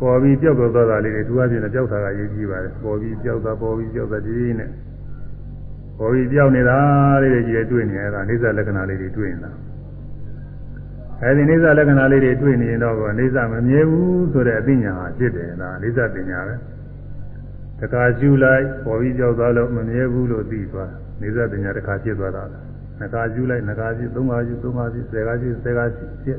[0.00, 4.70] ပေါ်ပြီးပြောက်သွားတာလေးတွေသူအပြင်နဲ့ပြောက်တာကရေးကြည့်ပါတယ်ပေါ်ပြီးပြောက်တာပေါ်ပြီးပြောက်တာဒီနဲ့
[5.98, 6.78] ပေါ်ပြီးပြောက်နေတာ
[7.22, 9.50] လေးတွေကြီးတွေ့နေရတာအိဋ္ဌလက္ခဏာလေးတွေတွေ့နေတာ
[11.22, 16.54] အဲဒီအိဋ္ဌလက္ခဏာလေးတွေတွေ့နေရင်တော့အိဋ္ဌမမြဲဘူးဆိုတဲ့အသိဉာဏ်ဟာဖြစ်တယ်ဒါအိဋ္ဌပညာပဲ
[17.80, 20.90] တခါကျူလိုက်ပေါ်ပြီးကြောက်သွားလို့မမြဲဘူးလို့သိသွား
[21.20, 22.44] နေသပညာတစ်ခါဖြစ်သွားတာ
[23.00, 25.84] နှခါကျူလိုက်နှခါကျူသုံးခါကျူသုံးခါကျူဆယ်ခါကျူဆယ်ခါ
[26.24, 26.38] ဖြစ်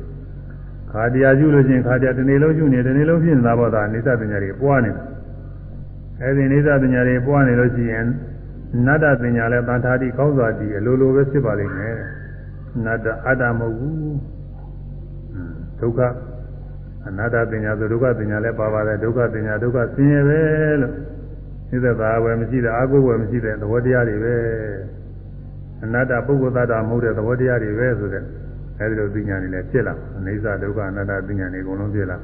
[0.92, 5.02] ခါတရားကျူလို့ချင်းခါတရားတစ်နေ့လုံးကျူနေတစ်နေ့လုံးဖြစ်နေတာပေါ့ဒါနေသပညာတွေပွားနေတာ
[6.20, 8.06] အဲဒီနေသပညာတွေပွားနေလို့ရှိရင်
[8.86, 11.96] နတ္တပညာလည်းတန်ထာတိကောင်းစွာတည်အလိုလိုပဲဖြစ်ပါလိမ့်မယ်
[12.84, 14.16] နတ္တအတ္တမဟုတ်ဘူး
[15.80, 16.00] ဒုက္ခ
[17.08, 20.40] အနာတ္တပညာဆိုဒုက္ခပညာလည်းပါပါတယ်ဒုက္ခပညာဒုက္ခဆင်းရဲပဲ
[20.80, 20.92] လို့
[21.68, 24.36] သိသက်သာဝယ်မရှိတဲ့အာဟုဝယ်မရှိတဲ့သဘောတရားတွေပဲ
[25.84, 28.24] အနတ္တပုဂ္ဂိုလ်သတ္တမဟုတ်တဲ့သဘောတရားတွေပဲဆိုတဲ့
[28.80, 29.94] အဲဒီလိုပညာတွေလည်းဖြစ်လာ
[30.26, 32.18] အိဋ္ဌဒုက္ခအနတ္တပညာတွေအကုန်လုံးဖြစ်လာ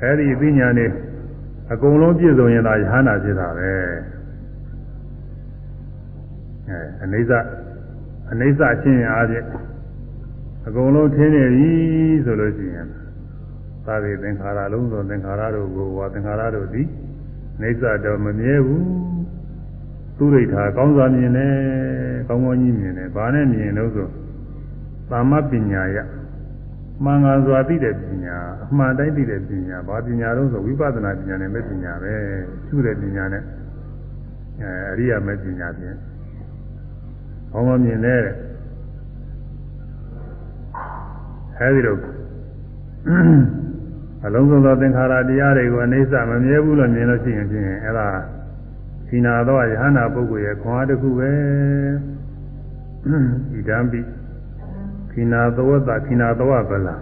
[0.00, 0.86] အဲဒီပညာတွေ
[1.72, 3.72] အကုန်လုံးပြည့်စုံရင်သာယဟနာဖြစ်တာပဲ
[6.68, 7.32] အဲအိဋ္ဌ
[8.30, 9.46] အိဋ္ဌအချင်းအားဖြင့်
[10.66, 11.70] အကုန်လုံးထင်းနေပြီ
[12.24, 12.88] ဆိုလို့ရှိရင်
[13.86, 16.86] သာဝေသင်္ခါရလုံးစုံသင်္ခါရတို့ကိုဝါသင်္ခါရတို့သည်
[17.60, 18.84] နေသတော့မမြဲဘူး
[20.16, 21.54] သူရိဋ္ဌာကောင်းစွာမြင်တယ်
[22.28, 24.08] ကောင်းကောင်းကြီးမြင်တယ်ဘာနဲ့မြင်လို့ဆို
[25.10, 25.98] သာမပညာယ
[27.04, 32.14] မှန်ကန်စွာသိတဲ့ပညာအမှန်တိုင်းသိတဲ့ပညာဘာပညာလို့ဆိုဝိပဿနာပညာနဲ့မဲ့ပညာပဲ
[32.68, 33.42] သူ့တဲ့ပညာနဲ့
[34.60, 35.96] အဲအရိယာမဲ့ပညာဖြင့်
[37.52, 38.20] ကောင်းကောင်းမြင်တယ်
[41.58, 42.00] အဲဒီတော့
[44.24, 48.08] အလုံးစုံသောသင်္ခါရတရားတွေကိုအနိစ္စမမြဲဘူးလို့မြင်လို့ရှိရင်ဖြင့်အဲ့ဒါ
[49.08, 51.32] ခိနာသောယဟနာပုဂ္ဂိုလ်ရဲ့ခွန်အားတစ်ခုပဲ
[53.54, 54.00] ဣဒံပိ
[55.14, 56.96] ခိနာသောတခိနာသောဗလာ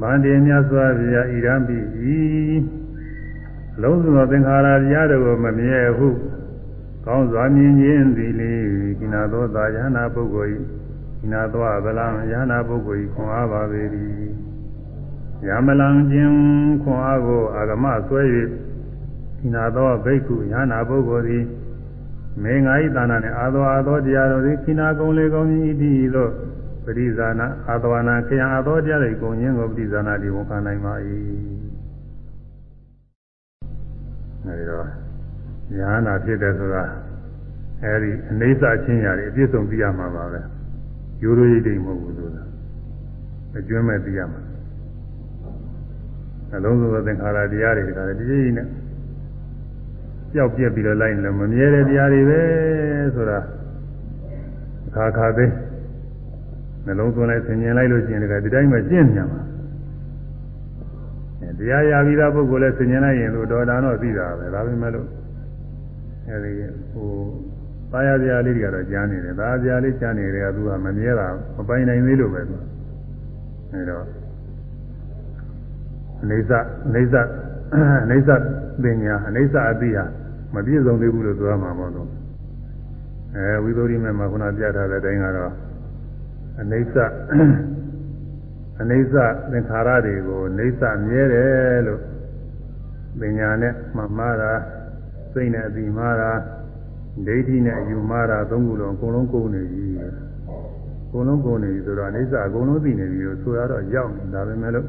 [0.00, 1.78] ဗန္တိမြတ်စွာဘုရားဣဒံပိ
[2.14, 2.18] ဤ
[3.76, 6.08] အလုံးစုံသောသင်္ခါရတရားတွေကိုမမြဲဟု
[7.06, 8.52] ကောင်းစွာမြင်ခြင်းသည်လေ
[8.98, 10.58] ခိနာသောသာယဟနာပုဂ္ဂိုလ်
[11.24, 13.82] ဤနာသောဗလာယဟနာပုဂ္ဂိုလ်ဤခွန်အားပါပေ၏
[15.46, 16.34] ယမလံခြင်း
[16.82, 18.22] ခွန်အားကိုအာဂမဆွဲ၍
[19.38, 21.44] ဒီနာသောဘိက္ခုယနာပုဂ္ဂိုလ်သည်
[22.42, 26.30] မေငါဤသာနာနှင့်အာသောအာသောတရားတို့သည်ခိနာကုံလေကောင်းကြီးဤသည်သို့
[26.84, 30.94] ပရိဇာနာအာသဝနာခယံအာသောတရားတွေကုံခြင်းကိုပရိဇာနာဒီဝန်ခံနိုင်ပါ၏
[34.44, 34.86] အဲဒီတော့
[35.78, 36.84] ယဟနာဖြစ်တဲ့ဆိုတာ
[37.82, 40.40] အဲဒီအနေစာချင်းရာတွေအပြည့်စုံသိရမှာပါပဲ
[41.22, 42.42] ရိုးရိုးရိပ်တိမ်မဟုတ်ဘူးဆိုတာ
[43.58, 44.40] အကျွမ်းမဲ့သိရမှာ
[46.50, 48.66] နှလုံးသွင်းသင်္ခါရတရားတွေဒါလည်းတကြီးနဲ့
[50.32, 52.40] ပျောက်ပြက်ပြီးတော့လိုက်လို့မမြဲတဲ့တရားတွေပဲ
[53.14, 53.38] ဆိုတာ
[54.94, 55.46] ခါခါသိ
[56.86, 59.42] နှလုံးသွင်းလိုက်ဆင်ញင်လိုက်လို့ရှိရင်ဒီတိုင်းမှကျင့်ကြမှာ
[61.58, 65.08] တရားရပြီးသားပုဂ္ဂိုလ်လည်းဆင်ញင်လိုက်ရင်လို့တော်တာတော့သိတာပဲဒါပေမဲ့လို့
[66.28, 66.52] အဲဒီ
[66.92, 67.10] ဟို
[67.92, 72.56] သားရပြားလေးတွေကတော့ကြားနေတယ်သားပြားလေးကြားနေတယ်ကသူကမမြဲတာမပိုင်နိုင်သေးလို့ပဲသူ
[73.72, 74.04] အဲတော့
[76.22, 76.50] အနေစ
[76.86, 77.14] အနေစ
[77.74, 78.30] အနေစ
[78.82, 80.04] ပညာအနေစအသိဟာ
[80.54, 82.08] မပြည့်စုံသေးဘူးလို့ပြောမှာမဟုတ်တော့
[83.36, 85.52] အဲဝိသုရိမေမှာခုနပြထားတဲ့အတိုင်းကတော့
[86.60, 86.96] အနေစ
[88.80, 89.14] အနေစ
[89.50, 92.00] သင်္ခါရတွေကိုအနေစမြဲတယ်လို့
[93.20, 94.52] ပညာနဲ့မှမှားတာ
[95.32, 96.32] စိတ်နဲ့အပြီးမှားတာ
[97.26, 99.86] ဒိဋ္ဌိနဲ့အယူမှားတာသုံးခုလုံးအကုန်လုံးကုန်နေပြီ
[101.06, 104.86] အကုန်လုံးကုန်နေပြီဆိုတော့အနေစအကုန်လုံးသိနေပြီလို့ဆိုရတော့ရောက်နေတာပဲမဲ့လို့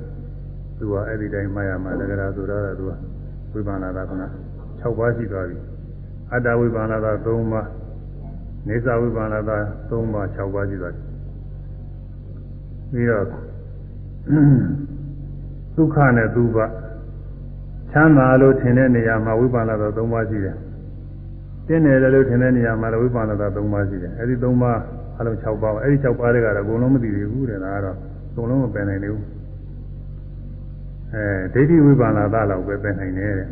[0.78, 2.91] သူကအဲ့ဒီတိုင်းမှတ်ရမှာတကယ်သူတော့သူက
[3.54, 4.12] ဝိပန္နသာက
[4.82, 5.58] 6ပါးရှိသွားပြီ
[6.34, 7.68] အတ္တဝိပန္နသာ3ပါး
[8.68, 9.58] နေသဝိပန္နသာ
[9.90, 11.06] 3ပါး6ပါးရှိသွားပြီ
[12.91, 13.26] ပြီးတော့
[15.76, 16.58] ဒုက္ခနဲ့သူပ
[17.91, 20.58] ချမ်းသာလို့ထင်တဲ့နေရာမှာဝိပန္နသာ3ပါးရှိတယ်
[21.68, 24.80] တင်းတယ်လို့ထင်တဲ့နေရာမှာလည်းဝိပန္နသာ3ပါးရှိတယ်အဲ့ဒီ3ပါး
[25.20, 27.95] အလုံး6ပါးအဲ့ဒီ6ပါးတွေကတော့အကုန်လုံးမသိသေးဘူးတဲ့ဒါကတော့
[28.32, 29.36] အကုန်လုံးမပယ်နိုင်သေးဘူး
[31.13, 31.23] အဲ
[31.53, 33.47] ဒိဋ္ဌိဝိပါဏသလောက်ပဲပဲနိုင်တယ်တဲ့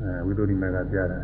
[0.00, 1.20] အဲဝိသုဒ္ဓိမေကပြတာ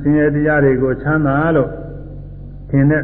[0.00, 1.70] ဆင်းရဲတရားတွေကိုချမ်းသာလို့
[2.70, 3.02] ထင်တဲ့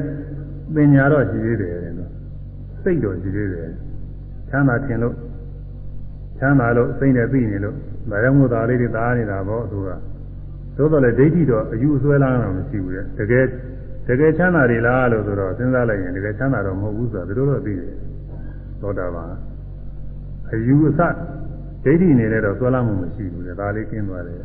[0.74, 2.10] ပညာတော့ရှိသေးတယ်တဲ့နော်
[2.82, 3.70] စိတ်တော့ရှိသေးတယ်
[4.50, 5.14] ချမ်းသာထင်လို့
[6.38, 7.76] ချမ်းသာလို့စိတ်နဲ့သိနေလို့
[8.10, 9.90] ဒါကြောင့်မို့သားလေးတွေသားနေတာပေါ့သူက
[10.76, 13.46] သို့တော်လည်းဒိဋ္ဌိတော့အယူအဆွဲလားတော့မရှိဘူးတဲ့တကယ်
[14.08, 17.90] တကယ်ချမ်းသာတွေလားလို့ဆိုတော့စဉ်းစားလိုက်ရင်တကယ်ချမ်းသာတော့မဟုတ်ဘူးဆိုတာဘယ်လိုတော့သိတယ်
[18.80, 19.32] သောတာပန်
[20.52, 21.00] အယူအဆ
[21.84, 24.38] ဒိဋ္ဌိနေတဲ့တော့သွဲလာမှုမရှိဘူးလေဒါလေးကျင်းသွားတယ်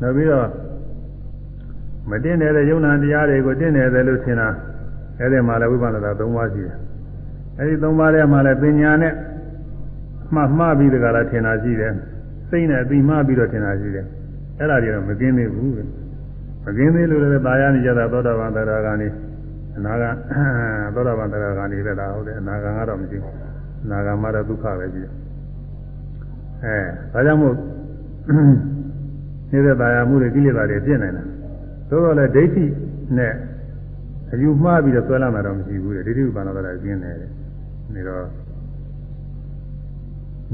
[0.00, 0.48] နောက်ပြီးတော့
[2.10, 4.48] မတင်တဲ့ယုံနာတရားတွေကိုတင်နေတယ်လို့ထင်တာ
[5.18, 6.76] အဲ့ဒီမှာလည်းဝိပဿနာ၃ပါးရှိတယ်
[7.58, 9.14] အဲ့ဒီ၃ပါးထဲမှာလည်းပညာနဲ့
[10.34, 11.92] မှတ်မှားပြီးတကလားထင်တာရှိတယ်
[12.48, 14.06] စိတ်နဲ့အပြီးမှားပြီးတော့ထင်တာရှိတယ်
[14.58, 15.72] အဲ့ဒါတွေတော့မကင်းသေးဘူး
[16.64, 19.08] မကင်းသေးလို့လည်းသာယာနေကြတာသောတာပန်တရားကနေ
[19.76, 20.14] အနာဂတ်
[20.94, 23.49] သောတာပန်တရားကနေပဲဒါဟုတ်တယ်အနာဂတ်ကတော့မရှိဘူး
[23.88, 25.10] နာဂမရဒုက္ခပဲကြည့်
[26.64, 26.76] အဲ
[27.12, 27.54] အဲဒါကြောင့်မို့
[29.50, 31.22] နေတဲ့တာယာမှုတွေကိလေသာတွေပြည့်နေတာ
[31.88, 32.64] သို့တော်လည်းဒိဋ္ဌိ
[33.18, 33.34] နဲ့
[34.32, 37.16] အယူမှားပြီးတော့ဆွဲလာတာတော့မရှိဘူးလေဒိဋ္ဌိဥပါဒနာကကျင်းတယ်
[37.94, 38.24] နေတော့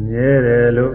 [0.06, 0.94] မြဲတယ်လို့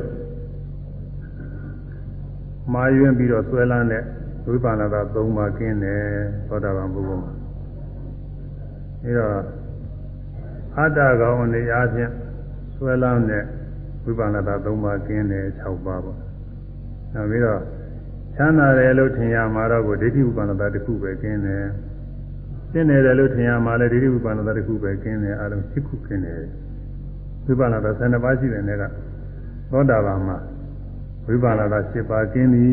[2.74, 4.04] မှားယွင်းပြီးတော့ဆွဲလန်းတဲ့
[4.48, 4.94] ဝိပါဒနာ၃
[5.38, 6.02] ပါးကျင်းတယ်
[6.48, 7.32] သောတာပန်ပုဂ္ဂိုလ်မှာ
[9.04, 9.61] အဲတော့
[10.78, 12.12] အတ္တကောင်အနေအားဖြင့်
[12.76, 13.44] ဆွဲလန်းတဲ့
[14.06, 16.20] ဝိပါဒနာ၃ပါးကျင်းတယ်၆ပါးပေါ့
[17.14, 17.62] နောက်ပြီးတော့
[18.36, 21.66] ချမ်းသာတယ်လို့ထင်ရမှာတော့ကိုဒိဋ္ဌိဥပါဒနာတစ်ခုပဲကျင်းတယ်
[22.72, 26.38] ကျင်းတယ်လို့ထင်ရမှာလည်းဒိဋ္ဌိဥပါဒနာတစ်ခုပဲကျင်းတယ်အလုံး7ခုကျင်းတယ်
[27.46, 28.84] ဝိပါဒနာ12ပါးရှိတဲ့နေ့က
[29.72, 30.38] သောတာပန်မှာ
[31.28, 32.68] ဝိပါဒနာ7ပါးကျင်းပြီ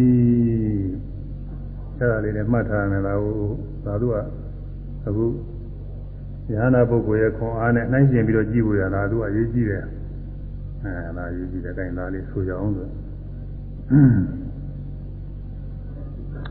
[1.99, 3.51] အဲဒါလေးနဲ့မှတ်ထားမယ်လားဟို
[3.85, 4.19] သာတို့က
[5.07, 5.25] အခု
[6.53, 9.85] ယဟနာပုဂ္ဂိုလ်ရဲ့ခွန်အားနဲ့နှိုင်းရှင်ပြီးတော့ကြည့်ဖို့ရတာသူကအရေးကြီးတယ်
[10.83, 12.89] အဲဒါအရေးကြီးတယ်အဲဒါလေးဆိုကြအောင်ဆို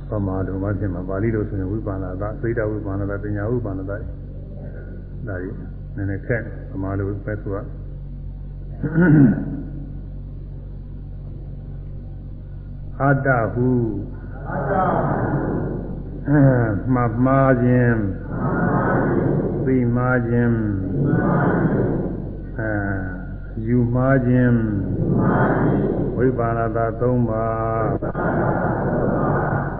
[0.09, 3.97] ပမာဒုမဖြစ်မှာပါဠိလိုဆိုရင်ဝိပါဏသာသိတဝိပါဏသာပညာဝိပါဏသာ
[5.27, 5.55] ဒါကြီး
[5.95, 6.41] နည်းနည်းခက်
[6.71, 7.61] ပမာလိုပဲဆိုတာ
[13.01, 13.67] အတ္တဟု
[14.49, 15.86] အတ္တအဲ
[16.27, 17.99] မှမှားခြင်း
[19.65, 20.55] သိမှားခြင်း
[22.59, 22.71] အဲ
[23.67, 24.57] ယူမှားခြင်း
[26.17, 27.87] ဝိပါဏသာ၃ပါး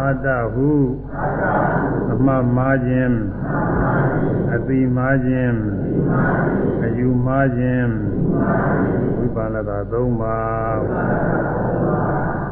[0.02, 0.72] အတ္တဟု
[2.14, 3.16] အမှတ်မှားခြင်း
[4.56, 5.58] အသိမှားခြင်း
[6.86, 7.90] အယူမှားခြင်း
[9.18, 10.80] ဝိပါဏသာ၃ပါး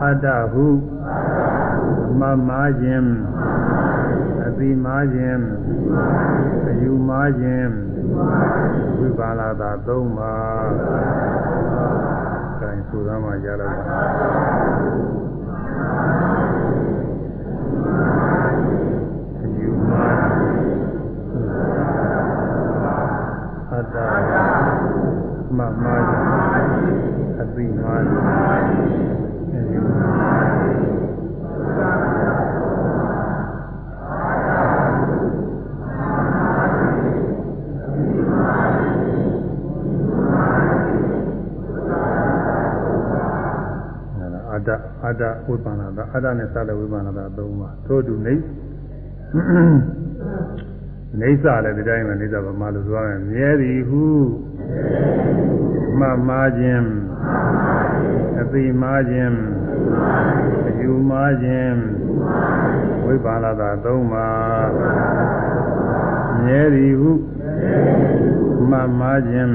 [0.03, 0.67] အတ္တဟု
[2.09, 3.07] အမှတ်မှားခြင်း
[4.47, 5.43] အသိမှားခြင်း
[6.69, 7.71] အယူမှားခြင်း
[8.99, 10.69] ဝိပါဏသာ၃ပါး
[12.59, 13.99] ကဲဆိုသားမှကြားလိုက်ပါ
[23.71, 23.97] အတ္တ
[25.57, 25.85] မမ
[27.39, 27.95] အသိမာ
[44.55, 44.69] အတ္တ
[45.05, 48.35] အတ္တဝိပန္နတာအတ္တနဲ့စတဲ့ဝိပန္နတာသုံးပါထို့တူနေ
[51.19, 54.03] နေစလည်းဒီတိုင်းပဲနေစပါမလို့ဆိုရမယ်မြဲသည်ဟု
[55.99, 56.85] မှတ်မှားခြင်း
[58.41, 59.35] အသိမှားခြင်း
[60.67, 61.77] အယူမှားခြင်း
[63.05, 64.27] ဝိပါဒတာသုံးပါ
[66.43, 67.11] မြဲသည်ဟု
[68.69, 69.53] မှတ်မှားခြင်း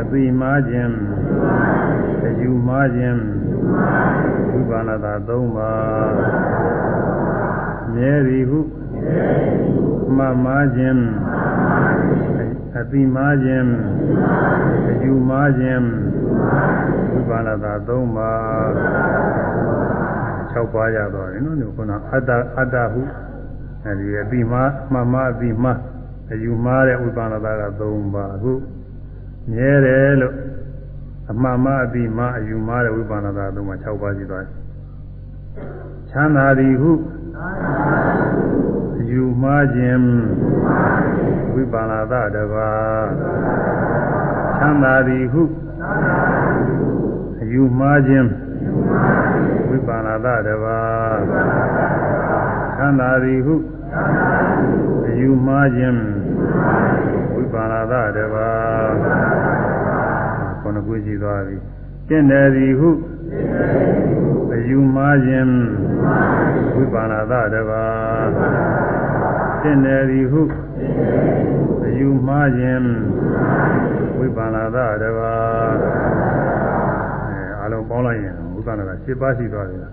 [0.00, 0.92] အသိမှားခြင်း
[2.26, 3.20] အယူမှားခြင်း
[4.52, 5.72] ဝိပါဒတာသုံးပါ
[7.94, 8.60] မြဲသည်ဟု
[10.16, 11.00] မှတ်မှားခြင်း
[12.78, 13.68] အတိမားခြင်း
[14.90, 15.84] အယူမားခြင်း
[17.12, 18.68] ဝိပါဒတာ၃ပါး
[20.52, 23.02] 6ပါးရတော့တယ်နော်ဒီခုနအတ္တအတ္တဟု
[23.84, 25.78] အဲဒီအတိမားမှတ်မှားအတိမား
[26.32, 28.52] အယူမားတဲ့ဝိပါဒတာက3ပါးအခု
[29.50, 30.34] မြဲတယ်လို့
[31.30, 34.52] အမှန်မှအတိမားအယူမားတဲ့ဝိပါဒတာ3ပါး6ပါးရှိသွားတယ်
[36.10, 36.90] ချမ်းသာသည်ဟု
[39.10, 40.04] ယူမှားခြင်း
[41.54, 42.68] ဝိပါဏသတပါ
[44.58, 45.42] ချမ်းသာသည်ဟု
[47.52, 48.28] ယူမှားခြင်း
[49.68, 50.78] ဝိပါဏသတပါ
[52.76, 53.54] ချမ်းသာသည်ဟု
[55.20, 55.98] ယူမှားခြင်း
[57.34, 58.48] ဝိပါဏသတပါ
[60.60, 61.56] ခုနကုရှိသွားပြီ
[62.08, 62.90] ကျင့်တယ်သည်ဟု
[64.54, 65.52] အယူမှားခြင်း
[66.76, 67.84] ဝိပါဏသတပါ
[69.62, 70.42] သင်တယ်သည်ဟု
[71.86, 72.86] အယူမှားခြင်း
[74.18, 75.34] ဝိပါဏသတပါ
[77.26, 79.92] အဲအလုံးပေါင်းလိုက်ရင်ဝိပါဏက7ပါးရှိသွားပြီလား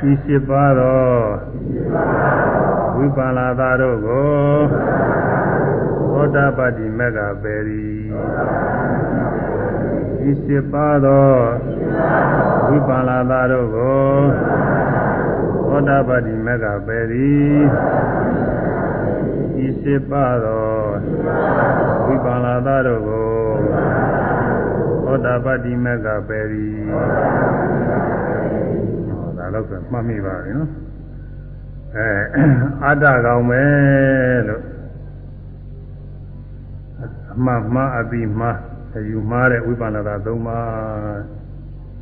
[0.00, 1.18] ဒီ7ပါးတော့
[2.96, 4.28] ဝိပါဏသတို့ကို
[6.14, 7.84] သောတာပတ္တိမေကပေရီ
[10.30, 11.32] ဤစစ်ပါသော
[12.68, 14.14] ဝိပါလာသာတို့ကို
[15.68, 17.34] သောတာပတ္တိမေကပေရီ
[19.66, 20.68] ဤစစ်ပါသော
[22.06, 23.28] ဝိပါလာသာတို့ကို
[25.04, 26.68] သောတာပတ္တိမေကပေရီ
[29.38, 30.70] ဒါတော့ဆိုမှတ်မိပါပြီနော်
[31.96, 32.08] အဲ
[32.84, 33.62] အာတကောင်ပဲ
[34.48, 34.62] လို့
[37.32, 38.48] အမှန်မှန်အပြီးမှ
[38.96, 40.64] အယူမှားတဲ့ဝိပန္နတာ၃ပါး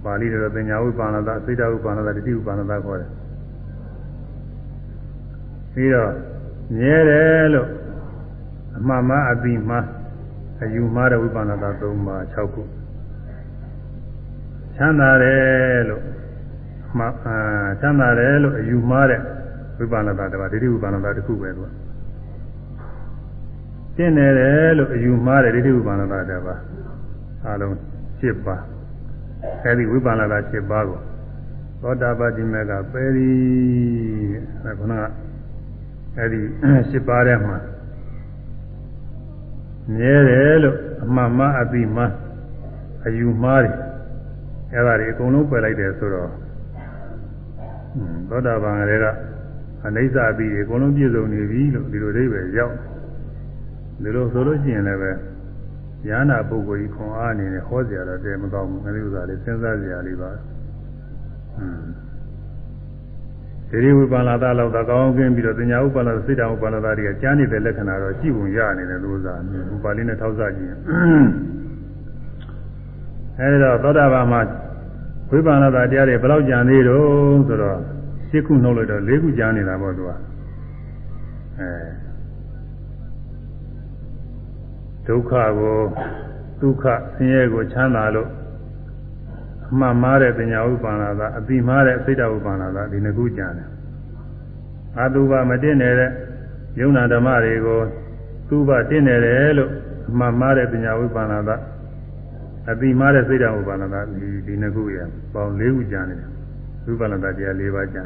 [0.04, 3.10] ပါဠိတော်ပညာဝိပန္နတာစိတ်တဝိပန္နတာတတိဝိပန္နတာခေါ်တယ်
[5.74, 6.12] ပြီးတော့
[6.76, 7.68] မြဲတယ်လို့
[8.76, 9.76] အမှန်မှအပြီးမှ
[10.62, 12.62] အယူမှားတဲ့ဝိပန္နတာ၃ပါး6ခု
[14.76, 16.02] ချမ်းသာတယ်လို့
[16.98, 17.36] မှအာ
[17.80, 19.20] ချမ်းသာတယ်လို့အယူမှားတဲ့
[19.78, 21.68] ဝိပန္နတာတစ်ပါးဒိဋ္ဌိဝိပန္နတာတစ်ခုပဲသူက
[23.96, 26.60] တင့်နေတယ်လို့အယူမှားတဲ့ဒိဋ္ဌိဝိပန္နတာတစ်ပါး
[27.48, 27.74] အလုံး
[28.20, 28.62] 7ပါး
[29.64, 31.00] အဲဒီဝိပန္နတာ7ပါးကို
[31.82, 33.32] သောတာပတိမေကပယ်ရီ
[34.64, 35.04] တဲ့ခုနက
[36.18, 36.40] အဲဒီ
[36.90, 37.58] 7ပါးထဲမှာ
[39.96, 42.04] မြဲတယ်လို့အမှန်မှအပြီးမှ
[43.06, 43.76] အယူမှားတယ်
[44.72, 46.30] အဲ့ဒါတွေအကုန်လုံးပယ်လိုက်တယ်ဆိုတော့
[48.28, 49.06] သောတာပန်တွေက
[49.86, 52.74] အနိစ္စအပြီးအကုန်လုံးပြည့်စုံနေပြီလို့ဒီလိုအိဗယ်ရောက်
[54.02, 55.18] ဒီလိုဆိုလို့ရှိရင်လည်း
[56.02, 62.02] ပဲဉာဏပုဂ္ဂိုလ်ကြီးခွန်အားအနေနဲ့ဟောစရာတော့တည်းမကောင်းဘူးငါတို့ဥစ္စာလေးစဉ်းစားစရာလေးပါဟွန်း
[63.70, 69.34] ဒီရိဝိပါလာသလောက်သာကောင်းကင်းပြီးတော့ပညာဥပါလာစိတ်တဥပါလာတွေကကြားနေတဲ့လက္ခဏာတော့ကြည့်ဝင်ရနေတယ်လို့ဥစ္စာ
[69.74, 70.70] ဥပါလိနဲ့ထောက်စားကြည့်
[73.38, 74.40] အဲဒီတော့သောတာပန်မှာ
[75.30, 77.06] ဝိပါလာတာတရားတွေဘယ်လောက်ကြံသေးတော့
[77.48, 77.78] ဆိုတော့
[78.28, 82.01] ရှစ်ခုနှုတ်လိုက်တော့လေးခုကြားနေတာပေါ့သူကအဲ
[85.08, 85.78] ဒုက္ခကို
[86.60, 86.84] ဒုက္ခ
[87.14, 88.28] ဆင်းရဲကိုချမ်းသာလို့
[89.70, 93.68] အမှန်မှားတဲ့ပညာဥပ္ပန္နာသာအတိမှားတဲ့စိတ်တဥပ္ပန္နာသာဒီနှစ်ခုကြံတယ်
[95.00, 96.10] အတုပမတင်နေတဲ့
[96.80, 97.80] ယုံနာဓမ္မတွေကို
[98.48, 99.70] သူ့ဘတင်နေတယ်လို့
[100.10, 101.56] အမှန်မှားတဲ့ပညာဥပ္ပန္နာသာ
[102.70, 104.98] အတိမှားတဲ့စိတ်တဥပ္ပန္နာသာဒီဒီနှစ်ခုရ
[105.34, 106.30] ပေါင်း၄ခုကြံနေတယ်
[106.90, 108.02] ဥပ္ပန္နာသာတရား၄ပါးကြံ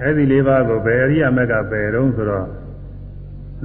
[0.00, 2.46] အဲဒီ၄ပါးကိုဘယ်အရိယာမက်ကပယ်တော့ဆိုတော့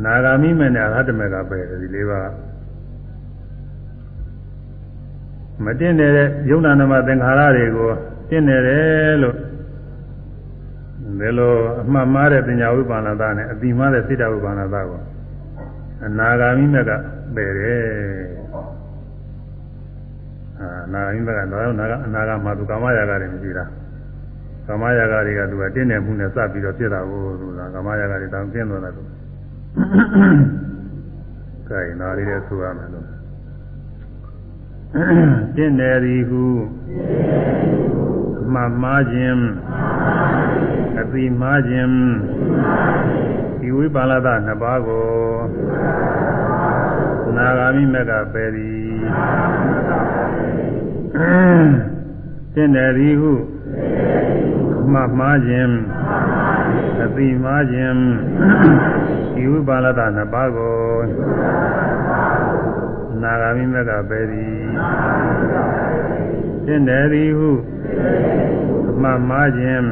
[0.04, 2.32] နာဂာမိမနဲ့အရဟတမေကပဲဒီလေးပါး
[5.66, 7.90] မတင်နေတဲ့ယုံနာနမသင်္ခါရတွေကို
[8.30, 9.36] တင်နေတယ်လို့
[11.20, 15.02] ဒီလိုအမှတ်မှားတဲ့ပညာဝိပါဏတာနဲ့အတိမှားတဲ့စိတ္တဝိပါဏတာကို
[16.06, 16.92] အနာဂာမိမက
[17.36, 17.82] ပယ်တယ်
[20.60, 23.66] အာနာဂာမိမကတော့နာဂအနာဂါမှာသူကာမရာဂတွေမရှိတာ
[24.68, 29.02] ကာမရာဂတွေကသူကတင်းနေမှုနဲ့စပြီးတော့ဖြစ်တာကိုဆိုတာကာမရာဂတွေတောင်ကျင်းသွားတာသူ
[31.70, 33.08] ကဲနာရီလည်းဆိုရမယ်လို့
[35.56, 36.44] တင့်တယ်ဒီဟု
[38.54, 39.42] မှမှားခြင်း
[41.00, 41.92] အပိမှားခြင်း
[43.60, 45.10] ဒီဝိပါလသနှစ်ပါးကို
[47.36, 48.92] နာဂာမိမကပယ်သည်
[52.54, 53.32] တင့်တယ်ဒီဟု
[54.94, 55.72] မှမှားခြင်း
[57.04, 57.96] အပိမှားခြင်း
[59.34, 60.78] ဒီဝိပါလတနှစ်ပါးကို
[63.22, 64.56] နာဂာမိမကပဲသည်
[66.66, 67.50] သင်တယ်သည်ဟု
[68.92, 69.86] အမှန်မှားခြင်း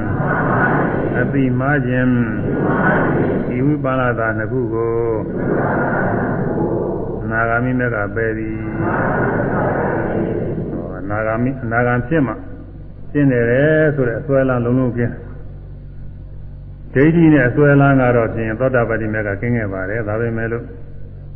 [1.20, 2.10] အပိမှားခြင်း
[3.48, 4.98] ဒီဝိပါလတနှစ်ခုကို
[7.30, 8.60] နာဂာမိမကပဲသည်
[11.10, 12.34] နာဂာမိနာဂံဖြစ်မှ
[13.12, 13.46] သင်တယ်
[13.96, 15.16] ဆိုတဲ့အစွဲလမ်းလုံးလုံးကျင်း
[16.94, 20.64] ဒိဋ္ဌိနဲ့အစွဲလန်းကတော့ဖြင့်သောတာပတိမေကကင်းခဲ့ပါတယ်ဒါပေမဲ့လို့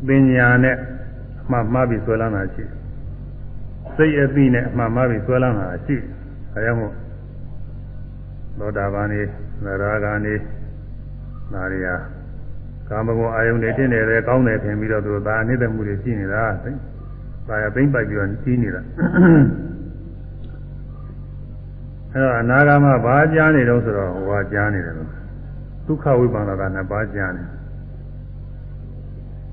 [0.07, 0.75] ပညာနဲ့
[1.41, 2.63] အမှမှားပြီးဆွဲလန်းတာရှိ
[3.95, 6.93] စိတ်အသိနဲ့အမှမှားပြီးဆွဲလန်းတာရှိဒါကြောင့်မို့
[8.59, 9.21] သောတာပန်နေ
[9.63, 10.35] သရဂာနေ
[11.53, 11.95] နာရီယာ
[12.89, 16.43] ကာမဂုဏ်အာယုန်တွေတင်းနေတယ်ကောင်းတယ်ထင်ပြီးတော့သူသာအနိတ္တမှုတွေရှိနေတာ
[17.47, 18.81] ဒါရသိမ့်ပိုက်ပြီးတော့ကြီးနေတာ
[22.11, 25.22] အဲတော့အနာဂါမဘာကြားနေတော့ဆိုတော့ဟောကြားနေတယ်လို့
[25.87, 27.43] ဒုက္ခဝိပန္နတာနှစ်ပါးကြားနေ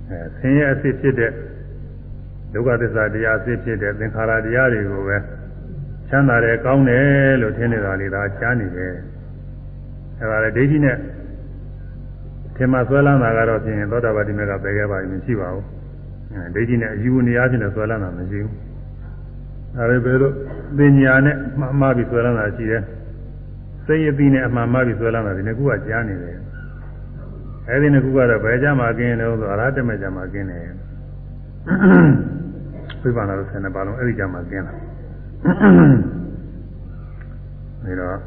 [0.09, 1.33] အဲဆင်းရဲအစစ်ဖြစ်တဲ့
[2.53, 5.17] ဒုက္ခသစ္စာတရားအစစ်ဖြစ်တဲ့သင်္ခါရတရားတွေကိုပဲ
[6.09, 7.07] ချမ်းသာတယ်ကောင်းတယ်
[7.43, 8.95] လို့ထင်နေတာလေဒါကြားနေတယ်
[10.19, 10.97] အဲဒါလေဒိဋ္ဌိနဲ့
[12.57, 15.67] ထင်မှဆွဲလန်းတာကတော့ဖြင့်သောတာပတိမေကပယ်ခဲ့ပါရင်မရှိပါဘူး
[16.33, 18.55] အဲဒိဋ္ဌိနဲ့အယူနေအားဖြင့်ဆွဲလန်းတာမရှိဘူး
[19.77, 20.35] ဒါပေမဲ့လို့
[20.77, 21.37] ပညာနဲ့
[21.81, 22.83] မှားပြီးဆွဲလန်းတာရှိတယ်
[23.90, 26.38] စိတ်အပြီးနဲ့အမှန်မှပြီးဆွဲလန်းတာဒီနှစ်ခုကကြားနေတယ်
[27.70, 30.64] အဲဒီနှစ်ခုကတော့ဘယ်ကြမှာกินလို့ဆိုအရဟတမေကြမှာกินတယ်
[33.02, 38.18] ပြပါလာလို့ဆယ်နှစ်ပါလုံးအဲဒီကြမှာกินတာဒါတော့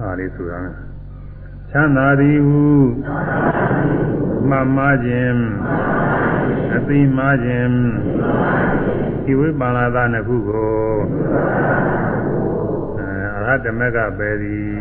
[0.00, 0.74] အားလေးဆိုရမယ်
[1.71, 2.63] ချမ်းသာသည်ဟု
[4.49, 5.37] မှတ်မှားခြင်း
[6.75, 7.71] အသိမှားခြင်း
[9.23, 10.91] ဒီဝိပါလာသနှစ်ခုကို
[13.37, 14.71] အရဟတမကပဲသည်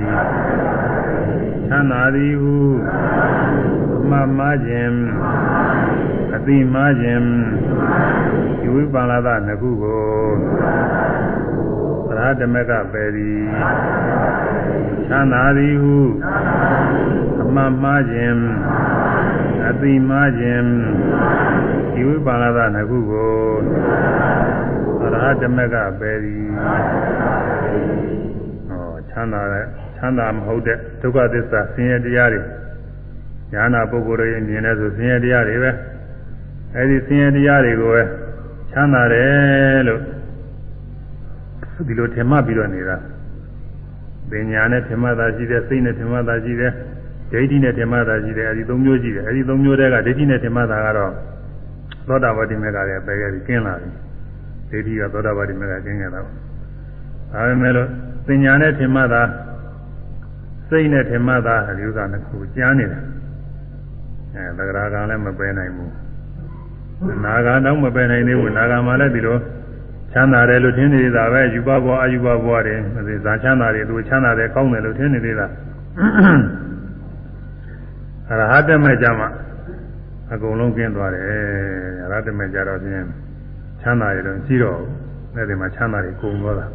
[1.68, 2.54] ချမ်းသာသည်ဟု
[4.10, 4.94] မှတ်မှားခြင်း
[6.34, 7.24] အတိမှားခြင်း
[8.60, 10.04] ဒီဝိပါလာသနှစ်ခုကို
[11.24, 11.25] သ
[12.24, 13.40] ရဓမကပယ်သည်
[15.08, 15.96] ချမ်းသာသည်ဟု
[17.42, 18.38] အမှတ်မှားခြင်း
[19.68, 20.66] အတိမှားခြင်း
[21.92, 23.34] ဒီဝိပါလာသနှစ်ခုကို
[25.12, 26.44] သရဓမကပယ်သည်
[28.68, 29.66] ဟောချမ်းသာတဲ့
[29.96, 32.40] ချမ်းသာမဟုတ်တဲ့ဒုက္ခသစ္စာဆင်းရဲတရားတွေ
[33.52, 35.70] ညာနာပုဂ္ဂိုလ်ရဲ့မြင်တဲ့ဆိုဆင်းရဲတရားတွေပဲ
[36.76, 38.02] အဲဒီဆင်းရဲတရားတွေကိုပဲ
[38.70, 40.02] ချမ်းသာတယ်လို့
[41.88, 42.96] ဒီလိုထင်မှတ်ပြီးတော့နေတာ
[44.30, 46.72] ပညာနဲ့ထင်မှတ်တာရှိတယ်စိတ်နဲ့ထင်မှတ်တာရှိတယ်
[47.32, 51.12] ဒိဋ္ဌိနဲ့ထင်မှတ်တာရှိတယ်အဲဒီသုံးမျိုးရှိတယ်အဲဒီသုံးမျိုးတည်းကဒိဋ္ဌိနဲ့ထင်မှတ်တာကတော့
[52.08, 53.90] သောတာပတိမေကလည်းပယ်ခဲ့ပြီးကျင်းလာပြီ
[54.70, 56.30] ဒိဋ္ဌိကသောတာပတိမေကကျင်းခဲ့တာဒါ
[57.46, 57.88] ပေမဲ့လို့
[58.26, 59.22] ပညာနဲ့ထင်မှတ်တာ
[60.68, 63.00] စိတ်နဲ့ထင်မှတ်တာအယူဆနှစ်ခုကြားနေတာ
[64.34, 65.92] အဲသဂရာကလည်းမပယ်နိုင်ဘူး
[67.24, 69.36] နာဂာတော့မပယ်နိုင်သေးဘူးနာဂာမှလည်းဒီလို
[70.16, 72.80] ချမ်းသာတယ်လို့ထင်နေသေးတာပဲယူပဘောအယူပဘောတယ်
[73.24, 75.46] ဇာချမ်းသာတယ်သူချမ်းသာတယ်ကောင်းတယ်လို့ထင်နေသေးတာ
[78.28, 79.28] အရဟတမေကြမှာ
[80.32, 81.22] အကုန်လုံးကျင်းသွားတယ်
[82.04, 83.04] အရဟတမေကြတော့ဖြင့်
[83.80, 84.90] ချမ်းသာရတော့ရှိတော့ဘူး
[85.34, 86.66] အဲ့ဒီမှာချမ်းသာတွေကုန်သွားတာ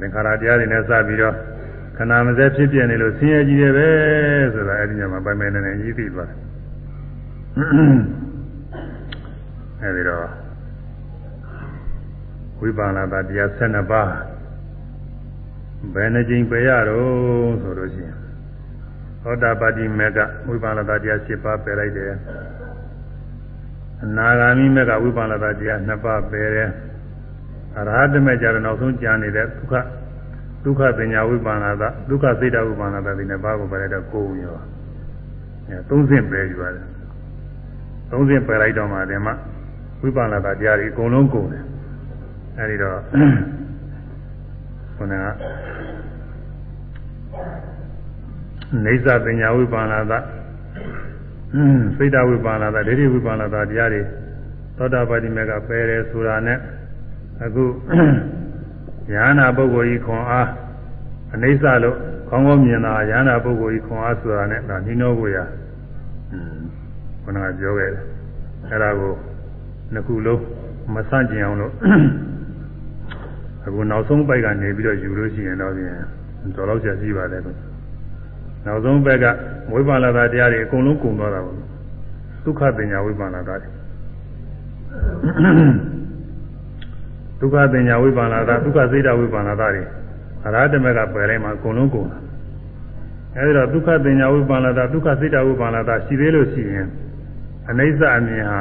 [0.00, 1.34] သင်္ခါရတရားတွေနဲ့စပြီးတော့
[1.96, 3.88] ခဏမစဲဖြစ်ပြနေလို့ဆင်းရဲကြီးတယ်ပဲ
[4.54, 6.38] ဆိုတာအဲ့ဒီညမှာပိုင်ပိုင်နေနေရည်သိသွားတယ်
[9.82, 10.43] အဲဒီတော့
[12.60, 14.10] ဝိပါဏတာတရား12ပါး
[15.94, 18.16] ဘယ်နှကြိမ်ပယ်ရတော့ဆိုလို့ရှိရင်
[19.22, 20.18] သောတာပတိမေက
[20.48, 22.12] ဝိပါဏတာတရား7ပါးပယ်လိုက်တယ်
[24.02, 26.70] အနာဂါမိမေကဝိပါဏတာတရား2ပါးပယ်တယ်
[27.78, 29.74] အရဟတမေကြတော့နောက်ဆုံးကြာနေတဲ့ဒုက္ခ
[30.64, 34.56] ဒုက္ခပညာဝိပါဏတာဒုက္ခစိတ်တဝိပါဏတာဒီနှစ်ပါးကိုပယ်လိုက်တော့ကိုယ်ရော
[35.68, 36.86] အဲသုံးဆင့်ပယ်ယူရတယ်
[38.10, 39.34] သုံးဆင့်ပယ်လိုက်တော့မှဒီမှာ
[40.02, 41.63] ဝိပါဏတာတရားတွေအကုန်လုံးကုန်တယ်
[42.58, 42.98] အဲဒီတော့
[44.96, 45.24] ခုနက
[48.84, 50.18] နေသပညာဝိပါဏတာ
[51.96, 54.02] စိတ်တဝိပါဏတာဒိဋ္ဌိဝိပါဏတာတရားတွေ
[54.76, 56.58] သောတာပတိမေကပယ်တယ်ဆိုတာနဲ့
[57.44, 57.64] အခု
[59.12, 60.48] ညာနာပုဂ္ဂိုလ်ကြီးခွန်အား
[61.34, 61.96] အနိစ္စလို့
[62.28, 65.38] ခေါင်းကောင်းမြင်တာညာနာပုဂ္ဂိုလ်ကြီးခွန်အားဆိုတာနဲ့ဒါနိနောကိုရ
[67.22, 68.02] ခုနကပြောခဲ့တယ်
[68.70, 69.12] အဲ့ဒါကို
[69.92, 70.42] နှစ်ခုလုံး
[70.94, 71.72] မဆန့်ကျင်အောင်လို့
[73.66, 75.94] အခုနောက်ဆုံးပိုက်ကနေပြီးတော့ယူလို့ရှိရင်တော့ပြင်
[76.56, 77.58] တော်တော့ဆက်ရှိပါတယ်လို့
[78.66, 79.24] နောက်ဆုံးဘက်က
[79.72, 81.56] ဝိပါလတာတရားတွေအကုန်လုံးကုန်သွားတာပေါ့
[82.44, 83.70] ဒုက္ခပညာဝိပါလတာတွေ
[87.40, 89.84] ဒုက္ခပညာဝိပါလတာဒုက္ခစိတ်တဝိပါလတာတွေ
[90.44, 92.18] အရဟတမကပယ်လိုက်မှအကုန်လုံးကုန်တာ
[93.36, 96.88] အဲဒီတော့ဒုက္ခပညာဝိပါလတာဒုက္ခစိတ်တဝိပါလတာရှိသေးလို့ရှိရင်
[97.70, 98.60] အနိစ္စအမြင်ဟာ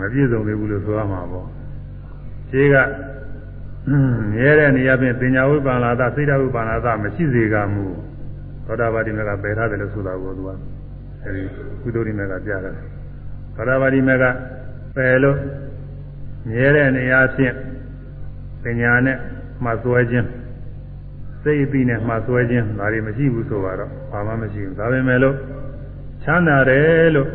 [0.00, 1.46] မပြည့်စုံသေးဘူးလို့ဆိုရမှာပေါ့
[2.50, 2.76] ခြေက
[4.32, 7.84] မြဲတဲ့နေရာပြင်ပညာဝိပါလာသစိတ်ဓာဝိပါလာသမရှိစေကမူ
[8.66, 10.50] သောတာပတိမေကပယ်ထားတယ်လို့ဆိုတာကိုသူက
[11.22, 11.42] အဲဒီ
[11.82, 12.74] ကုသိုလ်ဒီမေကကြားတယ်
[13.54, 14.24] သောတာပတိမေက
[14.96, 15.36] ပယ်လို့
[16.48, 17.54] မြဲတဲ့နေရာဖြင့်
[18.62, 19.18] ပညာနဲ့
[19.64, 20.28] မှဆွဲခြင်း
[21.42, 25.36] စိတ်အပြီးနဲ့မှဆွဲခြင်းဒါတွေမရှိဘူးဆိုတော့ဘာမှမရှိဘူးဒါပေမဲ့လို့
[26.22, 27.28] ချမ်းသာတယ်လို့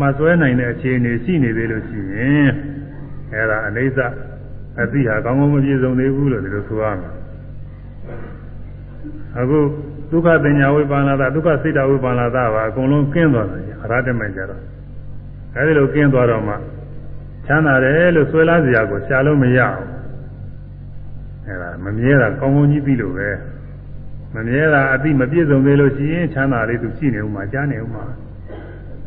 [0.00, 2.50] မှဆွဲနိုင်တဲ့အခြေအနေရှိနေသေးလို့ရှိရင်
[3.32, 3.98] အဲဒါအနိစ္စ
[4.80, 7.10] အသိဟာကောင်းကောင်းမပြည့်စုံသေးဘူးလို့ဒီလိုဆိုရမှာ
[9.38, 9.58] အခု
[10.10, 14.62] ဒုက္ခပညာဝိပါဏတာဒုက္ခစိတ်တဝိပါဏတာပါအကုန်လုံးကင်းသွားတယ်အရဟတမေကြတော့
[15.56, 16.54] အဲဒီလိုကင်းသွားတော့မှ
[17.46, 19.86] ချမ်းသာတယ်လို့ဆွဲလာစရာကိုရှားလို့မရဘူး
[21.46, 23.28] အဲဒါမမြဲတာကောင်းကောင်းကြီးပြီလို့ပဲ
[24.34, 28.04] မမြဲတာအသိမပြည့်စုံသေးလို့ရှိရင်ချမ်းသာလေးသူရှိနေဦးမှာကြားနေဦးမှာ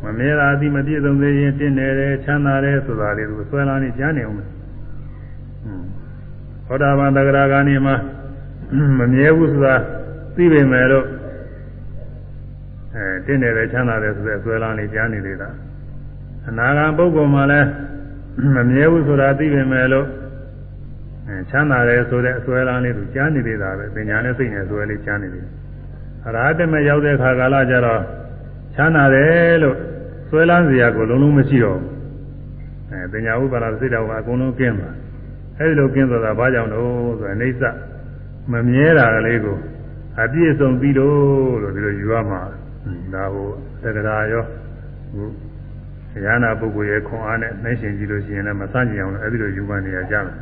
[0.02, 4.46] မမြဲတာအသိမပြည့်စုံသေးရင်တင်းနေတယ်ချမ်းသာတယ်ဆိုတာလေးသူဆွဲလာနေကြားနေဦးမှာ
[6.66, 7.94] သောတာပန်တဂရဂာနေမှာ
[8.98, 9.74] မမြဲဘူးဆိုတာ
[10.36, 11.06] သိပေမဲ့လို့
[12.94, 15.50] အဲတင်းနေတယ်ချမ်းသာတယ်ဆိုတဲ့ဆွဲလာနေကြားနေသေးတာ
[16.48, 17.68] အနာဂံပုဂ္ဂိုလ်မှာလည်း
[18.54, 20.06] မမြဲဘူးဆိုတာသိပေမဲ့လို့
[21.28, 25.52] အဲချမ်းသာတယ်ဆိုတဲ့အဆွဲလာလေးသူကြားနေသေးတာပဲပညာနဲ့စိတ်နဲ့ဆွဲလေးကြားနေသေးတယ်
[26.26, 28.02] အရဟတမေရောက်တဲ့အခါကာလကျတော့
[28.74, 29.76] ချမ်းသာတယ်လို့
[30.28, 31.92] ဆွဲလန်းစရာကိုလုံးလုံးမရှိတော့ဘူး
[32.90, 34.94] အဲပညာဥပါဒစိတ်တော်ကအကုန်လုံးကျင်းသွား
[35.58, 37.64] အဲဒီလိုကျင်းသွားတာဘာကြောင့်လို့ဆိုရင်အိဋ္ဌ
[38.52, 39.56] မမြဲတာကလေးကို
[40.22, 42.40] အပြည့်စုံပြီးလို့လို့ဒီလိုယူရမှာ
[43.12, 43.48] ဒါဟို
[43.82, 44.44] သက္ကရာရော
[45.14, 45.28] ဟို
[46.24, 50.36] ဉာဏပုဂ္ဂိုလ်ရဲ့ခွန်အားနဲ့နှိမ့်ရှင်ကြည့်လို့ရှိရင်လည်းမဆန့်ကျင်အောင်လို့အဲဒီလိုယူမှနေရကြမယ်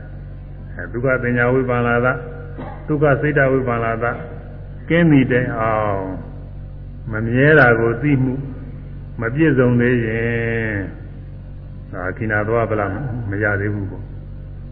[0.77, 2.09] အဲဒုက္ခပညာဝိပါဏလာသ
[2.87, 4.05] ဒုက္ခစိတ်တဝိပါဏလာသ
[4.89, 6.05] ကင်းပြီတဲ့အောင်
[7.13, 8.35] မမြဲတာကိုသိမှု
[9.21, 10.77] မပြည့်စုံသေးရင်
[11.93, 12.91] ဒါခိနာသွားဗလား
[13.31, 14.04] မရသေးဘူးပေါ့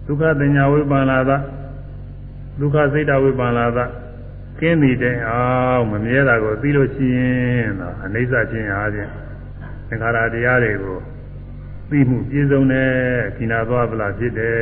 [0.06, 1.30] ဒုက္ခသညာဝိပန္နာသ
[2.60, 3.78] ဒုက္ခစိတ်တဝိပန္နာသ
[4.60, 9.10] ကင်းပြီတဲ့အောင်မမြဲတာကိုသိလို့ရှိရင်ဒါအနိစ္စချင်းအားဖြင့်
[9.88, 10.98] သင်္ခါရတရားတွေကို
[11.90, 12.88] သိမှုပြည့်စုံတဲ့
[13.36, 14.56] ခိနာသွားဗလားဖြစ်တယ်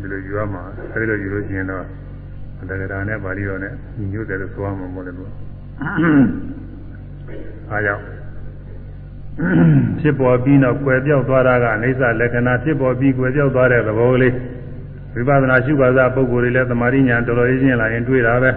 [0.00, 0.62] ဒီလိုယူရမှာ
[0.94, 1.84] အဲဒီလိုယူလို့ရှိရင်တော့
[2.70, 5.30] တက္ကရာနဲ့ပါဠိတော်နဲ့ညီညွတ်တယ်လို့ဆိုရမှာမဟုတ်လေဘူး
[7.70, 8.02] အားကြောင့်
[10.00, 14.34] ဖြစ်ပေါ်ပြီးနောက်ကွယ်ပြောက်သွားတာကအနိစ္စလက္ခဏာဖြစ်ပေါ်ပြီးကွယ်ပြောက်သွားတဲ့သဘောလေး
[15.14, 18.50] ဝိပဿနာရှုပါးစားပုဂ္ဂိုလ်တွေလည်းသမာဓိညာတော်တော်ရင်းလာရင်တွေ့တာပဲ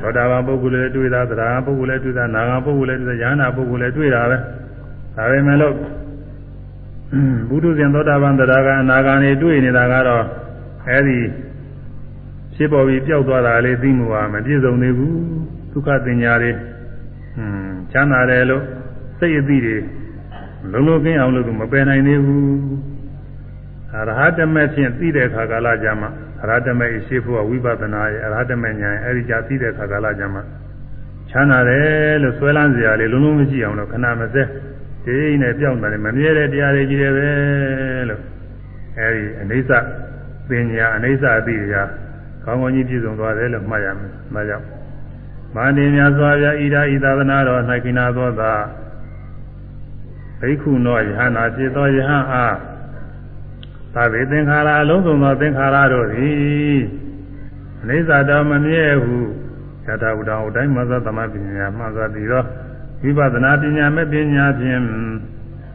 [0.00, 4.36] သောတာပန်ပုဂ္ဂိုလ်လည်းတွေ့တာသရဟံပုဂ္ဂိုလ်လည်းတွေ့တာနာဂံပုဂ္ဂိုလ်လည်းတွေ့တာယန္နာပုဂ္ဂိုလ်လည်းတွေ့တာပဲ
[5.16, 5.74] ဒါပေမဲ့လို့
[7.48, 10.24] ဘုဒ္ဓဇင်သောတာပန်သရဂံအနာဂံတွေတွေ့နေတာကတော့
[10.88, 11.18] အဲဒီ
[12.54, 15.16] ဖြစ်ပေါ်ပြီးပျောက်သွားတာလေးသိမှုဟာမပြည့်စုံသေးဘူး
[15.72, 18.62] ဒုက္ခသင်ညာတွေဟွန်းချမ်းသာတယ်လို့
[19.18, 19.76] စိတ်အသည့်တွေ
[20.72, 22.44] လုံးလုံးကင်းအောင်လို့မပယ်နိုင်သေးဘူး
[22.92, 22.93] အ
[23.96, 26.10] ရဟတမေဖြင့်သိတဲ့ခါကာလကြမှာ
[26.42, 30.42] အရဟတမေရှိဖို့ဝိပဿနာရဲ့အရဟတမေဉာဏ်အဲဒီကြသိတဲ့ခါကာလကြမှာ
[31.30, 34.42] ချမ်းသာတယ်လို့ဆွဲလန်းစရာလေးလုံးလုံးမရှိအောင်လို့ခဏမစဲ
[35.04, 37.28] ဒီနဲ့ပြောင်းတယ်မမြဲတဲ့တရားတွေကြီးတယ်ပဲ
[38.08, 38.22] လို့
[38.98, 39.70] အဲဒီအနိစ္စ
[40.48, 41.88] ပညာအနိစ္စအသိတရား
[42.44, 44.66] ကောင်းကောင်းကြီးပြည့်စုံသွားတယ်လို့မှတ်ရမယ်။ဒါကြောင့်
[45.54, 48.52] မာနေများစွာပြဣဒာဤသာသနာတော်၌ကိနာသောသာ
[50.40, 52.54] ဘိက္ခုနောယဟနာဖြစ်သောယဟန်အား
[53.94, 56.80] သာဝေသင်္ခါရအလုံးစုံသောသင်္ခါရတို့သည်
[57.82, 59.16] အနိစ္စတော်မမြဲဟု
[59.86, 62.46] ယထာဝတ္တဝတိုင်းမသသမပညာမှသာပြီးတော့
[63.02, 64.82] ဝိပဿနာပညာမဲ့ပညာဖြင့်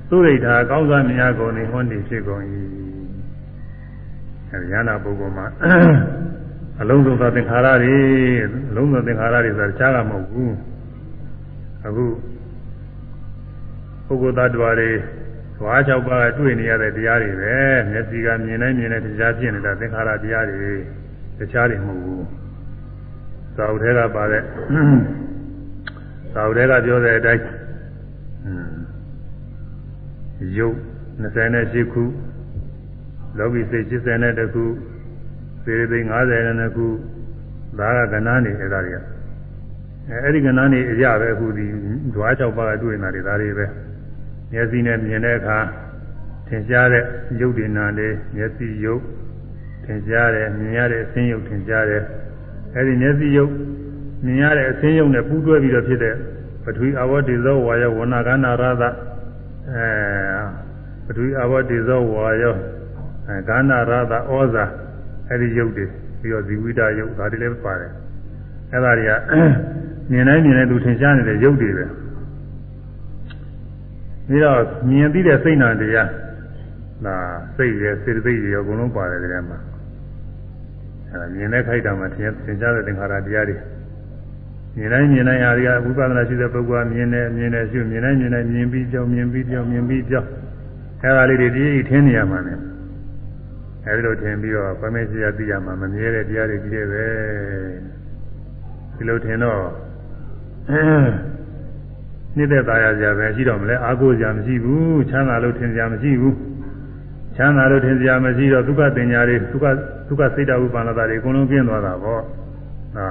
[0.10, 2.44] သုရိဋ္ဌာကောင်းစွာမြတ်ကုန်၏ဟွန်းတည်ဖြစ်ကုန်၏
[4.50, 5.48] အဲဒီယန္နာပုဂ္ဂိုလ်မှာ
[6.82, 7.98] အလုံးစုံသောသင်္ခါရတွေ
[8.70, 10.54] အလုံးစုံသင်္ခါရတွေဆိုတာတခြားကမဟုတ်ဘူး
[11.86, 12.06] အခု
[14.22, 17.56] ပုဂ္ဂိုလ်သတ္တဝါတွေဓဝါ၆ပါးတွေ့နေရတဲ့တရားတွေပဲ
[17.92, 20.72] မျက်စိကမြင်နိုင်မြင်တဲ့တရားဖြစ်နေတာသင်္ခါရတရားတွေ
[21.40, 22.26] တခြားတွေမဟုတ်ဘူး
[23.58, 24.44] သာဝထဲကပါတဲ့
[26.34, 27.44] သာဝထဲကပြောတဲ့အတိုင်း
[30.58, 30.76] ယုတ်
[31.22, 32.04] 28ခု
[33.38, 34.66] လောကီစိတ်82ခု
[35.64, 36.88] စေရသိန်း50နဲ့ခု
[37.80, 38.98] ဒါကကဏ္ဍနေအဲ့ဒါတွေက
[40.10, 41.66] အဲအဲ့ဒီကဏ္ဍနေအရပဲအခုဒီ
[42.16, 43.66] ဓွား6ပါးတွေ့နေတာတွေဒါတွေပဲ
[44.52, 45.58] မျက်စိနဲ့မြင်တဲ့အခါ
[46.48, 47.04] ထင်ရှားတဲ့
[47.40, 49.02] ရုပ်တွေနာလေးမျက်စိရုပ်
[49.86, 52.04] ထင်ရှားတယ်မြင်ရတဲ့အဆင်းရုပ်ထင်ရှားတယ်
[52.76, 53.52] အဲ့ဒီမျက်စိရုပ်
[54.26, 56.16] မြင်ရတဲ့အဆင်းရုပ်နဲ့ပူးတွဲပြီးတော့ဖြစ်တဲ့
[56.64, 58.84] ပထဝီအဝတ္တိဇောဝါယောဝဏကနာရသ
[59.74, 59.88] အဲ
[61.06, 62.56] ပထဝီအဝတ္တိဇောဝါယော
[63.28, 64.66] အဲကန္နာရသဩဇာ
[65.28, 65.86] အဲ့ဒီရုပ်တွေ
[66.22, 67.92] ပြီးတော့ဇီဝိတရုပ်ဒါတွေလည်းပါတယ်
[68.72, 69.12] အဲ့ဒါတွေက
[70.12, 71.86] မြင်တိုင်းမြင်တိုင်းသူထင်ရှားနေတဲ့ရုပ်တွေပဲ
[74.30, 76.10] ပြီးတော့မြင်ပြီးတဲ့စိတ်နာတရား
[77.06, 77.16] ဒါ
[77.56, 79.58] စိတ်ရဲ့စေတသိက်တွေအကုန်လုံးပါတယ်ကြမှာ
[81.12, 83.58] အဲမြင်တဲ့ခိုက်တာမှာထင်ထင်ရှားတဲ့သင်္ခါရတရားတွေ
[84.76, 90.30] မြင်တိုင်းမြင်တိုင်းအားတွေကဝိပဿနာရှိတဲ့ပုဂ္ဂိုလ်ကမြင်တယ်မြင်တယ်ရှုမြင်တိုင်းမြင်တိုင်းမြင်ပြီးကြောင်းမြင်ပြီးကြောင်းမြင်ပြီးကြောင်း
[91.02, 92.54] အဲဒါလေးတွေဒီထင်းနေရမှာ ਨੇ
[93.86, 97.06] အဲဒီလိုထင်ပြီးတော့ပမေရှိယသိရမှာမမြဲတဲ့တရားတွေကြီးတယ်ပဲ
[98.96, 99.60] ဒီလိုထင်တော့
[102.38, 106.36] နှိမ့်သက်သာရစရာပဲရှိတော့မလဲအာကိုစရာမရှိဘူးချမ်းသာလို့ထင်စရာမရှိဘူး
[107.36, 109.66] ချမ်းသာလို့ထင်စရာမရှိတော့ဒုက္ခတင်ညာတွေဒုက္ခ
[110.08, 112.22] ဒုက္ခစိတ်တဝိပန္နတာတွေအကုန်လုံးပြင်းသွားတာပေါ့
[112.96, 113.08] ဟာ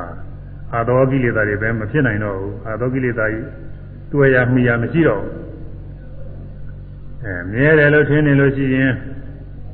[0.74, 3.46] အာသောကိလေသာတွေပဲမဖြစ်နိုင်တော့ဘူးအာသောကိလေသာကြီး
[4.12, 5.32] တွေ့ရမိရမရှိတော့ဘူး
[7.24, 8.92] အဲမြဲတယ်လို့ထင်နေလို့ရှိရင်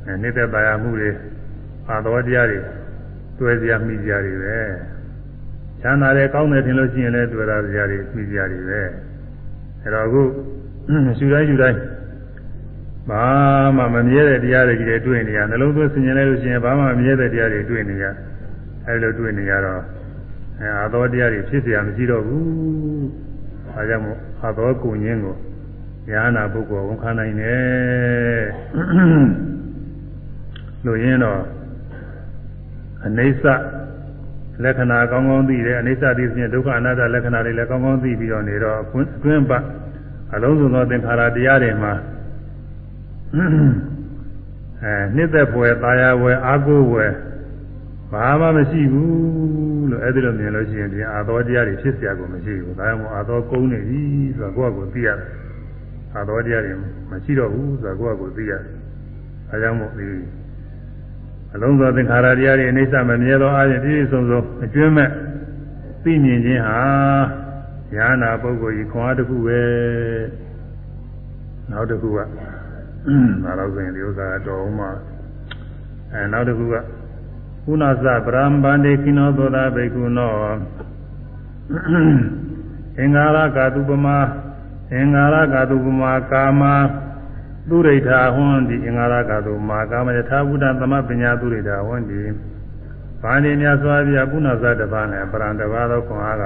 [0.06, 1.10] အဲနှိမ့်သက်သာရမှုတွေ
[1.88, 2.58] အာသောတရားတွေ
[3.38, 4.56] တွေ့စရာမိစရာတွေပဲ
[5.80, 8.82] ချမ်းသာတယ်ကောင်းတယ်ထင်လို့ရှိရင်လည်းတွေ့ရစရာတွေမိစရာတွေပဲ
[9.83, 10.21] အဲတော့အခု
[11.17, 11.79] ရှူတိုင်းရှူတိုင်း
[13.09, 13.25] ဘာ
[13.77, 18.05] မှမမြဲတဲ့တရားတွေကြီးတွေတွေ့နေရနှလုံးသွင်းဆင်ခြင်လိုက်လို့ရှိရင်ဘာမှမမြဲတဲ့တရားတွေတွေ့နေရ
[18.85, 19.81] အဲလိုတွေ့နေရတော့
[20.59, 22.45] အဲအာသောတရားတွေဖြစ်เสียမရှိတော့ဘူး
[23.75, 25.35] အဲကြောင့်မို့အာသောကုညင်းကို
[26.09, 28.43] ဉာဏပုဂ္ဂိုလ်ဝန်ခံနိုင်တယ်
[30.85, 31.41] လို့ရင်းတော့
[33.05, 33.43] အနိစ္စ
[34.63, 38.85] လက္ခဏာကောင်းကောင်းသိတယ်အနိစ္စသိခြင်းဒုက္ခအနတ္တလက္ခဏာတွေလည်းကောင်းကောင်းသိပြီးတော့နေတော့အ
[39.23, 39.63] တွင်းပတ်
[40.33, 41.93] အလုံးစုံသောသင်္ခါရတရားတွေမှာ
[44.83, 47.13] အဲနှစ်သက်ဖွယ်ตายဝယ်အာကိုဝယ်
[48.11, 54.01] ဘာမှမရှိဘူးလို့အဲ့ဒီလိုမြင်လို့ရှိရင်ဒီအာသောတရားတွေဖြစ်เสียကုန်မရှိဘူးဒါကြောင့်အာသောကုန်းနေပြီ
[54.37, 55.27] ဆိုတော့ကိုယ့်အကိုသိရတယ်
[56.15, 56.73] အာသောတရားတွေ
[57.11, 58.63] မရှိတော့ဘူးဆိုတော့ကိုယ့်အကိုသိရတယ်
[59.49, 60.07] အဲကြောင့်မို့ဒီ
[61.54, 65.10] အလုံးစုံသင်္ခါရတရားတွေအိဋ္ဌမမြဲသောအားဖြင့်ပြည့်စုံစုံအကျွမ်းမဲ့
[66.02, 66.80] သိမြင်ခြင်းဟာ
[67.94, 69.60] ညာနာပုဂ္ဂိုလ်ကြီးခွန်အားတစ်ခုပဲ
[71.70, 74.90] နောက်တစ်ခုကဒါတော့ဆိုရင်ဒီဥစ္စာတော်အောင်မှာ
[76.12, 76.74] အဲနောက်တစ်ခုက
[77.64, 80.32] ကုဏသဗရမ္ပန္တိခိနောသောတာဘိက္ခုနော
[82.98, 84.06] အင်္ဂါရကာတုပမ
[84.92, 86.02] အင်္ဂါရကာတုပမ
[86.32, 86.62] ကာမ
[87.68, 92.20] သူရိဋ္ဌာဟွန်ဒီအင်္ဂါရကာတုမာကာမယထာဘုဒ္ဓသမပညာသူရိဋ္ဌာဟွန်ဒီ
[93.22, 96.44] ဘာနေမြတ်စွာဘုရားကုဏသတပါးနဲ့ပရံတပါးသောခွန်အားက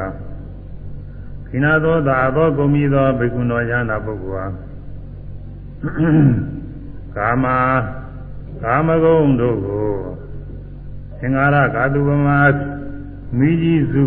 [1.49, 4.47] ခိနာသောသာသောဂုံမီသောဘိက္ခုနောယန္တာပုဂ္ဂိုလ်ဟာ
[7.17, 7.45] ကာမ
[8.63, 9.91] ကာမဂုဏ်တို့ကို
[11.19, 12.29] သင်္ဃာရကာတုပမ
[13.39, 14.05] မိကြီးစု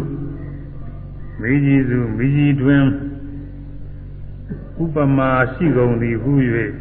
[1.42, 2.84] မိကြီးစုမိကြီးတွင်
[4.84, 6.32] ဥပမာရှိကုန်သည်ဟု၍
[6.80, 6.81] သ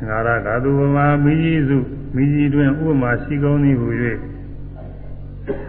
[0.00, 1.78] င်္ဃာရကာတုပမမိကြီးစု
[2.14, 3.88] မိကြီးတွင်ဥပမာရှိကုန်သည်ဟု၍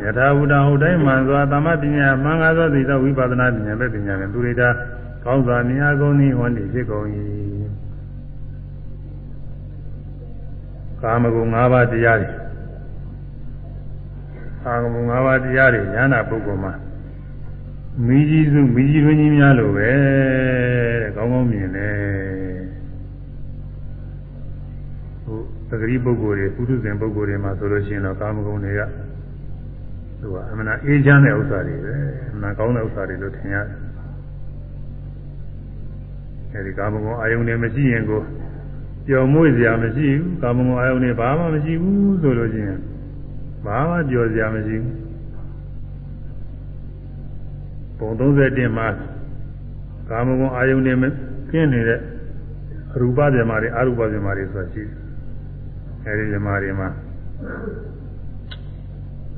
[0.03, 4.69] ယထာဝုဒ္ဓဟုတ်တိုင်းမှန်စွာသမပညာမှန်ကားသောသိသောဝိပဿနာပညာပဲပညာနဲ့သူရိတာ
[5.23, 7.05] ကောင်းစွာမြင်အားကုန်သည်ဝန္တိဖြစ်ကုန်၏
[11.01, 12.29] ကာမဂုဏ်၅ပါးတရားတွေ
[14.63, 16.73] ကာမဂုဏ်၅ပါးတရားတွေဉာဏပုဂ္ဂိုလ်မှာ
[18.05, 19.89] မိကြီးစုမိကြီးတွင်ကြီးများလို့ပဲ
[21.01, 22.26] တဲ့ကောင်းကောင်းမြင်တယ်
[25.69, 28.81] ဟိုသတိပုဂ္ဂိုလ်တွေပုထုဇဉ်ပုဂ္ဂိုလ်တွေမှာဆိုလို့ရှိရင်တော့ကာမဂုဏ်တွေက
[30.21, 31.93] သူကအမှန်အေးချမ်းတဲ့ဥစ္စာတွေပဲ
[32.33, 33.77] အမှန်ကောင်းတဲ့ဥစ္စာတွေလို့ထင်ရတယ်
[36.53, 38.21] အဲဒီကာမဂုဏ်အာယုန်တွေမရှိရင်ကို
[39.07, 42.79] ပျော်မွေ့စရာမရှိဘူးကာမဂုဏ်အာယုန်တွေဘာမှမရှိဘူးဆိုလို့ရှိရင်
[43.65, 44.95] ဘာမှပျော်စရာမရှိဘူး
[47.99, 48.87] ပုံ31မှာ
[50.09, 51.09] ကာမဂုဏ်အာယုန်တွေ
[51.51, 51.99] ကျင်းနေတဲ့
[52.93, 55.06] အရူပဇေမာတွေအရူပဇေမာတွေဆိုတာရှိတယ်
[56.07, 56.89] အဲဒီဇေမာတွေမှာ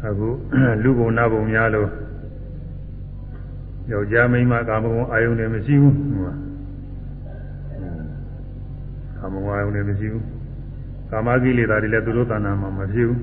[0.06, 0.30] အခု
[0.84, 1.90] လူဘုံနာဘုံများလို့
[3.92, 5.96] ယောက်ျားမိန်းမကာမဂုဏ်အာယုန်တွေမရှိဘူး
[9.18, 10.26] ကာမဂုဏ်အာယုန်တွေမရှိဘူး
[11.10, 13.22] ကာမကိလေသာတွေလည်းသူတို့တဏ္ဍာမှာမဖြစ်ဘူး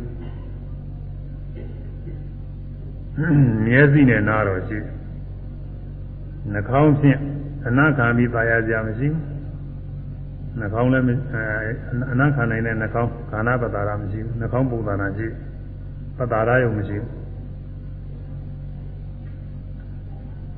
[3.66, 4.78] မျက်စိနဲ့နားတော့ရှိ
[6.52, 7.18] နှာခေါင်းဖြင့်
[7.66, 9.35] အနာခံပြီးပါရကြမရှိဘူး
[10.58, 11.04] နှာခေါင်းလည်း
[12.12, 15.26] အနာခံနိုင်တဲ့နှာခေါင်းခန္ဓာပတာရမရှိဘူးနှာခေါင်းပုံသဏ္ဍာန်ရှိ
[16.18, 17.12] ပတာရယုံမရှိဘူး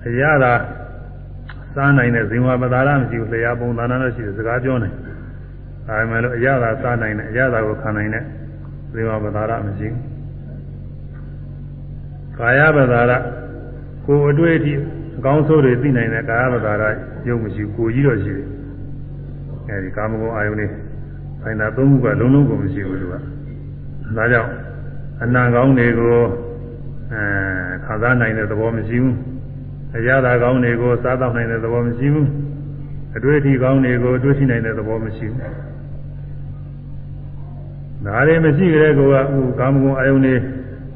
[0.06, 0.52] အရသာ
[1.74, 4.88] စားနိုင်တဲ့ဇင်ဝပတာရမရှိဘူးလျှာပုံသဏ္ဍာန်တော့ရှိတယ်စကားပြောနေ
[5.86, 8.24] ဒါပေမဲ့လို့အရသာစားနိုင်တဲ့အရသာကိုခံနိုင်တဲ့
[8.92, 10.18] ဇင်ဝပတာရမရှိဘူး
[12.38, 13.12] ကာယပဒါရ
[14.06, 14.72] ကိုယ်အတွေ့အထိ
[15.18, 16.84] အကောင်းဆုံးတွေသိနိုင်တဲ့ကာယပဒါရ
[17.28, 18.48] ယုံမရှိဘူးကိုကြီးတော့ရှိတယ်
[19.68, 20.72] အဲဒီကာမဂုဏ်အာယုန်လေး
[21.40, 23.14] ဆိုင်တာသုံးခုကလုံးလုံးကိုမရှိဘူးသူက
[24.16, 24.50] ဒါကြောင့်
[25.22, 26.16] အနံကောင်းတွေကို
[27.12, 27.22] အဲ
[27.84, 29.16] ခံစားနိုင်တဲ့သဘောမရှိဘူး
[29.96, 32.28] အရာသာကောင်းတွေကိုစားတော့နိုင်တဲ့သဘောမရှိဘူး
[33.16, 35.40] အတွေ့အထိကောင်းတွေကိုအတွေ့ရှိနိုင်တဲ့သဘောမရှိဘူး
[38.06, 39.18] ဒါတွေမရှိကြတဲ့ကောကဥ
[39.60, 40.34] ကာမဂုဏ်အာယုန်တွေ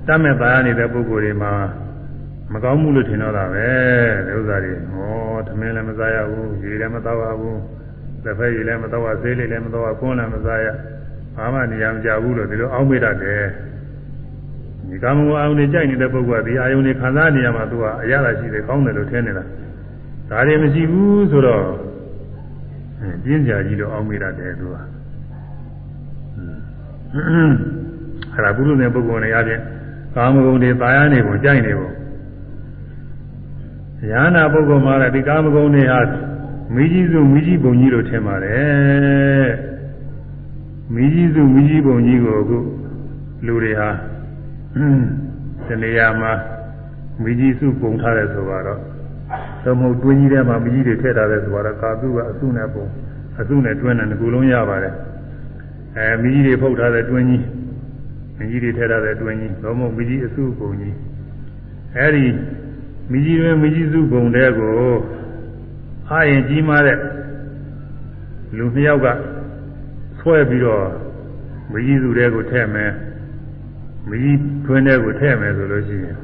[0.07, 1.53] တတ်မဲ့သားနေတဲ့ပုဂ္ဂိုလ်တွေမှာ
[2.53, 3.69] မကောင်းမှုလို့ထင်တော့တာပဲ
[4.27, 7.59] ဒီဥစ္စာတွေဟောသမင်းလည်းမစားရဘူးရေလည်းမသောက်ရဘူး
[8.24, 10.66] ။တစ်ဖက်ရည်လည်းမတော့ဆေးလေးလည်းမတော့ခွန်းလည်းမစားရ။
[11.36, 13.43] ဘာမှနေရာမကြဘူးလို့ဒီလိုအောက်မေ့တတ်တယ်။
[14.89, 19.44] ဒီကံမဝအောင်နေကြိုက်နေတဲ့ပုဂ္ဂိုလ်ကဒီအာယုန်နေခံစားနေရမှာသူကအရသာရှိတယ်ကောင်းတယ်လို့ထင်နေတာ။
[20.28, 21.65] ဒါတွေမရှိဘူးဆိုတော့
[23.24, 24.77] ပြင်းပြကြီးတော့အောက်မေ့တတ်တယ်သူက။
[28.35, 29.62] အဲ့ဒါဘုရုနဲ့ပုဂ္ဂိုလ်နဲ့ရခြင်း
[30.15, 31.90] ကာမဂုဏ်တွေပါရနေပုံကြိုက်နေပုံ
[34.11, 36.01] ရဟနာပုဂ္ဂိုလ်မှာလည်းဒီကာမဂုဏ်တွေဟာ
[36.74, 39.51] မိကြီးစုမိကြီးပုံကြီးလို့ထင်ပါတယ်
[40.94, 42.59] မိကြီးစုမိကြီးပုံကြီးကိုအခု
[43.47, 43.90] လူတွေဟာ
[45.66, 46.32] ဒီနေရာမှာ
[47.23, 48.81] မိကြီးစုပုံထားတယ်ဆိုတော့
[49.65, 52.85] သမုတ်တွင်းကြီးထဲမှာမိကြီးတွေထည့်ထားတယ်ဆိုတော့ကာသူကအစုနဲ့ပုံ
[53.40, 54.94] အစုနဲ့တွင်းနဲ့ငကူလုံးရပါတယ်
[55.97, 57.44] အဲမိကြီးတွေဖုတ်ထားတဲ့တွင်းကြီး
[58.36, 60.97] မိကြီးတွေထည့်ထားတဲ့တွင်းကြီးသောမဟုတ်မိကြီးအစုပုံကြီး
[61.97, 62.27] အဲဒီ
[63.11, 64.77] မိကြီးတွင်မိကြီးစုပုံတဲ့ကို
[66.12, 66.98] အားရင်ကြီးမားတဲ့
[68.56, 69.06] လူနှစ်ယောက်က
[70.18, 70.84] ဆွဲပြီးတော့
[71.70, 72.93] မိကြီးစုတဲ့ကိုထည့်မယ်
[74.09, 76.16] မိကြီးတွင်းတဲ့ကိုထည့်မယ်ဆိုလို့ရှိရင်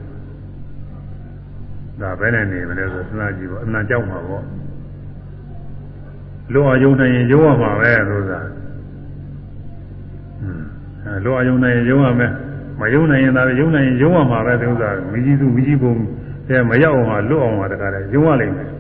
[2.01, 4.44] ဒါပဲနဲ့နေမလဲဆိုစဉ်းစားကြည့်ပေါ့အမှန်ကြောက်မှာပေါ့
[6.52, 8.40] လောအောင်ယုံနိုင်ရင်ယုံရမှာပဲဆိုတာ
[11.05, 12.32] အဲလောအယုံနိုင်ရင်ယုံရမယ်
[12.81, 15.93] မယုံနိုင်ရင်ဒါယုံနိုင်ရင်ယုံရမှာပဲဒီဥစ္စာမိကြီးစုမိကြီးပုံ
[16.48, 18.77] အဲမရောက်အောင်လွတ်အောင်ပါတကားလဲယုံရလိမ့်မယ်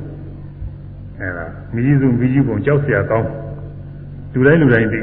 [1.20, 3.28] အဲဒါမိကြီးစုမိကြီးပုံကြောက်စရာကောင်း
[4.32, 5.00] လူတိုင်းလူတိုင်းသိ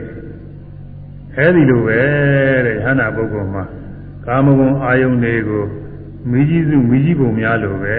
[1.35, 1.99] အဲဒီလိုပဲ
[2.65, 3.63] တဲ့ဟန္တာပုဂ္ဂိုလ်မှာ
[4.25, 5.63] ကာမဂုဏ်အာယုန်တွေကို
[6.31, 7.97] မိကြီးစုမိကြီးပုံများလိုပဲ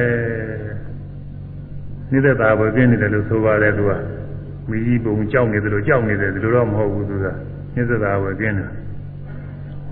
[2.11, 3.93] နိသက်တာဘယ်ကင်းနေတယ်လို့ဆိုပါတယ်သူက
[4.69, 7.27] မိကြီးပုံကြောက်နေတယ်လို့ကြောက်နေတယ်ဒီလိုတော့မဟုတ်ဘူးသူက
[7.75, 8.71] နိသက်တာဘယ်ကင်းတယ်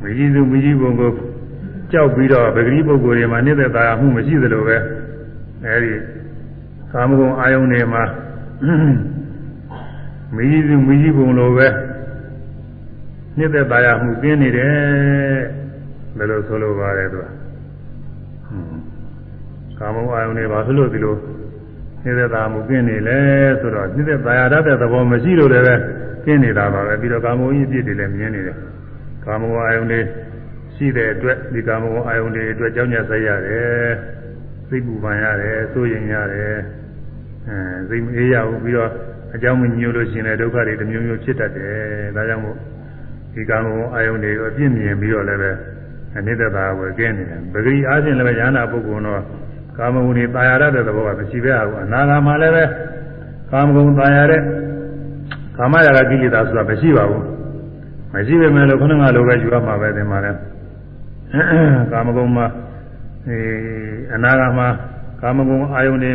[0.00, 1.10] မိကြီးစုမိကြီးပုံကို
[1.92, 4.76] ကြောက်ပြီးတော့ပဂရိပုဂ္ဂိုလ်တွေမှာနိသက်တာမှုမရှိသလိုပဲ
[5.64, 5.92] အဲဒီ
[6.94, 8.04] ကာမဂုဏ်အာယုန်တွေမှာ
[10.34, 11.68] မိကြီးစုမိကြီးပုံလိုပဲ
[13.38, 14.74] နိသက်သာရမှုကင်းနေတယ်
[16.16, 17.26] ဘယ်လိုဆိုလိုပါလဲသူက
[19.78, 21.16] ကာမဂုဏ်အာယုန်တွေဘာဖြစ်လို့ဒီလို
[22.02, 23.18] နှိမ့်သက်သာမှုကင်းနေလဲ
[23.60, 25.74] ဆိုတော့နှိမ့်သက်သာရတတ်တဲ့သဘောမရှိလို့လည်းပဲ
[26.24, 28.56] ကင်းနေတာပါပဲပြီးတော့ကာမဂုဏ်ကြီးအပြစ်တွေလည်းမြင်နေတယ်
[29.24, 30.00] ကာမဂုဏ်အာယုန်တွေ
[30.74, 33.90] ရှိတဲ့အတွက်ဒီကာမဂုဏ်အာယုန်တွေအတွက်ကြောင်းကြဆက်ရတယ်
[34.68, 36.56] စိတ်ပူပန်ရတယ်စိုးရင်ရတယ်
[37.48, 37.56] အဲ
[37.88, 38.90] စိတ်မအေးရဘူးပြီးတော့
[39.34, 41.72] အကြောင်းမညို့လို့ရှင်လည်းဒုက္ခတွေတစ်မျိုးမျိုးဖြစ်တတ်တယ်
[42.16, 42.56] ဒါကြောင့်မို့
[43.34, 45.50] ဒီကံကုန်အာယုန်တွေအပြည့်မြင်ပြီးတော့လည်းပဲ
[46.16, 49.22] အနိတ္တတာကိုကျင်းနေတယ်ပဂရိအားဖြင့်လည်းညာနာပုဂ္ဂိုလ်တော့
[49.78, 52.64] ကာမဂုဏ်တွေပါရတဲ့သဘောကမရှိပဲဘူးအနာဂါမှာလည်းပဲ
[53.50, 54.40] ကာမဂုဏ်ပါရတဲ့
[55.56, 57.24] ကာမရာဂကိလေသာဆိုတာမရှိပါဘူး
[58.14, 60.32] မရှိပဲမဲ့လို့ခဏငါလိုပဲယူရမှာပဲဒီမှာလဲ
[61.92, 62.46] ကာမဂုဏ်မှာ
[63.28, 63.38] အဲ
[64.14, 64.68] အနာဂါမှာ
[65.20, 66.12] ကာမဂုဏ်အာယုန်တွေ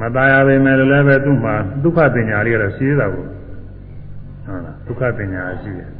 [0.00, 3.24] မตายရပေမဲ့လည်းပဲသူ့မှာဒုက္ခပညာလေးကတော့ရှိသေးတာကို
[4.46, 5.90] ဟုတ်လားဒုက္ခပညာရှိတယ်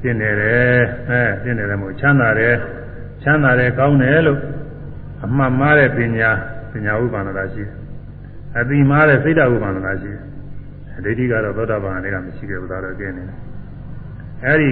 [0.00, 2.54] ပြင်းနေတယ်အဲပြင်းနေတယ်မို့ချမ်းသာတယ်
[3.22, 4.38] ချမ်းသာတယ်ကောင်းတယ်လို့
[5.24, 6.30] အမှတ်မှားတဲ့ပညာ
[6.72, 7.72] ပညာဥပ္ပန္နတာရှိတယ်
[8.58, 10.22] အတိမှားတဲ့စိတ်တဥပ္ပန္နတာရှိတယ်
[11.04, 13.38] ဒိဋ္ဌိကတော့သောတာပန်တွေကမရှိခဲ့ဘူးဒါတော့ကျင်းနေတယ်
[14.44, 14.70] အဲဒီ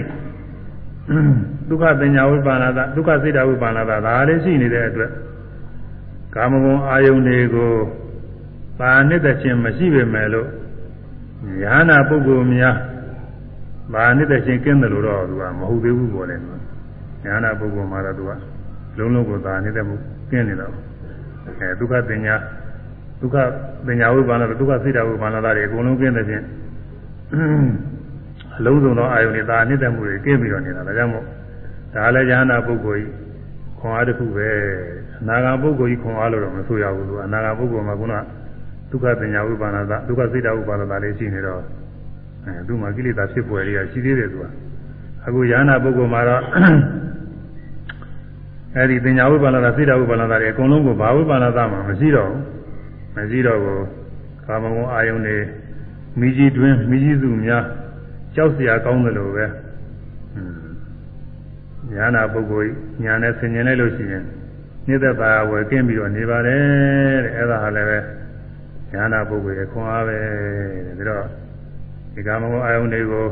[1.69, 5.11] ဒုက္ခပညာဝိပ္ပန္နတာဒုက္ခစိတ်တဥပ္ပန္နတာဒါလေးရှိနေတဲ့အတွက်
[6.36, 7.74] ကာမဂုဏ်အာယုန်တွေကို
[8.80, 10.48] ပါနှစ်သက်ခြင်းမရှိပေမဲ့လို့
[11.64, 12.76] ဉာဏပုဂ္ဂိုလ်များ
[13.94, 16.40] ပါနှစ်သက်ခြင်းကင်းတယ်လို့တော့သူကမဟုတ်သေးဘူးပေါ်တယ်
[17.26, 18.32] ဉာဏပုဂ္ဂိုလ်မှာတော့သူက
[18.98, 19.96] လုံးလုံးကိုသာနေတဲ့မှု
[20.30, 20.74] ကျင်းနေတော့
[21.48, 22.36] အဲဒုက္ခပညာ
[23.22, 23.36] ဒုက္ခ
[23.86, 26.44] ပညာဝိပါဏဒုက္ခစိတ်တဝိပါဏသားတွေအကုန်လုံးကျင်းတဲ့ဖြင့်
[28.58, 31.26] အလုံးစုံသောအာယုန်တွေသာနေတဲ့မှုတွေကျင်းပြီးတော့နေတာဒါကြောင့်မို့
[31.96, 33.12] ဒါလည်းဉာဏပုဂ္ဂိုလ်ကြီး
[33.80, 34.50] ခွန်အားတစ်ခုပဲ
[35.22, 38.04] အနာဂါပုဂ္ဂိုလ်ကြီးခွန်အားလို့တော့မဆိုရဘူးသူကအနာဂါပုဂ္ဂိုလ်မှာက
[38.92, 41.62] ဒုက္ခပညာဥပါဒနာဒုက္ခစိတ်တဥပါဒနာလေးရှိနေတော့
[42.46, 44.46] အဲသူမှာကိလေသာဖြစ်ပွယ်လေးကရှိသေးတယ်သူက
[45.26, 46.42] အခုယာနာပုဂ္ဂိုလ်မှာတော့
[48.76, 52.42] အဲဒီပညာဥပါဒနာစိတ်တဥပါဒနာတွေအကုန်လုံးကိုဘာဝိပါဒနာမှမရှိတော့ဘူး
[53.16, 53.86] မရှိတော့ဘူး
[54.46, 55.38] ကာမဂုဏ်အာယုန်တွေ
[56.20, 57.64] မိကြီးတွင်မိကြီးစုများ
[58.36, 59.46] ကြောက်စရာကောင်းတယ်လို့ပဲ
[61.94, 62.72] ညာနာပုဂ္ဂိုလ်
[63.04, 64.24] ညာနဲ့ဆင်ញင်လိုက်လို့ရှိရင်
[64.92, 68.00] နိသက်ပါဝယ်ကင်းပြီးတော့နေပါတယ်တဲ့အဲ့ဒါဟာလည်းပဲ
[68.92, 70.18] ညာနာပုဂ္ဂိုလ်ရဲ့ခွန်အားပဲ
[70.98, 71.26] တဲ့ဒါတော့
[72.14, 73.28] ဒီကာမဂုဏ်အာယုန်တွေကို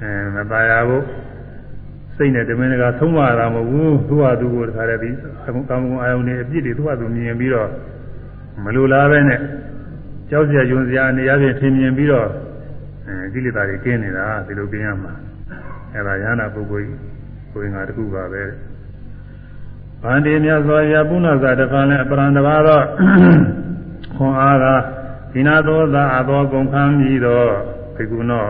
[0.00, 1.04] အဲမပါရဘူး
[2.16, 5.10] စိတ်နဲ့တမင်တကာသုံးပါတာမဟုတ်ဘူးသူ့ဟာသူ့ကိုတခါတည်းဒီ
[5.70, 7.68] ကာမဂုဏ်အာယုန်တွေအပြစ်တွေသူ့ဟာသူမြင်ပြီးတော့
[8.64, 9.40] မလိုလားပဲနဲ့
[10.30, 12.28] ကြောက်စရာယွန်စရာနေရာချင်းထင်မြင်ပြီးတော့
[13.06, 15.12] အဲကိလေသာတွေကင်းနေတာဒီလိုကျင်းရမှာ
[15.94, 16.86] အဲဒါရဟနာပုဂ္ဂိုလ်
[17.52, 18.42] ကိုယ်ငါတခုပါပဲ
[20.02, 22.84] ဗန္တိမြတ်စွာဘုရားပုဏ္ဏဇာတဖန်နဲ့အပရံတပါတော့
[24.16, 24.66] ခွန်အားက
[25.32, 27.50] ဒီနာသောသာအသောကုန်ခံပြီးတော့
[27.96, 28.44] ခေကုနော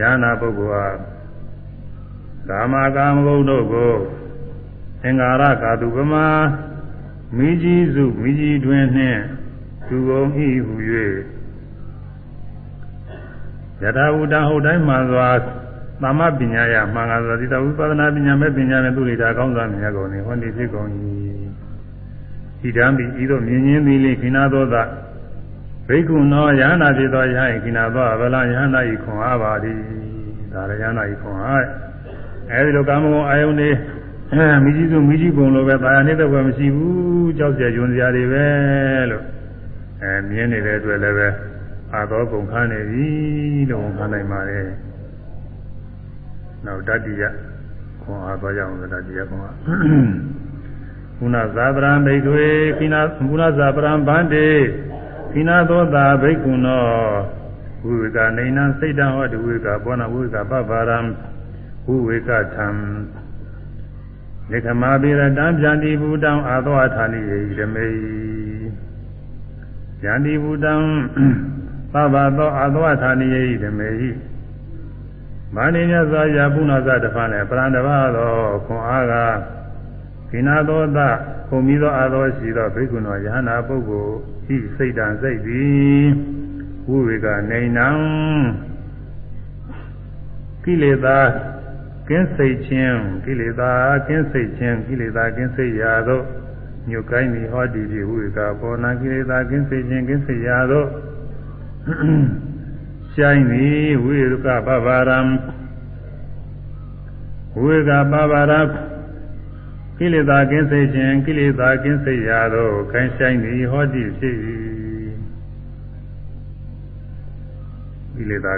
[0.00, 0.86] ရဟနာပုဂ္ဂိုလ်ဟာ
[2.48, 3.92] ကာမကာမဂုဏ်တို့ကို
[5.00, 6.26] သင်္ဃာရကာတုပမာ
[7.36, 9.20] မိကြီးစုမိကြီးတွင်နှင့်
[9.86, 10.74] သူကုန်ဤဟူ၍
[13.82, 15.28] ယထာဝတ္တဟုတ်တိုင်းမှစွာ
[16.02, 20.88] သမ္မပညာယမှန်ကားစွာသီတဝိပဿနာပညာမဲ့ပညာနဲ့သူရိတာကောင်းစွာမြတ်ကုန်နေဟောဒီဖြစ်ကုန်၏
[22.68, 24.82] ဤတံပိဤသို့မြင်ချင်းသည်လေခိနာသောသာ
[25.88, 29.78] ဘိက္ခုနောယဟနာဖြစ်သောယဟိခိနာသောဗလယဟနာဤခွန်အားပါသည်
[30.52, 31.64] ဒါရယဟနာဤခွန်အား
[32.50, 33.70] အဲဒီလိုကာမဂုဏ်အာယုန်တွေ
[34.64, 38.46] မိကြီးစုမိကြီးပုံလိုပဲတာယာနေတဲ့ဘယ်မရှိဘူးကြောက်စရာယွန်စရာတွေပဲ
[39.10, 39.24] လို့
[40.02, 41.28] အဲမြင်နေတဲ့အတွက်လည်းပဲ
[41.94, 43.06] အာသောကုန်ခန်းနေပြီ
[43.70, 44.66] လို့ဝန်ခံနိုင်ပါတယ်
[46.66, 47.22] နောက်တတိယ
[48.02, 49.56] ခွန်အားသွားကြအောင်တတိယခွန်အား
[51.18, 52.46] ကုဏဇာပရံဘိကွေ
[52.78, 54.48] ခိနာကုဏဇာပရံဗန္တေ
[55.32, 56.84] ခိနာသောတာဘိက္ခုနော
[57.84, 62.66] ဝိဝေကနေနံစိတ်တံဟောတဝိကဘောနဝိဝေကပပဗာရံဥဝေကထံ
[64.50, 67.88] နိခမပိရတံဗျာတိဘူတံအာသောဌာနိယေဓမေ
[70.02, 70.74] ဗျာတိဘူတံ
[71.92, 73.90] သဗ္ဗသောအာသောဌာနိယေဓမေ
[75.54, 78.32] မာနိညသာယပုဏ္ဏဇတဖန်လည်းပရံတဘာသော
[78.66, 79.14] ခွန်အားက
[80.30, 80.98] ခိနာသောသ
[81.48, 84.14] ခုံပြီးသောအာသောရှိသောဘိက္ခုနောယဟနာပုဂ္ဂိုလ်
[84.54, 86.04] ဤစိတ်တံစိတ်သည်
[86.88, 87.88] ဝိဝေကနေနံ
[90.64, 91.18] ကိလေသာ
[92.08, 93.72] ကင်းစိတ်ခြင်းကိလေသာ
[94.08, 96.24] ကင်းစိတ်ခြင်းကိလေသာကင်းစိတ်ရာသို့
[96.90, 100.84] ညုတ်ကိုင်းသည်ဟောဒီဒီဝိကပေါ်နာကိလေသာကင်းစေခြင်းကင်းစေရာသော
[103.20, 105.18] ရှိုင်းသည်ဝိရုကပဗာရံ
[107.60, 108.52] ဝိကပဗာရ
[109.98, 114.36] ကိလေသာကင်းစေခြင်းကိလေသာကင်းစေရာသောခိုင်းဆိုင်သည်ဟောဒီဖြစ်၏
[118.16, 118.54] ကိလေသာ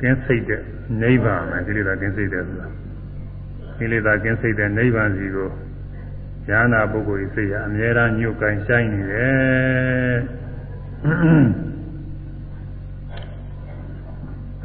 [0.00, 0.62] ကင်းစိတ်တဲ့
[1.02, 2.68] နိဗ္ဗာန်မှာကိလေသာကင်းစိတ်တဲ့ဆိုတာ
[3.78, 5.50] ကိလေသာကင်းစိတ်တဲ့နိဗ္ဗာန်စီကို
[6.48, 11.69] ဉာဏပုဂ္ဂိုလ်ဤစိတ်ဟာအမြဲတမ်းညှို့ကန်ဆိုင်နေတယ်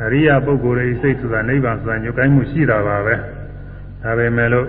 [0.03, 3.15] အရိယပုဂ္ဂိုလ်ရဲ့စိတ်ဆိုတာနိဗ္ဗာန်ဆိုတာညှို့ကန်မှုရှိတာပါပဲ
[4.03, 4.67] ဒါပေမဲ့လို့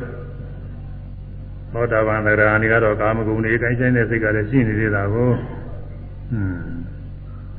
[1.72, 5.30] သောတာပန်သရဂာနိကတော့ကာမဂုဏ်တွေကိုင်းဆိုင်တဲ့စိတ်ကလည်းရှိနေသေးတာကို
[6.32, 6.56] อืม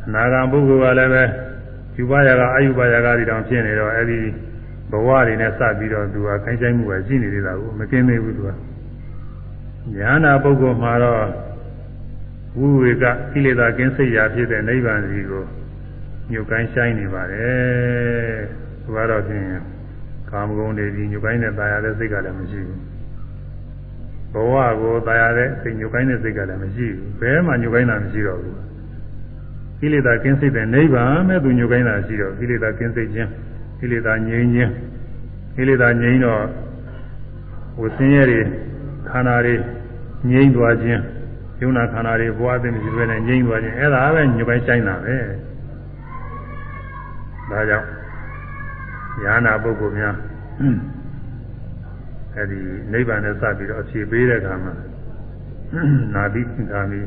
[0.06, 1.24] အနာဂံပုဂ္ဂိုလ်ကလည်းပဲ
[1.98, 4.20] ယူပါယကအယူပါယကတွေတောင်ဖြစ်နေတော့အဲဒီ
[4.92, 8.50] ဘဝတွေနဲ့စပြီးတော့သူကခိုင်းဆိုင်မှုပဲရှိနေသေးတာကိုမကင်းသေးဘူးသူက
[9.98, 11.24] ညာနာပုဂ္ဂိုလ်မှာတော့
[12.58, 15.44] ဝိဝေကကိလေသာကင်းစိတ်ရာဖြစ်တဲ့နိဗ္ဗာန်စီကို
[16.31, 18.37] ညှို့ကိုင်းဆိုင်နေပါတယ်
[18.83, 19.47] သူကတော့ဖြင့်
[20.31, 22.81] ကာမဂုဏ်တွေဒီညှို့ကိုင်းတဲ့ตายရတဲ့စိတ်ကလည်းမရှိဘူး
[24.33, 28.57] ဘဝကိုตายရတဲ့စိတ်ညှို့ကိုင်းတဲ့စိတ်ကလည်းမရှိဘူးဘယ်မှညှို့ကိုင်းတာမရှိတော့ဘူး
[29.81, 33.31] ကိလေသာကင်းစိတ်တဲ့နိဗ္ဗာန်မဲ့သူညှို့ကိုင်းတာရှိတော့ကိလေသာကင်းစိတ်ခြင်း
[33.81, 34.73] ကိလေသာငြိမ်းခြင်း
[35.57, 36.43] ကိလေသာငြိမ်းတော့
[37.77, 38.41] ဟိုဆင်းရဲတွေ
[39.09, 39.55] ခန္ဓာတွေ
[40.31, 41.01] ငြိမ်းသွားခြင်း
[41.61, 45.17] ယုံနာခန္ဓာတွေဘဝသိမရှိဘဲနဲ့ငြိမ်းသွားခြင်းအဲ့ဒါပဲညှို့ကိုင်းဆိုင်တာပဲ
[47.52, 47.88] ဒါကြောင့်
[49.24, 50.16] ညာနာပုဂ္ဂိုလ်များ
[52.36, 52.60] အဲဒီ
[52.92, 54.74] နိဗ္ဗာန်နဲ့စပြီးတော့အဖြေပေးတဲ့အခါမှာ
[56.16, 56.42] နာဘိ
[56.72, 57.02] ခာမိ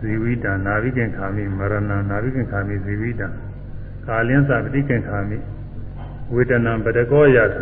[0.00, 1.76] ဇီဝိတံနာဘိကင်ခာမိမရဏ
[2.10, 3.26] နာဘိကင်ခာမိဇီဝိတံ
[4.06, 5.38] ကာလင်းစာပဋိကင်ခာမိ
[6.34, 7.54] ဝေဒနာပတကောယသ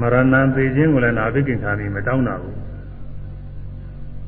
[0.00, 2.57] မရဏံသိခြင်းကိုလည်းနာဘိကင်ခာမိမတောင်းတာဘူး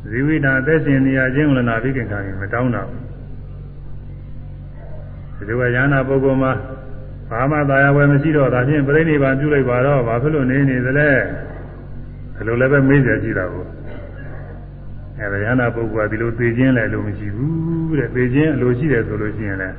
[0.09, 3.03] ဇီဝိတံအသက်ရှင်နေရခြင်းကိုလည်းနာဘိကင်ခာမိမတောင်းတာဘူး
[5.37, 6.53] ဒီလိုကယန္နာပုဂ္ဂိုလ်မှာ
[7.31, 11.09] ဘာမှသာယာဝယ်မရှိတော့ဒါဖြင့်ပြိဋိဘံပြုလိုက်ပါတော့ဘာဖြစ်လို့နေနေသလဲ
[12.35, 13.65] ဒီလိုလည်းပဲမေးကြကြည့်တာကို
[15.19, 19.77] အဲဒါယန္နာပုဂ္ဂိုလ်ကဒီလိုသိခြင်းလည်းလို့မရှိဘူးတဲ့သိခြင်းအလိုရှိတယ်ဆိုလို့ရှိရင်လည်း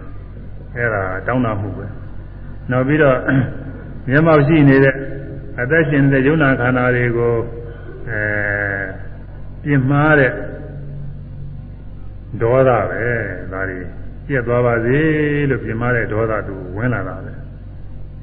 [0.75, 1.85] အဲဒါတောင်းတမှုပဲ
[2.71, 3.17] နောက်ပြီးတော့
[4.09, 4.95] မျက်မှောက်ရှိနေတဲ့
[5.61, 7.33] အသက်ရှင်တဲ့ယုံနာခန္ဓာတွေကို
[8.09, 8.21] အဲ
[9.63, 10.31] ပြင်မာတဲ့
[12.41, 13.03] ဒေါသပဲ
[13.51, 13.79] ဒါတွေ
[14.27, 14.99] ပြက်သွားပါစေ
[15.49, 17.33] လို့ပြင်မာတဲ့ဒေါသသူဝင်လာတာပဲ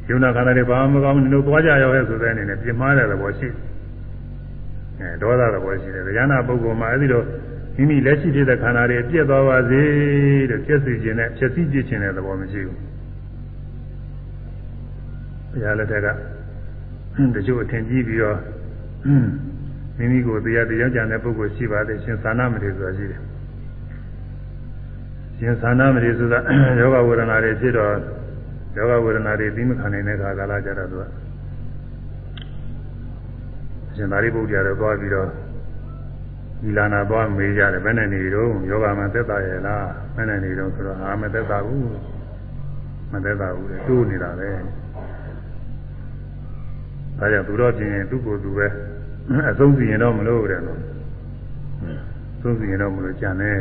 [0.09, 3.49] ယုံနာခန္ဓာတွေဘာမှမကောင်းဘူးလို့သွားကြရောရဲ့ဆိုတဲ့အနေနဲ့ပြင်မာတဲ့သဘောရှိ
[5.01, 7.25] အဲဒေါသသဘောရှိတယ်ဉာဏပုဂ္ဂိုလ်မှာအဲဒီတော့
[7.77, 9.83] မိမိလက်ရှိဖြစ်တဲ့ခန္ဓာတွေပြက်သွားပါစေ
[10.51, 12.79] လို့ပြက်စီခြင်းနဲ့ဖြစ်စီပြခြင်းတဲ့သဘောမရှိဘူး
[15.51, 16.09] ဘုရားလက်ထက်က
[17.35, 18.39] တချို့အထင်ကြီးပြီးတော့
[19.99, 23.21] မိမိကိုတရားတရားကြံတဲ့ပုဂ္ဂိုလ်ရှိပါတယ်ရှင်သာနာမတိဆိုတာရှိတယ်
[25.39, 26.39] ရှင်သာနာမတိဆိုတာ
[26.81, 27.95] ယောဂဝေဒနာတွေဖြစ်တော့
[28.77, 31.05] ယောဂဝေဒနာတွေသိမခံနိုင်တဲ့ခါကာလကြတော့သူက
[33.95, 35.29] ရှင်သာရိပုတ္တရာတော့သွားပြီးတော့
[36.63, 41.91] ဒီလာနာသွားမေးကြတယ်ဘယ်နဲ့နေတော့ယောဂမှာသက်သာရဲ့လားဘယ်နဲ့နေတော့ဆိုတော့အာမသက်သာဘူး
[43.13, 44.51] မသက်သာဘူးလေတိုးနေတာပဲ
[47.19, 48.67] ဒါကြောင့်သူတော့ပြင်သူ့ကိုယ်သူပဲ
[49.51, 50.81] အဆုံးစီရင်တော့မလို့တဲ့လို့
[52.41, 53.53] သုံးစီရင်တော့မလို့ကြံနေ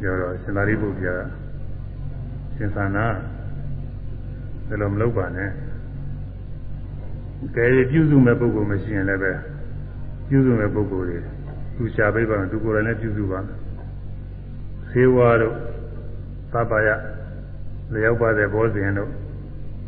[0.00, 1.16] ပြောတော့ရှင်သာရိပုတ္တရာ
[2.56, 3.06] ရှင်သာနာ
[4.68, 5.50] ဘယ်လိုမလုပ်ပါနဲ့
[7.56, 9.32] ကဲပြုစုမဲ့ပုဂ္ဂိုလ်မရှိရင်လည်းပဲ
[10.28, 11.18] ပြုစုမဲ့ပုဂ္ဂိုလ်တွေ
[11.76, 15.54] သူရှားပိပါသူကိုယ်တိုင်လည်းပြုစုပါသေဝါတို့
[16.52, 16.88] သဗ္ဗယ
[17.92, 19.10] လျောက်ပါတဲ့ဘောဇင်တို့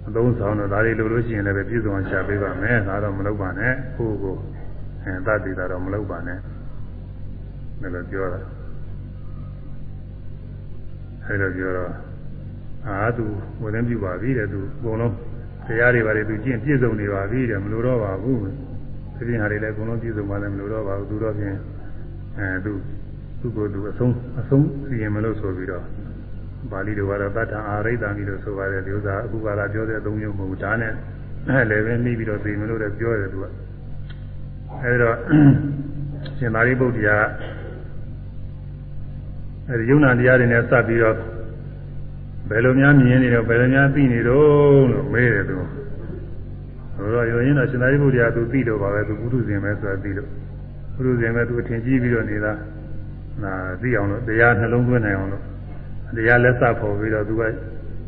[0.08, 4.36] အသုံးဆောင်တော့ဒါတွေလိုလို့ရှိရင်လည်းပဲပြည့်စုံအောင်ရှားပေးပါမယ်ဒါတော့မလုပ်ပါနဲ့ကိုယ့်ကို
[5.04, 6.38] အဲသတိတာတော့မလုပ်ပါနဲ့
[7.82, 8.40] လည်းပြောတာ
[11.24, 11.92] အဲလိုပြောတော့
[12.86, 13.26] အာသူ
[13.62, 15.14] ဝင်သိပြပါပြီတဲ့သူအကုန်လုံး
[15.66, 18.40] တရားတွေပါတယ်သူကျင့်ပြည့်စုံနေပါပြီတဲ့မလိုတော့ပါဘူး
[19.16, 21.56] ဒီပြင်ဟာတွေလည်းအကုန်လုံးပြည့်စုံပါလည်းမလိုတော့ပါဘူးသူတော့ဖြင့်
[22.38, 22.72] အဲသူ
[23.40, 25.84] သူ့ကိုယ်သူအဆုံးအဆုံးစီရင်မလို့ဆိုပြီးတော့
[26.70, 30.92] ပါဠိတော်ကတော့တတ္ထအာရိတ္တမိလို့ဆိုပါတယ်ဒီဥစ္စာအခုကလာပြောတဲ့အသုံးမျိုးမဟုတ်ဘူးဒါနဲ့
[31.70, 33.44] လည်းပဲနှီးပြီးတော့သိမလို့လည်းပြောတယ်သူက
[34.82, 35.16] အဲဒီတော့
[36.38, 37.16] ရှင်သာရိပုတ္တရာ
[39.68, 41.16] အဲဒီယုံနာတရားတွေနဲ့စပ်ပြီးတော့
[42.48, 45.56] ဘယ်လိုများမြင်နေတော့ဘယ်လိုများသိနေတော့လို့မေးတယ်သူ
[46.96, 50.28] ဟိုတော့ရောရင်းတော့ရှင်သာရိပုတ္တရာသူသိတော့ပါပဲသူပုထုဇဉ်ပဲဆိုတာသိလို့
[50.94, 52.52] ပုထုဇဉ်ပဲသူအထင်ကြီးပြီးတော့နေတာ
[53.42, 55.49] နာသိအောင်လို့တရားနှလုံးသွင်းနိုင်အောင်လို့
[56.14, 57.42] တရားလက်စဖို့ပြီးတော့သူက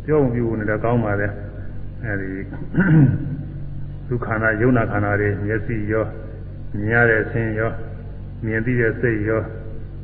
[0.04, 1.28] ပြောုံပြူနေတော့ကောင်းပါလေ
[2.04, 2.28] အဲဒီ
[4.08, 6.06] ဒုက္ခနာယုံနာခန္ဓာတွေမျက်စိရော
[6.78, 7.70] မြင်ရတဲ့အခြင်းရော
[8.44, 9.42] မြင်သိတဲ့စိတ်ရော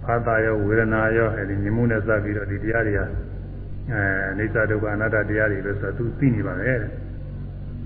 [0.04, 4.02] ဖာသာရောဝေဒနာရောအဲဒီမြင်မှုနဲ့စပ်ပြီးတော့ဒီတရားတွေကအဲ
[4.38, 6.90] အိဋ္ဌဒုက္ခအနတ္တတရားတွေလို့ဆိုသူသိနေပါလေတဲ့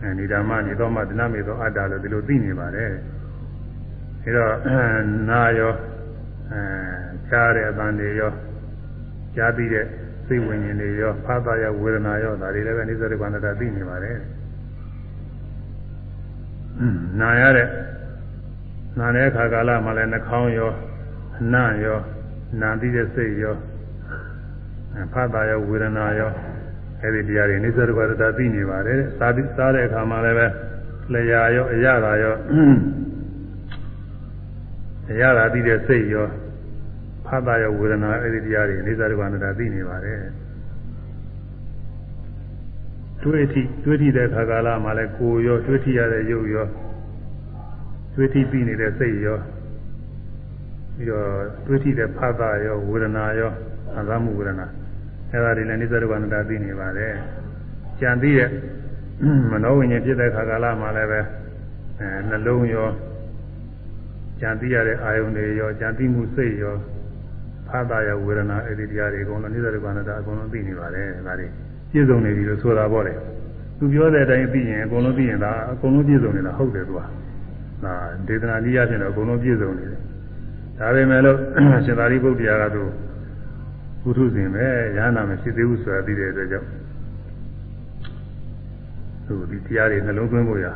[0.02, 2.92] အဲဒီဓမ္မနေတော့မှဒနာမေသောအတ္တလို့ဒီလိုသိနေပါတယ်
[4.24, 4.52] အဲတော့
[5.28, 5.72] နာရော
[6.52, 6.62] အဲ
[7.28, 8.32] ကြားတဲ့အတန်တွေရော
[9.36, 9.86] ကြားပြီးတဲ့
[10.26, 14.16] စိတ်ဝိညာဉ်တွေရောဖာသာရောဝေဒနာရောဒါတွေလည်းပဲအိဋ္ဌဒုက္ခအနတ္တသိနေပါတယ်
[17.20, 17.68] နာရတဲ့
[18.98, 20.72] နာတဲ့အခါကာလမှာလည်းနှာခေါင်းရော
[21.40, 21.98] အနံ့ရော
[22.60, 23.56] နာပြီးတဲ့စိတ်ရော
[25.12, 26.30] ဖတ်တာရောဝေဒနာရော
[27.00, 30.46] အဲ့ဒီတရားတွေနိစ္စဒုက္ခတာသိနေပါတယ်သာပြီးစားတဲ့အခါမှာလည်းပဲ
[31.12, 32.34] လျာရောအရသာရော
[35.10, 36.26] အရသာပြီးတဲ့စိတ်ရော
[37.32, 40.20] ဖတ်တာရောဝေဒနာအဲ့ဒီတရားတွေနိစ္စဒုက္ခတာသိနေပါတယ်
[43.22, 46.66] တွေ့ထိတွေ့ထိတဲ့ခါကာလမှာလည်းကိုယ်ရောတွေ့ထိရတဲ့ရုပ်ရော
[48.14, 49.38] တွေ့ထိပြီးနေတဲ့စိတ်ရော
[50.96, 51.26] ပြီးတော့
[51.66, 53.52] တွေ့ထိတဲ့ဖတ်တာရောဝေဒနာရော
[53.94, 54.66] အာသမှုဝေဒနာ
[55.30, 57.14] အဲဒါတွေလည်းနိစ္စဒုက္ခနာသိနေပါတယ်
[58.00, 58.50] ကြံပြီးတဲ့
[59.50, 61.20] မနောဝိညာဉ်ဖြစ်တဲ့ခါကာလမှာလည်းပဲ
[62.00, 62.88] အဲနှလုံးရော
[64.40, 66.76] ကြံပြီးရတဲ့အာယုန်တွေရောကြံပြီးမှုစိတ်ရော
[67.72, 71.46] ဖတ်တာရောဝေဒနာအဲ့ဒီတရားတွေအကုန်လုံးနိစ္စဒုက္ခနာအကုန်လုံးသိနေပါတယ်ဒါတွေ
[71.90, 73.14] ပြည့်စုံနေပြီလို့ဆိုတာပေါ့လေ
[73.78, 77.00] သူပြောတဲ့အတိုင်းသိရင်အကုန်လုံးသိရင်ဒါအကုန်လုံးပြည့်စုံနေတာဟုတ်တယ်သူက
[77.84, 77.94] ဒါ
[78.28, 80.00] ဒေသနာနည်းရဖြင့်တော့အကုန်လုံးပြည့်စုံနေတယ်
[80.78, 81.38] ဒါပေမဲ့လို့
[81.84, 82.82] ရှင်သာရိပုတ္တရာကသူ
[84.02, 84.64] ဘုထုဇင်ပဲ
[84.96, 86.68] ရဟနာမရှိသေးဘူးဆိုတာသိတဲ့အတွက်ကြောင့်
[89.26, 90.66] သူဒီတရားတွေနှလုံးသွင်းဖို့ရ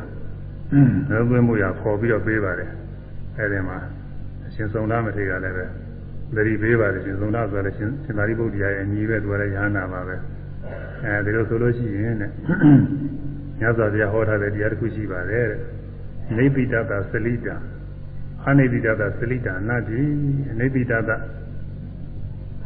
[1.07, 2.71] နှလုံးသွင်းဖို့ရခေါ်ပြီးတော့ပေးပါတယ်
[3.37, 3.77] အဲဒီမှာ
[4.47, 5.65] အရှင်စုံသားမထေရလည်းပဲ
[6.35, 10.15] သတိပေးပါတယ်ရှင်စုံသားဆိုလည်းရှင်ရှင်သာရိပုတ္တရာရဲ့အညီပဲသူလည်းရဟနာပါပဲ
[11.03, 12.31] အဲဒီလိုဆိုလို့ရှိရင်တဲ့
[13.59, 15.59] ညဇောတရားဟောထားတဲ့တရားတစ်ခုရှိပါတယ်တဲ့
[16.37, 17.55] နေပိတတာသလိတာ
[18.47, 20.01] အနိပိတတာသလိတာအနတ္တိ
[20.51, 21.17] အနိပိတတာ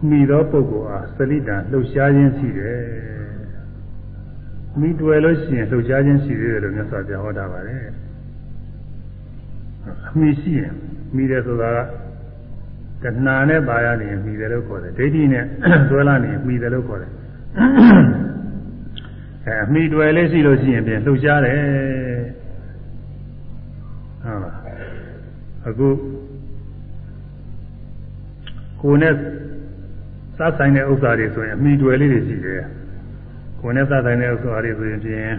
[0.09, 2.81] မိသောပုဂ္ဂိုလ်အားသလိတာလှုပ်ရှားခြင်းရှိတယ်
[4.79, 7.83] မိတွေ့လို့ရှိရင်လှုပ်ရှားခြင်းရှိသေးတယ်လို့မြတ်စွာဘုရားဟောတာပါတယ်
[10.07, 10.73] အမိရှိရင်
[11.15, 12.00] မိတယ်ဆိုတာက
[13.03, 15.45] တဏှာနဲ့ပါရနေမိတယ်လို့ခေါ်တယ်ဒိဋ္ဌိနဲ့
[15.89, 17.11] တွဲလာနေမိတယ်လို့ခေါ်တယ်
[19.45, 21.59] အဲအမိတွယ်လေးရှိလို့ရှိရင်ပြင်လှုပ်ရှားတယ်
[24.23, 24.55] ဟုတ်လား
[25.67, 25.87] အခု
[28.81, 29.13] ကိုယ်နဲ့
[30.37, 32.63] စားဆိုင်တဲ့ဥစ္စာတွေဆိုရင်အမိတွယ်လေးတွေရှိတယ်
[33.59, 35.29] ကိုယ်နဲ့စားဆိုင်တဲ့ဥစ္စာတွေဆိုရင်ပြင်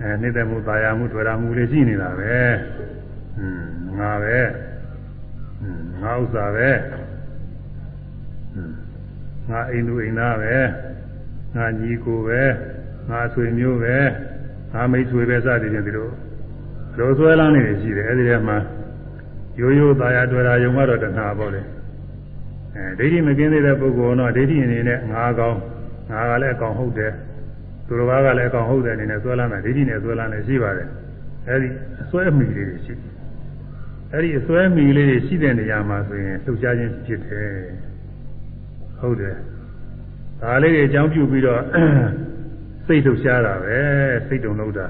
[0.00, 2.34] အဲနေတ္တမှုပါရမှုတွေ့ရမှုတွေရှိနေတာပဲ
[3.38, 3.62] อืม
[3.98, 4.38] ငါပဲ
[6.02, 6.70] ငါဥစ္စာပဲ
[8.54, 8.72] อืม
[9.48, 10.54] ငါအိမ်သူအိမ်သားပဲ
[11.56, 12.42] ငါညီကိုပဲ
[13.10, 13.96] ငါဆွေမျိုးပဲ
[14.72, 16.08] ငါမိတ်ဆွေပဲစသည်ဖြင့်ဒီလို
[16.98, 18.58] လိုဆွဲလန်းနေရှိတယ်အဲဒီထဲမှာ
[19.60, 21.62] ရိုးရိုးသားရတွေ့တာယုံကတော့တဏှာပေါ့လေ
[22.76, 25.58] အဲဒိဋ္ဌိမကင်းသေးတဲ့ပုဂ္ဂိုလ်တော့ဒိဋ္ဌိအနေနဲ့ငါကောင်း
[26.10, 27.12] ငါကလည်းအကောင်ဟုတ်တယ်
[27.86, 30.88] သူတော်ဘာကလည်းအကောင်ဟုတ်တယ်အနေနဲ့ဆွဲလန်းတာဒိဋ္ဌိနဲ့ဆွဲလန်းနေရှိပါတယ်
[31.48, 31.68] အဲဒီ
[32.02, 32.94] အစွဲမိလေးတွေရှိ
[34.14, 37.50] အဲဒီအစွဲမိလေးတွေရှိတဲ့နေရာမှာဆိုရင်လှုပ်ရှားခြင်းဖြစ်တယ်
[38.98, 39.36] ဟုတ်တယ်
[40.40, 41.62] ဒါလေးတွေအကြောင်းပြုပြီးတော့
[42.86, 43.78] စိတ်လှုပ်ရှားတာပဲ
[44.26, 44.86] စိတ်တုံလို့တာ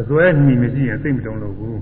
[0.00, 1.78] အစွဲမိမရှိရင်စိတ်မတုံလို့ဘူး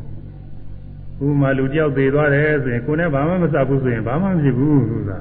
[1.27, 5.13] ဥမာလူတယောက်သေးသွားတယ်ဆိုရင်ကိုယ်နဲ့ဘာမှမစပ်ဘူးဆိုရင်ဘာမှမဖြစ်ဘူးသူက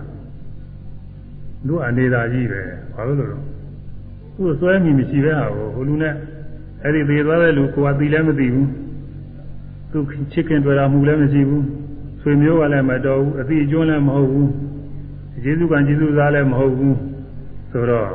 [1.68, 2.62] လူအနေသာကြီးပဲ
[2.96, 3.44] ဘာလို့လဲတော့
[4.36, 6.14] သူ့ဆွဲမိမရှိပဲဟာကိုဟိုလူနဲ့
[6.84, 8.68] အဲ့ဒီသေးသွားတဲ့လူကိုယ်ကသိလည်းမသိဘူး
[9.92, 10.00] သူ
[10.32, 11.66] ချစ်ခင်တွေ့တာမှုလည်းမရှိဘူး
[12.22, 14.52] ဆွေမျိုးကလည်းမတော်ဘူးအတိအကျွန်းလည်းမဟုတ်ဘူး
[15.44, 16.98] ကျေးဇူးကံကျေးဇူးစားလည်းမဟုတ်ဘူး
[17.72, 18.10] ဆိုတော့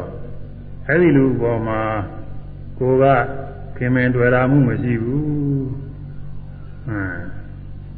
[0.89, 1.81] အဲ့ဒီလူပေါ်မှာ
[2.79, 3.05] ကိုက
[3.77, 5.23] ခင်မင်တွေ့တာမှုမရှိဘူး
[6.87, 7.19] ဟမ်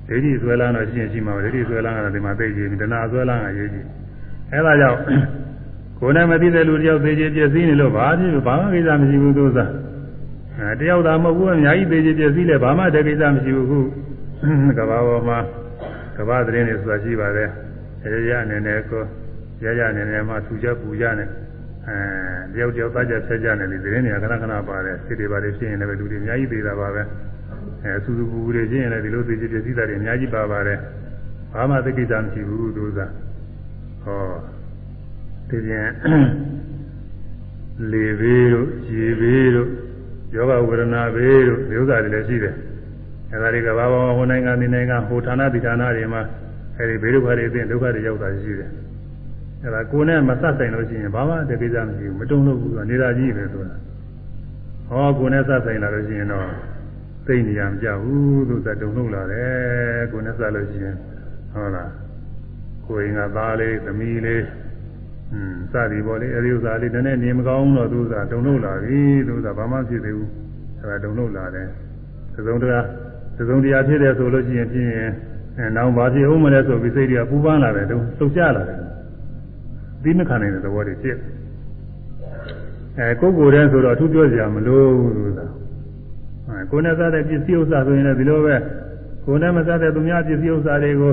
[0.09, 3.87] ဒိဋ္ဌိဆွဲလန်းတော့ရှင်းရှိမှာဒိဋ္ဌိဆွဲလန်းကဒီမှာသိကြည့်ဒနာဆွဲလန်းကရေးကြည့်
[4.53, 4.99] အဲဒါကြောင့်
[6.01, 9.71] ကိုယ်နဲ့မသိတဲ့လူတယောက်သိကြပြည့်စည်နေလို့ဘာဖြစ်ဘာမှကိစ္စမရှိဘူးသူစား
[10.59, 13.81] အဲတယောက်သာမဟုတ်ဘူးအများကြီးသိကြပြည့်စည်လဲဘာမှတကိစ္စမရှိဘူးခု
[14.79, 15.39] ကဘာပေါ်မှာ
[16.17, 17.51] ကဘာသတင်းတွေဆိုတာရှိပါတယ်
[18.13, 19.03] ရရအနေနဲ့ကို
[19.65, 21.29] ရရအနေနဲ့မှသူကြပူကြနဲ့
[21.89, 21.99] အဲ
[22.55, 27.03] တယောက်တယောက်သားကြဆက်ကြနေဒီသတင်းတွေကခဏခဏပါတယ်စိတ်တွေပါတယ်ဖြစ်ရင်လည်းလူတွေအများကြီးသိတာပါပဲ
[27.85, 30.79] အဲစူးစူးပူပူတွေချင်းရင်လည်းဒီလိုသိကြပြစည်းတာတွေအများကြီးပါပါတယ်
[31.53, 33.11] ဘာမှသိကိစ္စမရှိဘူးသူစား
[34.03, 34.23] ဟော
[35.49, 35.89] ဒီပြန်
[37.91, 39.71] လေဘေးတို့ရေဘေးတို့
[40.37, 42.55] ယောဂဝေဒနာဘေးတို့ဒီဥစ္စာတွေလည်းရှိတယ်
[43.33, 46.23] အဲဒါတွေကဘာဘာဟိုနိုင်ငံဒီနိုင်ငံဟိုဌာနဒီဌာနတွေမှာ
[46.79, 48.71] အဲဒီဘေးဒုက္ခတွေအပြင်ဒုက္ခတွေရောက်တာရှိတယ်
[49.63, 53.77] အဲဒါကိုယ်နဲ့မဆက်ဆိုင်လို့ရှိရင်ဘာမှတကိစ္စမရှိဘူးမတုံ့လို့ဘူးနေတာကြီးပဲဆိုတာ
[54.89, 56.47] ဟောကိုယ်နဲ့ဆက်ဆိုင်လာလို့ရှိရင်တော့
[57.27, 60.97] သိနေရမကြဘူးသူကတုံလို့လာတယ်ကိုနဲ့ဆက်လို့ရှိရင်
[61.53, 61.91] ဟုတ်လား
[62.87, 64.43] ကိုရင်ကသားလေးသမီးလေး
[65.33, 70.31] อืมစသည်ပေါ့လေအဲဒီဥစ္စာလေးတနေ့နေမကောင်းတော့သူကတုံလို့လာပြီသူကဘာမှဖြစ်သေးဘူး
[70.81, 71.69] အဲဒါတုံလို့လာတယ်
[72.47, 72.85] သုံးတရား
[73.49, 75.11] သုံးတရားဖြစ်တယ်ဆိုလို့ရှိရင်ဖြစ်ရင်
[75.59, 78.79] အဲနောက်ဘာဖြစ်ဦးမလဲဆိုပြီးစိတ်တွေကပူပန်းလာတယ်တုံလှုပ်ရှားလာတယ်
[80.03, 81.17] သိမခံနိုင်တဲ့သဘောတွေဖြစ်
[82.99, 85.47] အဲကိုယ်ကိုယ်တည်းဆိုတော့အထူးပြောစရာမလိုဘူးဆိုတာ
[86.49, 88.57] အဲကိုယ်နဲ့စားတဲ့ပစ္စည်းဥစ္စာဆိုရင်လည်းဒီလိုပဲ
[89.25, 91.13] ကိုယ်နဲ့မစားတဲ့သူများပစ္စည်းဥစ္စာတွေကို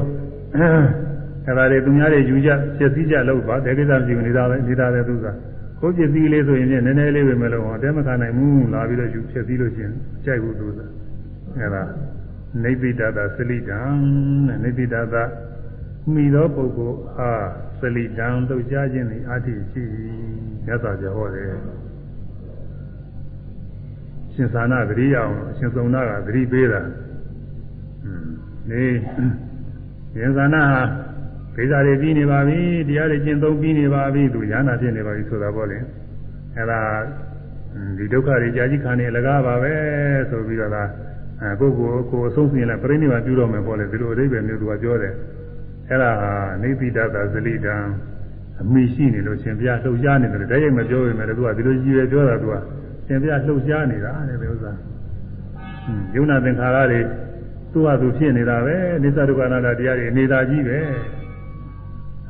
[1.47, 5.27] အဲဒါတွေသူများတွေယူကြဖြစ်စည်းကြလို့ပါတဲ့ကိစ္စမရှိဘူးနေတာပဲနေတာပဲသူက
[5.79, 9.93] ကိုယ်ပစ္စည်းလေးဆိုရင်လည်းနည်းနည်းလေးပဲမလို့ဟောတဲမခံနိုင်ဘူးလာပြီးတော့ယူဖြစ်စည်းလို့ရှိရင်
[10.25, 10.79] ကြိုက်ဘူးသူက
[11.59, 11.83] အဲဒါ
[12.63, 13.79] နေပိတတာစလိတံ
[14.47, 15.23] တဲ့နေပိတတာ
[16.13, 17.47] မိသောပုဂ္ဂိုလ်အား
[17.79, 19.83] စလိတံတုတ်ကြခြင်းသည်အတ္တိရှိ
[20.65, 21.49] မြတ်စွာဘုရားဟောတယ်
[24.33, 26.81] ရှင်သာနာဂရိယအောင်ရှင်သုံနာကဂရိပေးတာ
[28.69, 28.83] နေ
[30.13, 30.83] ရှင်သာနာဟာ
[31.55, 35.77] ကိစ္စတွေပြီးနေပါပြီတရားတွေကျင့်သုံးပြီးနေပါပြီသူညာနာဖြစ်နေပါပြီဆိုတာပေါ့လေ
[36.57, 36.79] အဲဒါ
[37.97, 39.73] ဒီဒုက္ခတွေကြာကြီးခံနေလကားပါပဲ
[40.29, 40.83] ဆိုပြီးတော့ဒါ
[41.59, 45.13] ကိုကိုကိုအဆုံးစင်လဲပြိဋိနိဗ္ဗာန်ပြုတော့မယ်ပေါ့လေဒီလိုအဓိပ္ပာယ်မျိုးသူကပြောတယ်
[45.89, 46.31] အဲ့ဒါဟာ
[46.61, 47.75] နေတိတတာဇလိတံ
[48.61, 52.55] အမိရှိနေလို့ရှင်ဘုရားလှုပ်ရှားနေတယ်တည်းရိုက်မပြောပေမဲ့သူကဒီလိုကြီးပဲပြောတာသူက
[53.07, 54.71] ရှင်ဘုရားလှုပ်ရှားနေတာတဲ့ဒီဥစ္စာ
[56.15, 57.01] ယုံနာသင်္ခါရတွေ
[57.71, 60.79] သူ့ဟာသူဖြစ်နေတာပဲနိစ္စဒုက္ခနာတရားတွေနေတာကြီးပဲ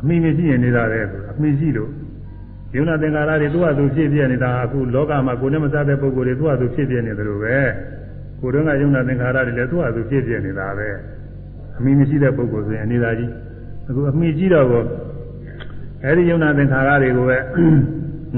[0.03, 1.89] အမိမရှိရင်နေတာပဲဆိုအမိရှိလို့
[2.75, 7.57] ယုံနာသင်္ခါရတွေသူ့ဟာသူဖြစ်ပြနေတာအခုလောကမှာကိုယ်နဲ့မစားတဲ့ပုဂ္ဂိုလ်တွေသူ့ဟာသူဖြစ်ပြနေတယ်လို့ပဲ
[8.39, 10.87] ကိုယ်တော့ကယုံနာသင်္ခါရတွေလည်းသူ့ဟာသူဖြစ်ပြနေတာပဲ
[11.77, 13.31] အမိမရှိတဲ့ပုဂ္ဂိုလ်ဆိုရင်နေတာကြီး
[13.87, 14.83] အခုအမိကြီးတော့ကို
[16.05, 17.37] အဲဒီယုံနာသင်္ခါရတွေကိုပဲ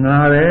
[0.04, 0.46] ငါပဲ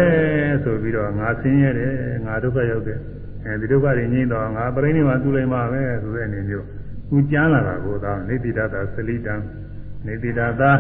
[0.65, 1.93] ဆိုပြီးတော့ငါဆင်းရဲတယ်
[2.27, 2.99] ငါဒုက္ခရောက်တယ်
[3.45, 6.66] အဲဒီဒုက္ခတွေငြိမ်းတော့ငါပြိဋိမာသူလိုက်မှာပဲဆိုတဲ့အနေမျိုး
[7.09, 9.35] သူကြမ်းလာတာကိုသာနေတိတတာစလိတံ
[10.06, 10.72] နေတိတတာ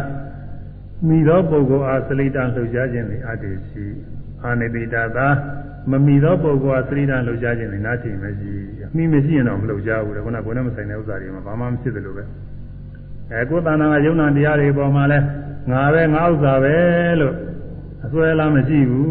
[1.08, 3.84] မိသောပုဂ္ဂိုလ်အားစလိတံလှုပ်ရှားခြင်းသည်အတ္တိရှိ
[4.42, 5.28] အာနေတိတတာ
[5.90, 8.52] မမီသောပုဂ္ဂိုလ်အားစလိတံလှုပ်ရှားခြင်းသည်နာတိမရှိ
[8.84, 12.24] အမိမရှိရင်တော့မလှုပ်ရှားဘူးလေခုနကဘယ်နဲ့မဆိုင်တဲ့ဥစ္စာတွေမှာဘာမှမဖြစ်တယ်လို့ပဲ
[13.32, 15.18] အဲကိုယ်တဏ္ဍာကယုံနာတရားတွေပေါ်မှာလဲ
[15.70, 16.76] ငါပဲငါဥစ္စာပဲ
[17.20, 17.34] လို့
[18.04, 19.08] အစွဲလားမရှိဘူး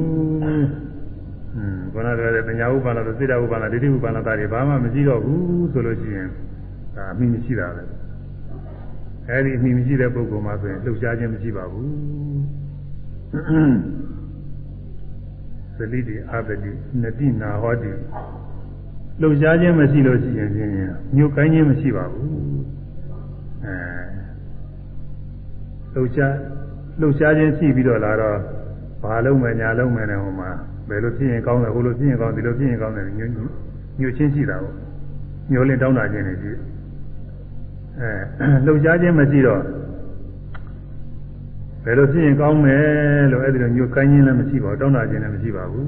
[1.94, 6.28] ဟွန်းခေါင်းတော်တဲ့ပညာဥပါဒလို့စိတ္တဥပါဒဒိဋ္ဌိဥပါဒတာတွေဘာမှမရှိတော့ဘူးဆိုလို့ရှိရင်
[6.96, 7.84] ဒါအမိမရှိတာပဲ
[9.30, 11.90] အဲဒီအမိမရှိတဲ့ပုဂ္ဂိုလ်မှာဆိုရင်လှုပ်ရှားခြင်းမရှိပါဘူး
[15.78, 16.72] သတိတိအာပတိ
[17.02, 17.92] နတိနာဟောတိ
[19.22, 20.72] လှုပ်ရှားခြင်းမရှိလို့ရှိရင်ဖြင့်
[21.16, 22.30] ညှို့ကိုင်းခြင်းမရှိပါဘူး
[23.66, 23.76] အဲ
[25.94, 26.36] လှုပ်ရှား
[27.00, 28.38] လှုပ်ရှားခြင်းရှိပြီးတော့လာတော့
[29.04, 30.50] ဘာလုံးမယ်ညာလုံးမယ်နဲ့ဟိုမှာ
[30.90, 33.32] ဘယ်လိုဖြစ်ရင်ကောင်းတယ်ဟိုလိုဖြစ်ရင်ကောင်းဒီလိုဖြစ်ရင်ကောင်းတယ်ညှို့
[34.00, 34.76] ညှို့ချင်းရှိတာပေါ့
[35.52, 36.52] ညှို့လင်းတောင်းတာခြင်းတွေရှိ
[38.00, 38.12] အဲ
[38.66, 39.62] လှုပ်ရှားခြင်းမရှိတော့
[41.84, 45.88] ဘယ်လိုဖြစ်ရင်ကောင်းမယ်လို့အဲ့ဒီလိုညှို့ကိုင်းခြင်းလည်းမရှိပါဘူးတောင်းတာခြင်းလည်းမရှိပါဘူး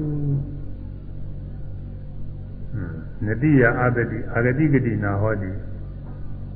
[3.26, 5.50] နတိယအာတတိအာဂတိဂတိနာဟောတိ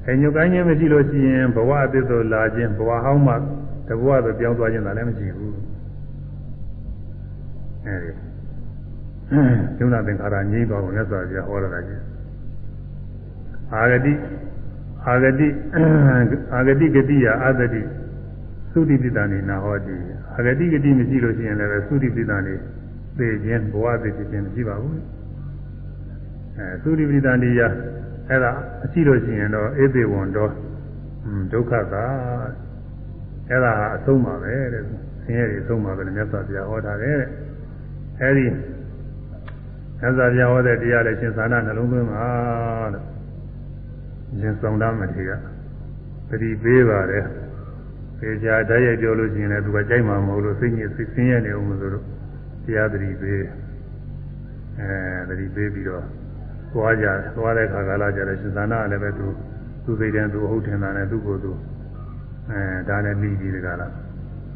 [0.04, 3.34] အဲညှို့ကိုင်းခြင်းမရှိလို့ရှိရင်ဘဝအသစ်သို့လာခြင်းဘဝဟောင်းမှ
[3.88, 5.56] တဘဝသို့ပြောင်းသွားခြင်းလည်းမရှိဘူး
[7.86, 8.12] အဲဒီ
[9.78, 12.00] ယုံနာသင်္ခါရငြိမ့်သွားကိုမြတ်စွာဘုရားဟောရတာကြီး
[13.74, 14.12] အာဂတိ
[15.06, 15.48] အာဂတိ
[16.54, 17.82] အာဂတိဂတိယအာတတိ
[18.72, 19.96] သုတိပိတ္တနေနာဟောတိ
[20.34, 22.54] အာဂတိဂတိမရှိလို့ရှိရင်လည်းသုတိပိတ္တနေ
[23.18, 25.00] သိခြင်းဘဝသိခြင်းမရှိပါဘူး
[26.56, 27.60] အဲသုတိပိတ္တနေရ
[28.28, 28.52] အဲ့ဒါ
[28.84, 30.52] အရှိလို့ရှိရင်တော့ဧသေဝံတော့
[31.52, 32.04] ဒုက္ခသာ
[33.48, 34.82] အဲ့ဒါအဆုံးပါပဲတဲ့
[35.24, 37.28] ဆင်းရဲတွေအဆုံးပါပဲမြတ်စွာဘုရားဟောထားတယ်တဲ့
[38.20, 38.46] အဲဒီ
[39.98, 42.24] မြတ်စွာဘုရားဟောတဲ့တရားလည်းရှင်သာနာနှလုံးသွင်းပါ
[42.94, 43.19] လို့
[44.38, 45.30] ရှင်ဆောင်သားမထေရ
[46.28, 47.24] ပရိပေးပါတယ်
[48.18, 52.04] ပေချာဓာတ်ရိုက်ပြောလို့ရှိရင်လည်းသူကကြိုက်မှာမဟုတ်လို့စိတ်ညစ်စိတ်ဆင်းရဲနေအောင်လို့လို့
[52.64, 53.42] တရားပရိပေး
[54.78, 54.90] အဲ
[55.28, 56.04] ပရိပေးပြီးတော့
[56.72, 59.26] သွားကြသွားတဲ့ခါကာလကြတယ်ရှင်သာနာလည်းပဲသူ
[59.84, 61.52] သူစိတ်တန်းသူဟုတ်ထင်တာနဲ့သူ့ကိုယ်သူ
[62.50, 63.92] အဲဒါနဲ့ပြီးပြီးတကလား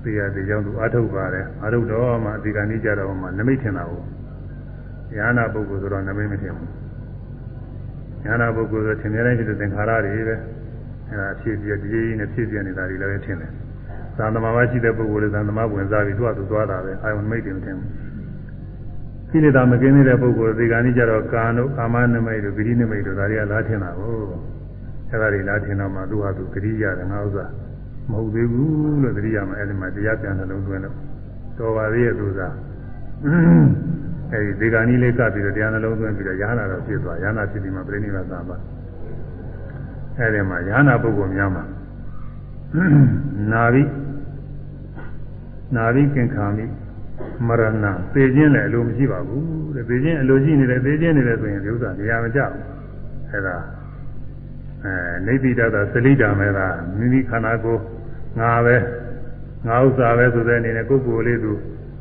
[0.02, 4.02] သိရသေးကြောင်းသူအထုတ်ပါတယ်အထုတ်တော့မှဒီကနေ့ကြတော့မှနမိတ်ထင်တာကို
[5.14, 6.83] ညာနာပုဂ္ဂိုလ်ဆိုတော့နမိတ်မထင်ဘူး
[8.24, 10.36] ညာနာပုဂ္ဂိုလ်ဆိုထင်နေတဲ့ဖြစ်တဲ့သင်္ခါရတွေပဲ
[11.10, 13.52] အဲဒါဖြစ်ပြဒီကြီးနဲ့ဖြစ်ပြနေတာတွေလည်းထင်တယ်
[14.18, 17.90] သံသမာမရှိတဲ့ပုဂ္ဂိုလ်လည်းသံသမာဝင်စားပြီးသူ့အတူသွားတာပဲအာယုံနမိတ်တင်မထင်ဘူး
[19.30, 24.14] ကိလေသာမကင်းတဲ့ပုဂ္ဂိုလ်ဒီကနေ့ကြတော့ကာနုကာမနမိတ်တို့ဂရိနမိတ်တို့ဒါတွေကလားထင်တာကို
[25.10, 27.44] အဲဒါတွေလားထင်တော့မှသူ့ဟာသူဂရိရတယ်ငါဥစ္စာ
[28.10, 30.96] မဟုတ်သေးဘူးလို့သတိရမှာအဲ့ဒီမှာတရားပြန်နှလုံးသွင်းလို့
[31.58, 32.54] တော်ပါသေးရဲ့သူစား
[34.32, 38.56] အဲဒီဒီကနီးလေးကပ်ပြီးတော့တရားနှလုံးသွင်းပြီးတော့ရဟနာတော့ဖြစ်သွားရဟနာဖြစ်ပြီးမှပြိဋိဘသာပါ
[40.18, 41.64] အဲဒီမှာရဟနာပုဂ္ဂိုလ်များမှာ
[43.52, 43.82] နာဘိ
[45.76, 46.66] နာဘိကင်ခာမိ
[47.46, 49.44] မရဏသေခြင်းလည်းအလိုမရှိပါဘူး
[49.74, 52.52] တဲ့သေခြင်းအလိုရှိနေတယ်သေခြင်းနေတယ်ဆိုရင်ဒီဥစ္စာတရားမကြောက်
[53.30, 53.56] အဲဒါ
[54.84, 54.94] အဲ
[55.26, 56.58] နေတိတတာသလိတာမဲက
[56.98, 57.80] မိမိခန္ဓာကိုယ်
[58.38, 58.76] ငါပဲ
[59.66, 61.52] ငါဥစ္စာပဲဆိုတဲ့အနေနဲ့ကိုယ်ကိုယ်လေးသူ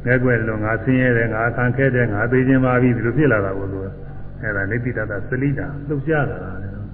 [0.06, 3.80] ငဲကွယ်လို့ငါဆင်းရဲတယ်ငါခံခဲ့တယ်ငါသိခြင်းပါပြီဒီလိုဖြစ်လာတာကိုသူ
[4.42, 6.90] အဲဒါနေတိတတာသလိတာလှုပ်ရှားလာတာလေဟွန်း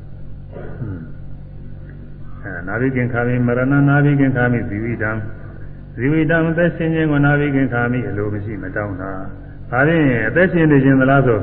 [2.44, 5.12] အဲနာဘိကင်ခာမိမရဏနာဘိကင်ခာမိဇီဝိတံ
[5.96, 9.12] ဇီဝိတံအသက်ရှင်ခြင်းကိုနာဘိကင်ခာမိအလိုမရှိမတောင်းတာ
[9.72, 11.40] ဒါရင်အသက်ရှင်နေခြင်းသလားဆို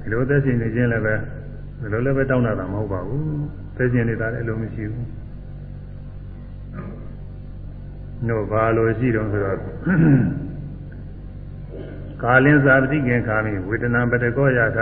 [0.00, 1.14] ဒီလိုအသက်ရှင်နေခြင်းလည်းပဲ
[1.80, 3.22] ဒီလိုလည်းပဲတောင်းတာမဟုတ်ပါဘူး
[3.72, 5.06] အသက်ရှင်နေတာလည်းအလိုမရှိဘူး
[8.28, 9.56] တို့ဘာလို့ရှိတော့ဆိုတော့
[12.22, 14.80] ကာလင်းစာပတိကင်ခာမိဝေဒနာပတကောယထ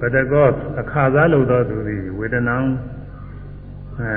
[0.00, 0.48] ပတကော
[0.80, 2.56] အခါစားလို့သောသူသည်ဝေဒနာ
[4.00, 4.14] အဲ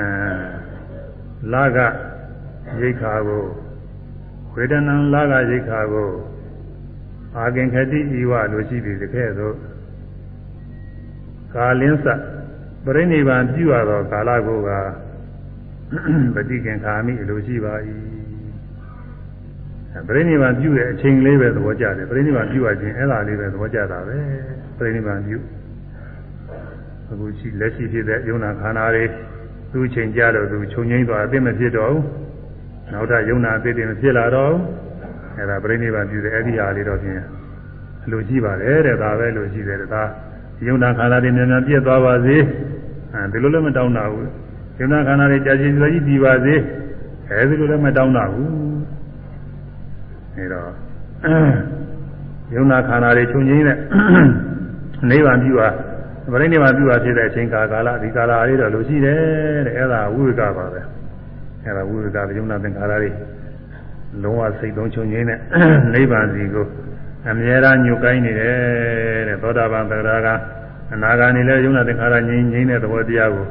[1.52, 1.78] လာက
[2.80, 3.44] ရိခါကို
[4.54, 6.10] ဝေဒနာလာကရိခါကို
[7.36, 9.54] အာကင်ခတိဤဝလိုရှိသည်တကဲ့သို့
[11.54, 12.06] ကာလင်းစ
[12.84, 14.70] ပရိနိဗ္ဗာန်ပြုရသောကာလကိုက
[16.34, 17.74] ပฏิကင်ခာမိလိုရှိပါ၏
[20.08, 24.16] ပရိနိဗ္ဗာန်ပြုတဲ့အချိန်လေးပဲသဘောကျတယ်ပရိနိဗ္ဗာန်ပြုရခြင်းအဲ့ဒါလေးပဲသဘောကျတာပဲ
[24.78, 25.38] ပရိနိဗ္ဗာန်ပြု
[27.10, 29.04] အခုရှိလက်ရှိဖြစ်တဲ့ယုံနာခန္ဓာတွေ
[29.72, 32.04] သူ့ချိန်ကြတော့သူခြုံငိမ့်သွားအသိမဖြစ်တော့ဘူး
[32.92, 34.62] နောက်ထပ်ယုံနာအသိတွေမဖြစ်လာတော့ဘူး
[35.36, 37.22] အဲ့ဒါပြိဋိဘံပြုတဲ့အဲ့ဒီဟာလေးတော့ဖြင့်
[38.10, 40.02] လူကြည့်ပါတယ်တဲ့ဒါပဲလူကြည့်တယ်ဒါ
[40.66, 42.36] ယုံနာခန္ဓာတွေမြန်မြန်ပြည့်သွားပါစေ
[43.12, 44.28] အဲဒီလိုလည်းမတောင်းတာဘူး
[44.78, 46.54] ယုံနာခန္ဓာတွေကြာချင်းစွာကြီးပြီးပါစေ
[47.30, 48.69] အဲဒီလိုလည်းမတောင်းတာဘူး
[50.40, 50.70] အဲတော့
[52.54, 53.76] ယုံနာခန္ဓာတွေခြုံငိမ့်တဲ့
[55.10, 55.68] နိဗ္ဗာန်ပြုပါ
[56.32, 59.18] ပရိနိဗ္ဗာန်ပြုပါဖြစ်တဲ့အချိန်ကာလဒီကာလလေးတော့လိုရှိတယ်
[59.66, 60.80] တဲ့အဲ့ဒါဝိဝေကပါပဲ
[61.64, 63.10] အဲ့ဒါဝိဝေကယုံနာသင်္ခါရတွေ
[64.22, 65.38] လုံးဝစိတ်သုံးချုပ်ငင်းတဲ့
[65.94, 66.66] နိဗ္ဗာန်စီကို
[67.28, 68.56] အမြဲတမ်းညှို့ကိုင်းနေတယ်
[69.28, 70.34] တဲ့သောတာပန်သရဂါ
[70.92, 73.46] အနာဂါနေလဲယုံနာသင်္ခါရငြိမ်းငြိမ်းတဲ့သဘောတရားကို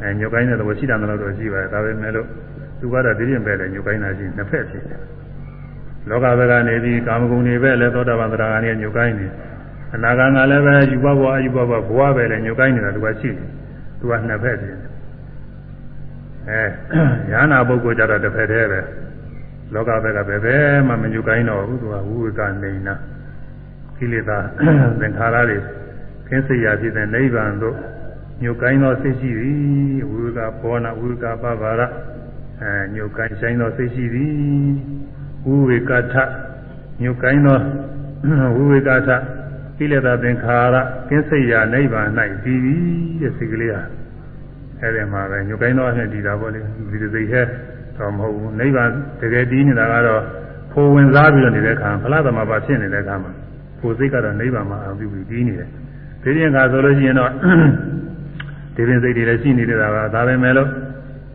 [0.00, 2.26] အဲညှို့ကိုင်းတဲ့သဘောရှိတယ်မလို့တော့ရှိပါတယ်ဒါပေမဲ့လို့
[2.80, 5.00] သူကတော့ဒီပြင်ပဲလေညှို့ကိုင်းတာရှိနှစ်ဖက်ဖြစ်တယ်
[6.08, 9.26] လောကဘက်ကနေပြီးကာမဂုဏ်တွေပဲလဲသောတာပန်သရဂါနေညှို့ကိုင်းနေ
[9.94, 13.48] အနာဂါကလည်းပဲယူဘဘဝအယူဘဘဘဝပဲလေညှို့ကိုင်းနေတာသူကရှိတယ်
[14.00, 14.92] သူကနှစ်ဖက်ဖြစ်တယ်
[16.48, 16.62] အဲ
[17.30, 18.80] ညာနာပုဂ္ဂိုလ်ကြတော့တစ်ဖက်တည်းပဲ
[19.74, 20.56] လောကဘက်ကပဲပဲ
[20.86, 22.94] မှမညှို့ကိုင်းတော့ဘူးသူကဝိဝေကနေနာ
[23.96, 24.38] ကိလေသာ
[25.00, 25.58] သင်္ခါရတွေ
[26.28, 27.76] ခင်းစိတ်ရာဖြစ်တဲ့နိဗ္ဗာန်တို့
[28.42, 31.80] ညှို့ကိုင်းသောစိတ်ရှိသည်ဝိဝေကဘောနာဝိဝေကပပါရ
[32.62, 34.32] အဲညှို့ကိုင်းဆိုင်သောစိတ်ရှိသည်
[35.46, 36.14] ဝိဝေကထ
[37.00, 37.58] ညှို့ကိုင်းသော
[38.56, 39.10] ဝိဝေကထ
[39.76, 40.76] ကိလေသာသင်္ခါရ
[41.08, 42.08] ကင်းစိတ်ရာနိဗ္ဗာန်၌
[42.44, 42.82] တည်သည်
[43.20, 43.82] တဲ့စိတ်ကလေးဟာ
[44.80, 46.60] အဲ့ဒီမှာပဲညှို့ကိုင်းသောအဖြစ်တည်တာပေါ့လေ
[46.90, 47.42] ဒီစိတ်ဟဲ
[47.96, 48.90] တော့မဟုတ်ဘူးနိဗ္ဗာန်
[49.20, 50.22] တကယ်တည်နေတာကတော့
[50.72, 53.32] ဖိုဝင်စားပြီးတော့နေတဲ့အခါဖလားသမဘာဖြစ်နေတဲ့အခါမှာ
[53.80, 55.68] ကိုယ်စိတ်ကတော့နိဗ္ဗာန်မှာအပြုပြီးတည်နေတယ်
[56.22, 57.30] ဒီပြင်ကဆိုလို့ရှိရင်တော့
[58.74, 60.68] ဒီပြင်စိတ်တွေလည်းရှိနေတာပါဒါပဲမဲ့လို့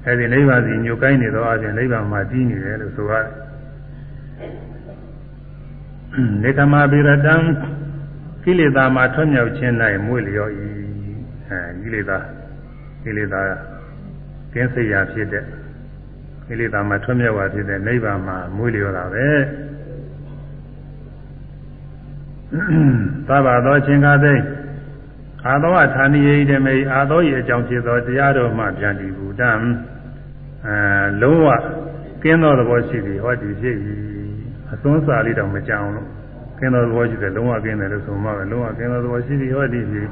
[0.05, 3.27] အဲဒီနိဗ္ဗာန်စီညှို့ကိုင်းနေတော့အပြင်နိဗ္ဗာန်မှာတည်နေတယ်လို့ဆိုရတယ်
[6.43, 7.35] နေကမပိရတံ
[8.43, 9.73] ကိလေသာမှာထွံ့မြောက်ခြင်း၌
[10.05, 10.51] မွေ့လျော်၏
[11.49, 12.17] အဲကိလေသာ
[13.03, 13.41] ကိလေသာ
[14.53, 15.43] ကင်းစိတ်ရာဖြစ်တဲ့
[16.47, 19.27] ကိလေသာမှာထွံ့မြောက်ပါဖြစ်တဲ့နိဗ္ဗာန်မှာမွေးလျော်တာပဲ
[23.27, 24.35] သဗ္ဗသောချင်းကားသိ
[25.45, 29.51] အာသောဌာနိယိတမေအာသောဤအကြောင်းဖြစ်သောတရားတော်မှပြန်တည်ဘူးတံ
[30.67, 30.77] အဲ
[31.21, 31.47] လုံးဝ
[32.23, 33.75] ကင်းသောသဘောရှိသည်ဟောဒီဖြစ်၏
[34.73, 36.07] အစွန်းစာလေးတော့မကြောင်လို့
[36.59, 40.09] ကင်းသောသဘောရှိတယ်လုံးဝကင်းတယ်လို့ဆိုမှပဲလုံးဝကင်းသောသဘောရှိသည်ဟောဒီဖြစ်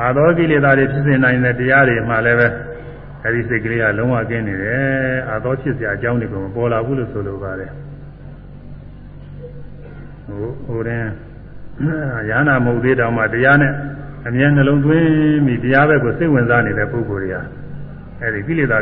[0.00, 2.48] အာသောကိလေသာတွေဖြစ်စေနိုင်တဲ့တရားတွေမှလည်းပဲ
[3.24, 7.70] အဲဒီစိတ်ကလေးကလုံးဝကင်းနေတယ်အာသောဖြစ်စရာအကြောင်းတွေကမပေါ်လာဘူးလို့ဆိုလိုပါတယ်
[10.26, 11.06] ဟိုဟိုရင်
[12.30, 13.72] ယာနာမဟုတ်သေးတောင်မှတရားနဲ့
[14.26, 15.08] အမြဲနှလုံးသွင်း
[15.46, 17.36] ပြီးတရားဘက်ကိုစိတ်ဝင်စားနေတဲ့ပုဂ္ဂိုလ်တွေက
[18.20, 18.78] အဲဒီကိလေသာ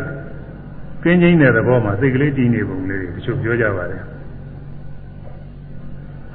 [1.03, 4.03] ကင်းချင်းတဲ့သဘောမှာစိတ်ကလေးတည်နေပုံလေးတွေတချို့ပြောကြပါတယ်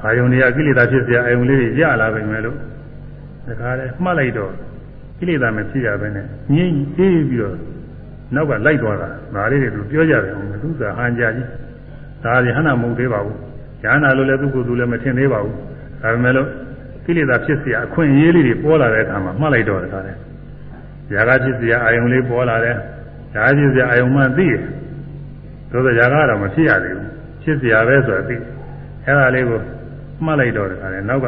[0.05, 2.57] အာယုန်တွေကကိလေသာဖြစ်စရာအာယုန်လေးတွေရလာပြီမဲ့လို့
[3.47, 4.53] ဒါကြတဲ့မှတ်လိုက်တော့
[5.19, 7.57] ကိလေသာမဖြစ်ရဘဲနဲ့ငြိမ့်အေးပြီးတော့
[8.35, 11.49] နောက်ကလိုက်သွားတာဒါလေးတွေသူပြောကြတယ်အောင်သူကဟန်ကြကြီး
[12.25, 13.37] ဒါရဟနာမဟုတ်သေးပါဘူး
[13.83, 15.57] ဉာဏ်နာလို့လည်းသူ့ကိုယ်သူလည်းမထင်သေးပါဘူး
[16.03, 16.49] ဒါပေမဲ့လို့
[17.05, 20.19] ကိလေသာဖြစ်เสียအခွင့်အရေးလေးတွေပေါ်လာတဲ့အခါမှာမှတ်လိုက်တော့တခါတည်း
[21.13, 22.77] ຢာကဖြစ်เสียအာယုံလေးပေါ်လာတယ်
[23.35, 24.63] ဒါဖြစ်เสียအာယုံမှသိတယ်
[25.71, 27.09] သို့သောຢာကတော့မဖြစ်ရသေးဘူး
[27.43, 28.37] ဖြစ်เสียပဲဆိုတာသိ
[29.05, 29.61] အဲ့ဒါလေးကို
[30.26, 31.28] မှတ်လိုက်တော့တယ်ခါတယ်နောက်က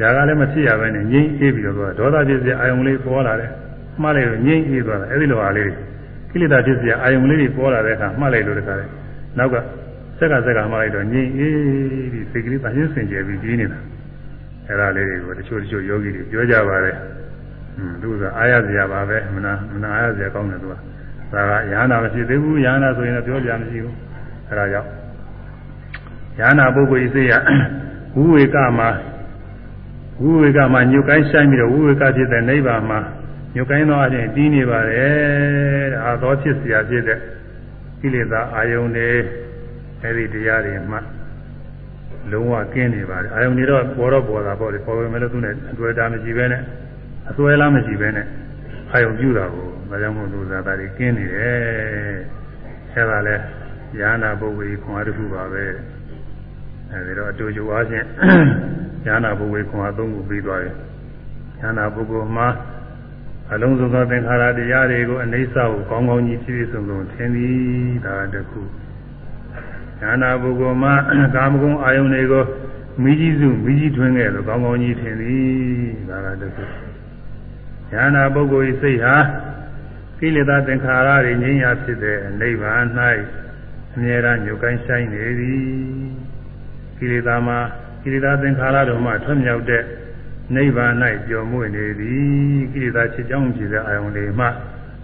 [0.00, 3.50] ຢာကလည်းမဖြစ်ရဘဲနဲ့ငြိမ့်အေးပြီးတော့ဒေါသဖြစ်စရာအာယုံလေးပေါ်လာတယ်
[4.02, 5.66] မှတ်လိုက်တော့ငြိမ့်အေးသွားတယ်အဲဒီလိုအားလေး
[6.30, 8.88] ကိလေသာဖြစ်စရာအာယုံလေးတွေပေါ်လာတဲ့အခါမှတ်လိုက်လို့တခါတယ်
[9.38, 9.56] နောက်က
[10.18, 11.54] စက်ကစက်ကမှတ်လိုက်တော့ငြိမ့်အေး
[12.12, 13.78] ပြီးစိတ်ကလေးသာရှင်းစင်ကြယ်ပြီးကြီးနေတာ
[14.68, 16.96] အဲဒါလေးတွေကိုတချို့တချို့ယောဂီတွေပြောကြပါတယ်
[17.76, 20.74] ဟွန်းသူကအာရစရာပါပဲမနာမနာအာရစရာကောင်းတယ်သူက
[21.32, 23.94] ဒါကယ ahanan မရှိသေးဘူးယ ahanan ဆိုရင်တော့ပြောပြမရှိဘူး
[24.48, 24.88] အဲဒါကြောင့်
[26.39, 27.33] ယ ahanan ပုဂ္ဂိုလ်ဤစိတ်ရ
[28.17, 28.89] ဝိဝေကမှာ
[30.21, 32.99] ဝိဝေကမှာညုတ်ကိုင်းဆိုင်ပြီးတော့ဝိဝေကဖြစ်တဲ့နိဗ္ဗာန်မှာ
[33.55, 37.19] ညုတ်ကိုင်းသောအချင်းတီးနေပါတယ်တဲ့အာသောဖြစ်เสียဖြစ်တဲ့
[37.99, 39.09] ကိလေသာအာယုန်တွေ
[40.03, 40.97] အဲဒီတရားတွေမှ
[42.31, 46.61] လုံးဝကင်းနေပါတယ်အာယုန်တွေတော့ပေါ်တော့ပေါ်တာပေါ့လေပေါ်ပေမဲ့လို့သူနဲ့အတွေ့အတာမရှိပဲနဲ့
[47.29, 48.27] အစွဲလားမရှိပဲနဲ့
[48.91, 52.17] အာယုန်ပြုတာကိုဒါကြောင့်မို့လို့သာတာတွေကင်းနေတယ်
[52.93, 53.35] အဲဒါလဲ
[53.99, 55.65] ယ ahanan ပုဂ္ဂိုလ်ကြီးခွန်အားတစ်ခုပါပဲ
[56.92, 58.06] အဲဒီတော့အတူတူအားဖြင့်
[59.06, 60.74] ဉာဏပုဂ္ဂိုလ်ခွန်အားသုံးခုပြီးသွားတယ်
[61.60, 62.48] ဉာဏပုဂ္ဂိုလ်မှာ
[63.52, 68.60] အလုံးစုံသောသင်္ခါရတရားတွေကိုအနိစ္စကိုကောင်းကောင်းကြီးဖြည့်စုံစုံသင်သည်ဒါတခု
[70.00, 70.94] ဉာဏပုဂ္ဂိုလ်မှာ
[71.34, 72.44] ကာမဂုဏ်အာယုန်တွေကို
[73.02, 75.46] မိကြီးစုမိကြီးထွင်းခဲ့လို့ကောင်းကောင်းကြီးထင်သည်
[76.10, 76.64] ဒါကတခု
[77.92, 79.16] ဉာဏပုဂ္ဂိုလ်၏စိတ်ဟာ
[80.18, 82.84] ကိလေသာသင်္ခါရတွေငြိမ်းရာဖြစ်တဲ့နိဗ္ဗာန်၌
[83.94, 86.11] အမြဲတမ်းညုတ်ကိုင်းဆိုင်နေသည်
[87.02, 87.58] ကိလေသာမှာ
[88.02, 89.82] ကိလေသာသင်္ခါရတို့မှထွတ်မြောက်တဲ့
[90.54, 90.92] နိဗ္ဗာန်၌
[91.26, 94.46] ပျော်မွေ့နေသည်ကိလေသာဖြစ်ကြောင်းဖြစ်တဲ့အာယုန်တွေမှ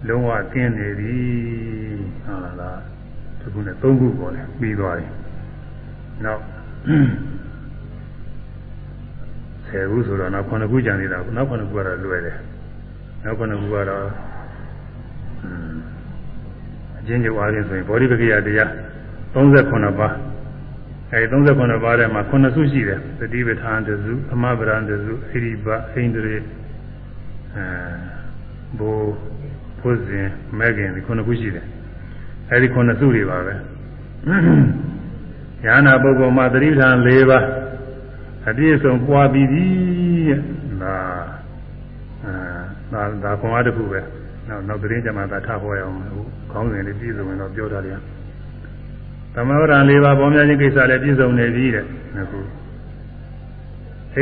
[0.07, 2.79] လုံးဝကင်းနေသည်ဟာလား
[3.39, 5.07] ဒီခုနဲ့သုံးခုပေါ်တယ်ပြီးသွားပြီ
[6.25, 6.41] နောက်
[9.65, 12.37] ဆယ်ခုဆိုတော့နောက်ခုနှစ်ခုကြံနေတာနောက်ခုနှစ်ခုကတော့လွယ်တယ်
[13.23, 14.03] နောက်ခုနှစ်ခုကတော့
[16.97, 18.69] အချင်းချင်းအားဖြင့်ဆိုရင်ဘောဓိပက္ခိယတရား
[19.33, 20.28] 38ပါး
[21.13, 26.35] အဲဒီ39ပါးထဲမှာ9စုရှိတယ်သတိပဋ္ဌာန်တစုအမဗရန်တစုဣရိပအိန္ဒြေ
[27.55, 27.65] အဲ
[28.79, 29.13] ဘိုး
[29.81, 30.27] ဘုဇင်
[30.59, 31.65] မဲခင်ဒီ9ခုရှိတယ်
[32.51, 33.55] အဲဒီ9စုတွေပါပဲ
[35.63, 37.45] ညာနာပုဂ္ဂိုလ်မှာသတိပဋ္ဌာန်၄ပါး
[38.49, 39.65] အပြည့်စုံပွားပြီးပြီ
[40.27, 40.39] တဲ့
[40.83, 40.95] ဒါ
[42.23, 42.33] အဲ
[42.93, 43.99] ဒါဒါခွန်အားတစ်ခုပဲ
[44.47, 46.21] နောက်နောက်သတင်းကြမှာသာထဟောရအောင်အခု
[46.51, 47.97] ခေါင်းစဉ်လေးပြည့်စုံရင်တော့ပြောတာလေသ
[49.47, 51.85] မဝရ၄ပါးပေါ်များခြင်းကိစ္စလည်းပြည့်စုံနေပြီတဲ့
[52.21, 52.43] အခုဣ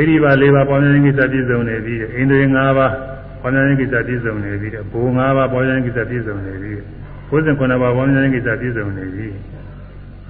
[0.08, 2.92] ရိပါ၄ပါးပေါ်များခြင်းကိစ္စပြည့်စုံနေပြီတဲ့ဣန္ဒြေ၅ပါး
[3.42, 6.72] ပေါ်များခြင်းကိစ္စပြည့်စုံနေပြီတဲ့ဘိုလ်၅ပါးပေါ်များခြင်းကိစ္စပြည့်စုံနေပြီ
[7.28, 9.26] ဘုဇင်9ပါးပေါ်များခြင်းကိစ္စပြည့်စုံနေပြီ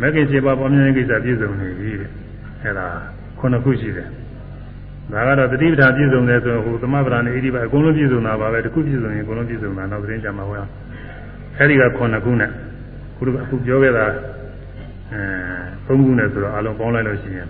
[0.01, 2.11] မဂ္ဂင်7ပါးပေါ်များခြင်းကိစ္စပြည့်စုံနေပြီတဲ့
[2.63, 2.87] အဲဒါ
[3.41, 4.09] 9ခုရှိတယ်
[5.13, 10.67] ဒါကတော့တတိပဌာပြည့်စုံတယ်ဆိုဟိုသမဗရာနဲ့ဣတိပါအကုန်လုံးပြည့်စုံတာပါပဲတစ်ခုပြည့်စုံရင်အကုန်လုံးပြည့်စုံတာနောက်သတင်းကြမှာဟော
[11.59, 12.33] အဲဒီက9ခုနဲ့ခု
[13.43, 14.07] အခုပြောခဲ့တာ
[15.13, 15.23] အဲ
[15.87, 17.49] သုံးခုနဲ့ဆိုတော့အလုံးပေါင်းလိုက်လို့ရှိရင်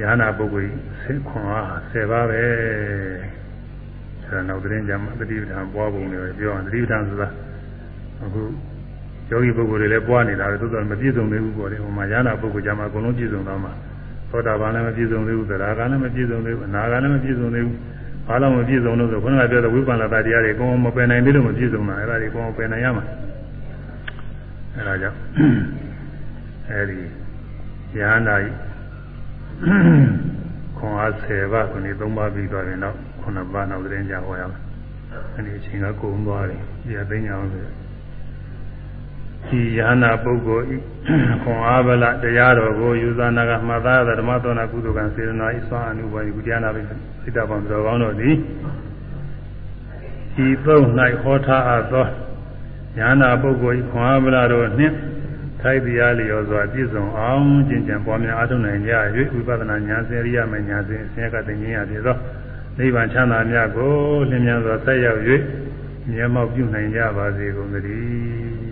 [0.00, 2.42] ယ ahanan ပုဂ္ဂိုလ်ကြီးခွန်အား10ပါးပဲ
[4.24, 7.28] အဲဒါနောက်သတင်းကြမှာတတိပဌာပွားပုံတွေပြောအောင်တတိပဌာဆိုတာ
[8.24, 8.42] အခု
[9.30, 13.72] ယောဂီပုဂ္ဂိုလ်တွေလည်းပွားနေတာပဲသို့တော်မပြည့်စုံသေးဘူးပေါ့လေဟိုမှာယ ahanan ပုဂ္ဂိုလ်ကြမှာအကုန်လုံးပြည့်စုံသွားမှာ
[14.30, 17.76] သောတာပန်လည်းမပြည့်စုံသေးဘူးသရဂါလည်းမပြည့်စုံသေးဘူးအနာဂါလည်းမပြည့်စုံသေးဘူး
[18.28, 23.04] ဘာလို့မပြည့်စုံလို့ဆိုခုနကပြောတဲ့ဝိပန္နတာတရားတွေအကုန်မပယ်နိုင်သေးလို့မပြည့်စုံတာအဲ့ဒါတွေအကုန်ပယ်နိုင်ရမှာ
[24.74, 25.87] အဲ့ဒါကြောင့်
[26.72, 27.00] အဲဒီ
[27.96, 28.48] ဉာဏ်နာဤ
[30.78, 34.62] ခွန်အား10ပါးခုနှစ်3ပါးပြီးသွားရင်တော့9ပါးနောက်သတင်းကြဟောရမယ်
[35.34, 37.62] အဲဒီအချိန်ကကုန်သွားတယ်ဒီအသိဉာဏ်အောင်ဆို
[39.46, 40.76] ဒီယဟနာပုဂ္ဂိုလ်ဤ
[41.42, 46.80] ခွန်အားဗလတရားတော်ကိုယူဇာနာကမှတ်သားရဓမ္မသောနာကုသကံစေရနာဤသွားအနုဘောယကုတရားနာပိ
[47.22, 48.34] စိတ္တပံတော်ကောင်းတို့သည်
[50.46, 50.84] ဤသုံး၌
[51.22, 52.06] ဟောထားအပ်သော
[52.98, 54.94] ယဟနာပုဂ္ဂိုလ်ဤခွန်အားဗလတို့နှင့်
[55.62, 58.92] ထိုက်တရားလျော်စွာပြည့်စုံအောင်ကျင့်ကြံပွားများအားထုတ်နိုင်ကြ၍
[59.34, 62.16] ဝိပဿနာဉာဏ်စေရိယမဉာဏ်စဉ်အစဉ်ကတည်းကရဖြစ်သော
[62.78, 63.92] နိဗ္ဗာန်ချမ်းသာမြတ်ကို
[64.30, 65.20] လင်းမြန်စွာဆက်ရောက်၍
[66.12, 68.68] မြတ်မောက်ပြုနိုင်ကြပါစေကုန်သတည်း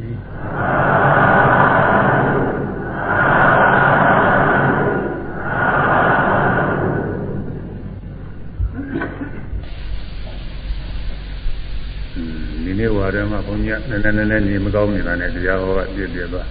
[12.65, 16.47] ဒီနေ့ဝါရမှာဘုန်းကြီးကနည်းနည်းနည်းနည်းနေမကောင်းနေတာနဲ့တရားဟောကပြည့်ပြည့်သွား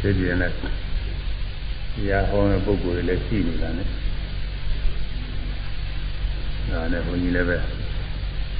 [0.00, 0.52] ဖြစ်ပြင်းနဲ့
[2.08, 3.86] ရာဟောတဲ့ပုဂ္ဂိုလ်တွေလည်းရှိနေတာနဲ့
[6.70, 7.56] ဒါနဲ့ဘုန်းကြီးလည်းပဲ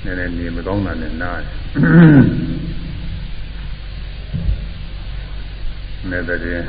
[0.04, 1.54] နည်းနည်းနေမကောင်းတာနဲ့နားတယ်
[6.10, 6.64] နဲ့တည်း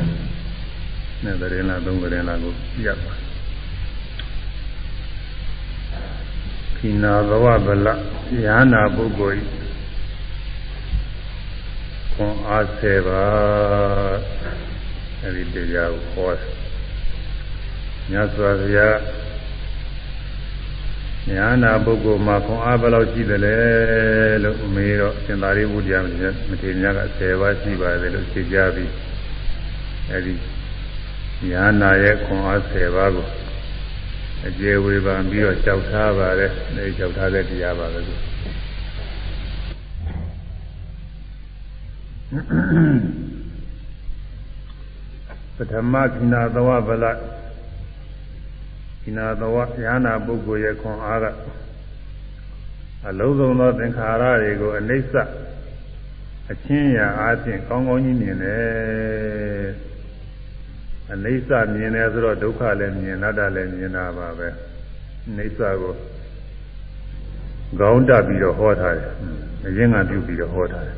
[1.23, 2.53] နဲ့တည်းလားသုံးတည်းလားကို
[2.85, 3.13] ရပ်ပါ
[6.77, 7.87] ခိနာဘဝဗလ
[8.45, 9.43] ယာနာပုဂ္ဂိုလ်
[12.13, 13.21] ခွန်အားဆယ်ပါ
[15.23, 16.49] အဲဒီတရားတရားကိုဟောတယ်
[18.09, 18.97] မြတ်စွာဘုရား
[21.29, 23.55] ညာနာပုဂ္ဂိုလ်မှာခွန်အားဘယ်လောက်ရှိသလဲ
[24.43, 25.99] လို့မေးတော့ရှင်သာရိပုတ္တရာ
[26.49, 28.91] မထေရက10ပါးရှိပါတယ်လို့ဖြေကြပြီး
[30.09, 30.33] အဲဒီ
[31.49, 33.27] ညာနာရဲ့ခွန်အား10ပါးကို
[34.47, 38.19] အကျေဝေဖန်ပြီးတော့ကြောက်ထားပါတယ်အဲဒီကြောက်ထားတဲ့တရားပါပဲလို့
[43.19, 43.20] ပ
[45.71, 47.05] ထမကိနာသဝဗလ
[49.03, 51.25] ကိနာသဝဉာဏပုဂ္ဂိုလ်ရဲ့ခွန်အားက
[53.07, 55.13] အလုံးစုံသောသင်္ခါရတွေကိုအနိစ္စ
[56.51, 59.67] အချင်းရာအားဖြင့်ကောင်းကောင်းကြီးမြင်တယ်
[61.13, 64.47] အနိစ္စမြင်တယ်ဆိုတော့ဒုက္ခလည်းမြင်အနတ္တလည်းမြင်တာပါပဲ
[65.27, 65.93] အနိစ္စကို
[67.79, 69.13] ခေါင်းတက်ပြီးတော့ဟောထားတယ်
[69.67, 70.97] အရင်ကပြုပြီးတော့ဟောထားတယ်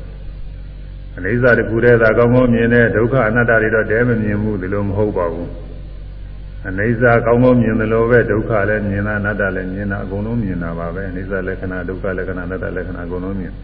[1.16, 5.50] အနိစ္စတကူတည်းသာကောင်းကောင်းမြင်တယ်ဒုက္ခအနတ္တတွေတော့တဲမမြင်ဘူးဒီလိုမဟုတ်ပါဘူး
[6.68, 13.54] အနိစ္စကောင်းကောင်းမြင်တယ်လို့ပဲဒုက္ခလည်းမြင်တာအနတ္တလည်းမြင်တာအကုန်လုံးမြင်တာပါပဲအနိစ္စလက္ခဏာဒုက္ခလက္ခဏာအနတ္တလက္ခဏာအကုန်လုံးမြင်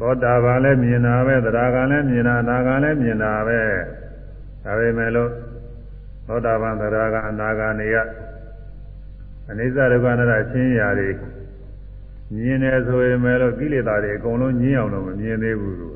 [0.00, 3.60] သောတာပန်လည်းမြင်တာပဲသရဂံလည်းမြင်တာအနာဂံလည်းမြင်တာပဲ
[4.64, 5.30] ဒါပေမဲ့လို့
[6.26, 7.96] သောတာပန်သရဂံအနာဂံတွေက
[9.50, 11.08] အနိစ္စဒုက္ခအနတ္တချင်းရာတွေ
[12.34, 15.88] မြင်တယ်ဆိုရင်လည်းကိလေသာတွေအကုန်လုံးညင်းအောင်တော့မမြင်သေးဘူးသူ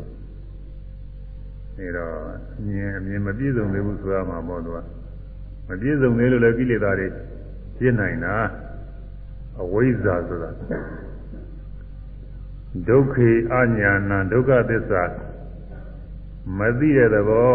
[1.78, 2.14] အဲတော့
[2.66, 4.78] မြင်အမြင်မပြည့်စုံသေးဘူးဆိုရမှာပေါ့သူက
[5.68, 7.08] မပြည့်စုံသေးလို့လည်းကိလေသာတွေ
[7.78, 8.34] ပြည့်နိုင်တာ
[9.62, 10.50] အဝိဇ္ဇာဆိုတာ
[12.88, 15.02] ဒုက္ခေအညာဏဒုက္ခသစ္စာ
[16.58, 17.50] မသိတဲ့သဘော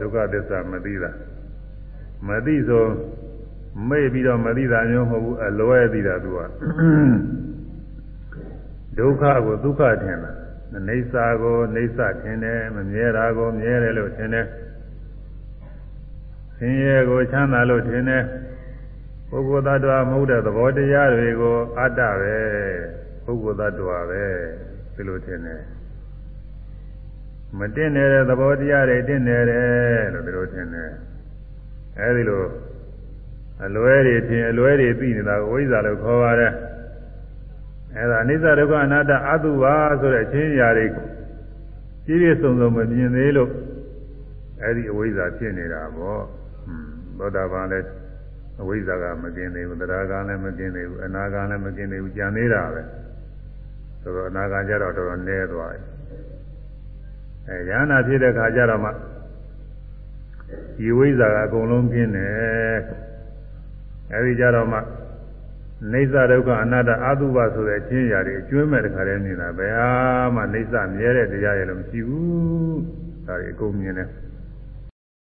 [0.00, 1.10] ဒုက္ခသစ္စာမသိတာ
[2.28, 2.84] မသိဆို
[3.88, 6.38] မေ့ပြီးတော့မသိတာမျိုးမဟုတ်ဘူးအလွဲသိတာသူက
[8.98, 10.32] ဒုက္ခကိုဒုက္ခထင်တာ
[10.88, 14.46] နေစာကိုနေစာထင်တယ်မမြဲတာကိုမြဲတယ်လို့ထင်တယ်
[16.56, 18.22] ဆင်းရဲကိုချမ်းသာလို့ထင်တယ်
[19.28, 22.36] ပုဂ္ဂိုလ်သတ္တဝါမဟုတ်တဲ့သဘောတရားတွေကိုအတ္တပဲ
[23.24, 24.24] ပုဂ္ဂိုလ်သတ္တဝါပဲ
[24.94, 25.62] ဒီလိုထင်တယ်
[27.58, 30.90] မတင်နေတဲ့သဘောတရားတွေတင်နေတယ်လို့ဒီလိုထင်တယ်
[31.98, 32.42] အဲဒီလို
[33.64, 36.52] အလွဲတွေထင်အလွဲတွေသိနေတာကိုဝိဇ္ဇာလို့ခေါ်ပါတယ်
[37.95, 40.85] အဲဒါအနိစ္စဒုက္ခအနတ္တအတုပါဆိုတဲ့အချင်းရာတွေ
[42.05, 43.51] ပြည့်ပြည့်စုံစုံမမြင်သေးလို့
[44.63, 46.21] အဲဒီအဝိဇ္ဇာဖြစ်နေတာပေါ့
[46.65, 47.87] ဟွန်းသောတာပန်လည်း
[48.61, 52.81] အဝိဇ္ဇာကမกินသေးဘူးတရားကလည်းမกินသေးဘူးအနာကလည်းမกินသေးဘူးကြံသေးတာပဲ
[54.01, 55.81] ဆိုတော့အနာကကြတော့တော်တော်နည်းသွားပြီ
[57.47, 58.91] အဲဉာဏဖြစ်တဲ့ခါကျတော့မှ
[60.77, 62.79] ဒီဝိဇ္ဇာကအကုန်လုံးกินတယ်
[64.13, 64.79] အဲဒီကြတော့မှ
[65.90, 69.90] နေသဒုက္ခအနတ္တအတုပဆိုတဲ့ချင်းရာတွေအကျွမ်းမဲ့တခါတည်းနေတာဘယ်ဟာ
[70.34, 72.80] မှနေသမြဲတဲ့တရားရလို့မရှိဘူး
[73.26, 74.08] ဒါတွေအကုန်မြင်တယ်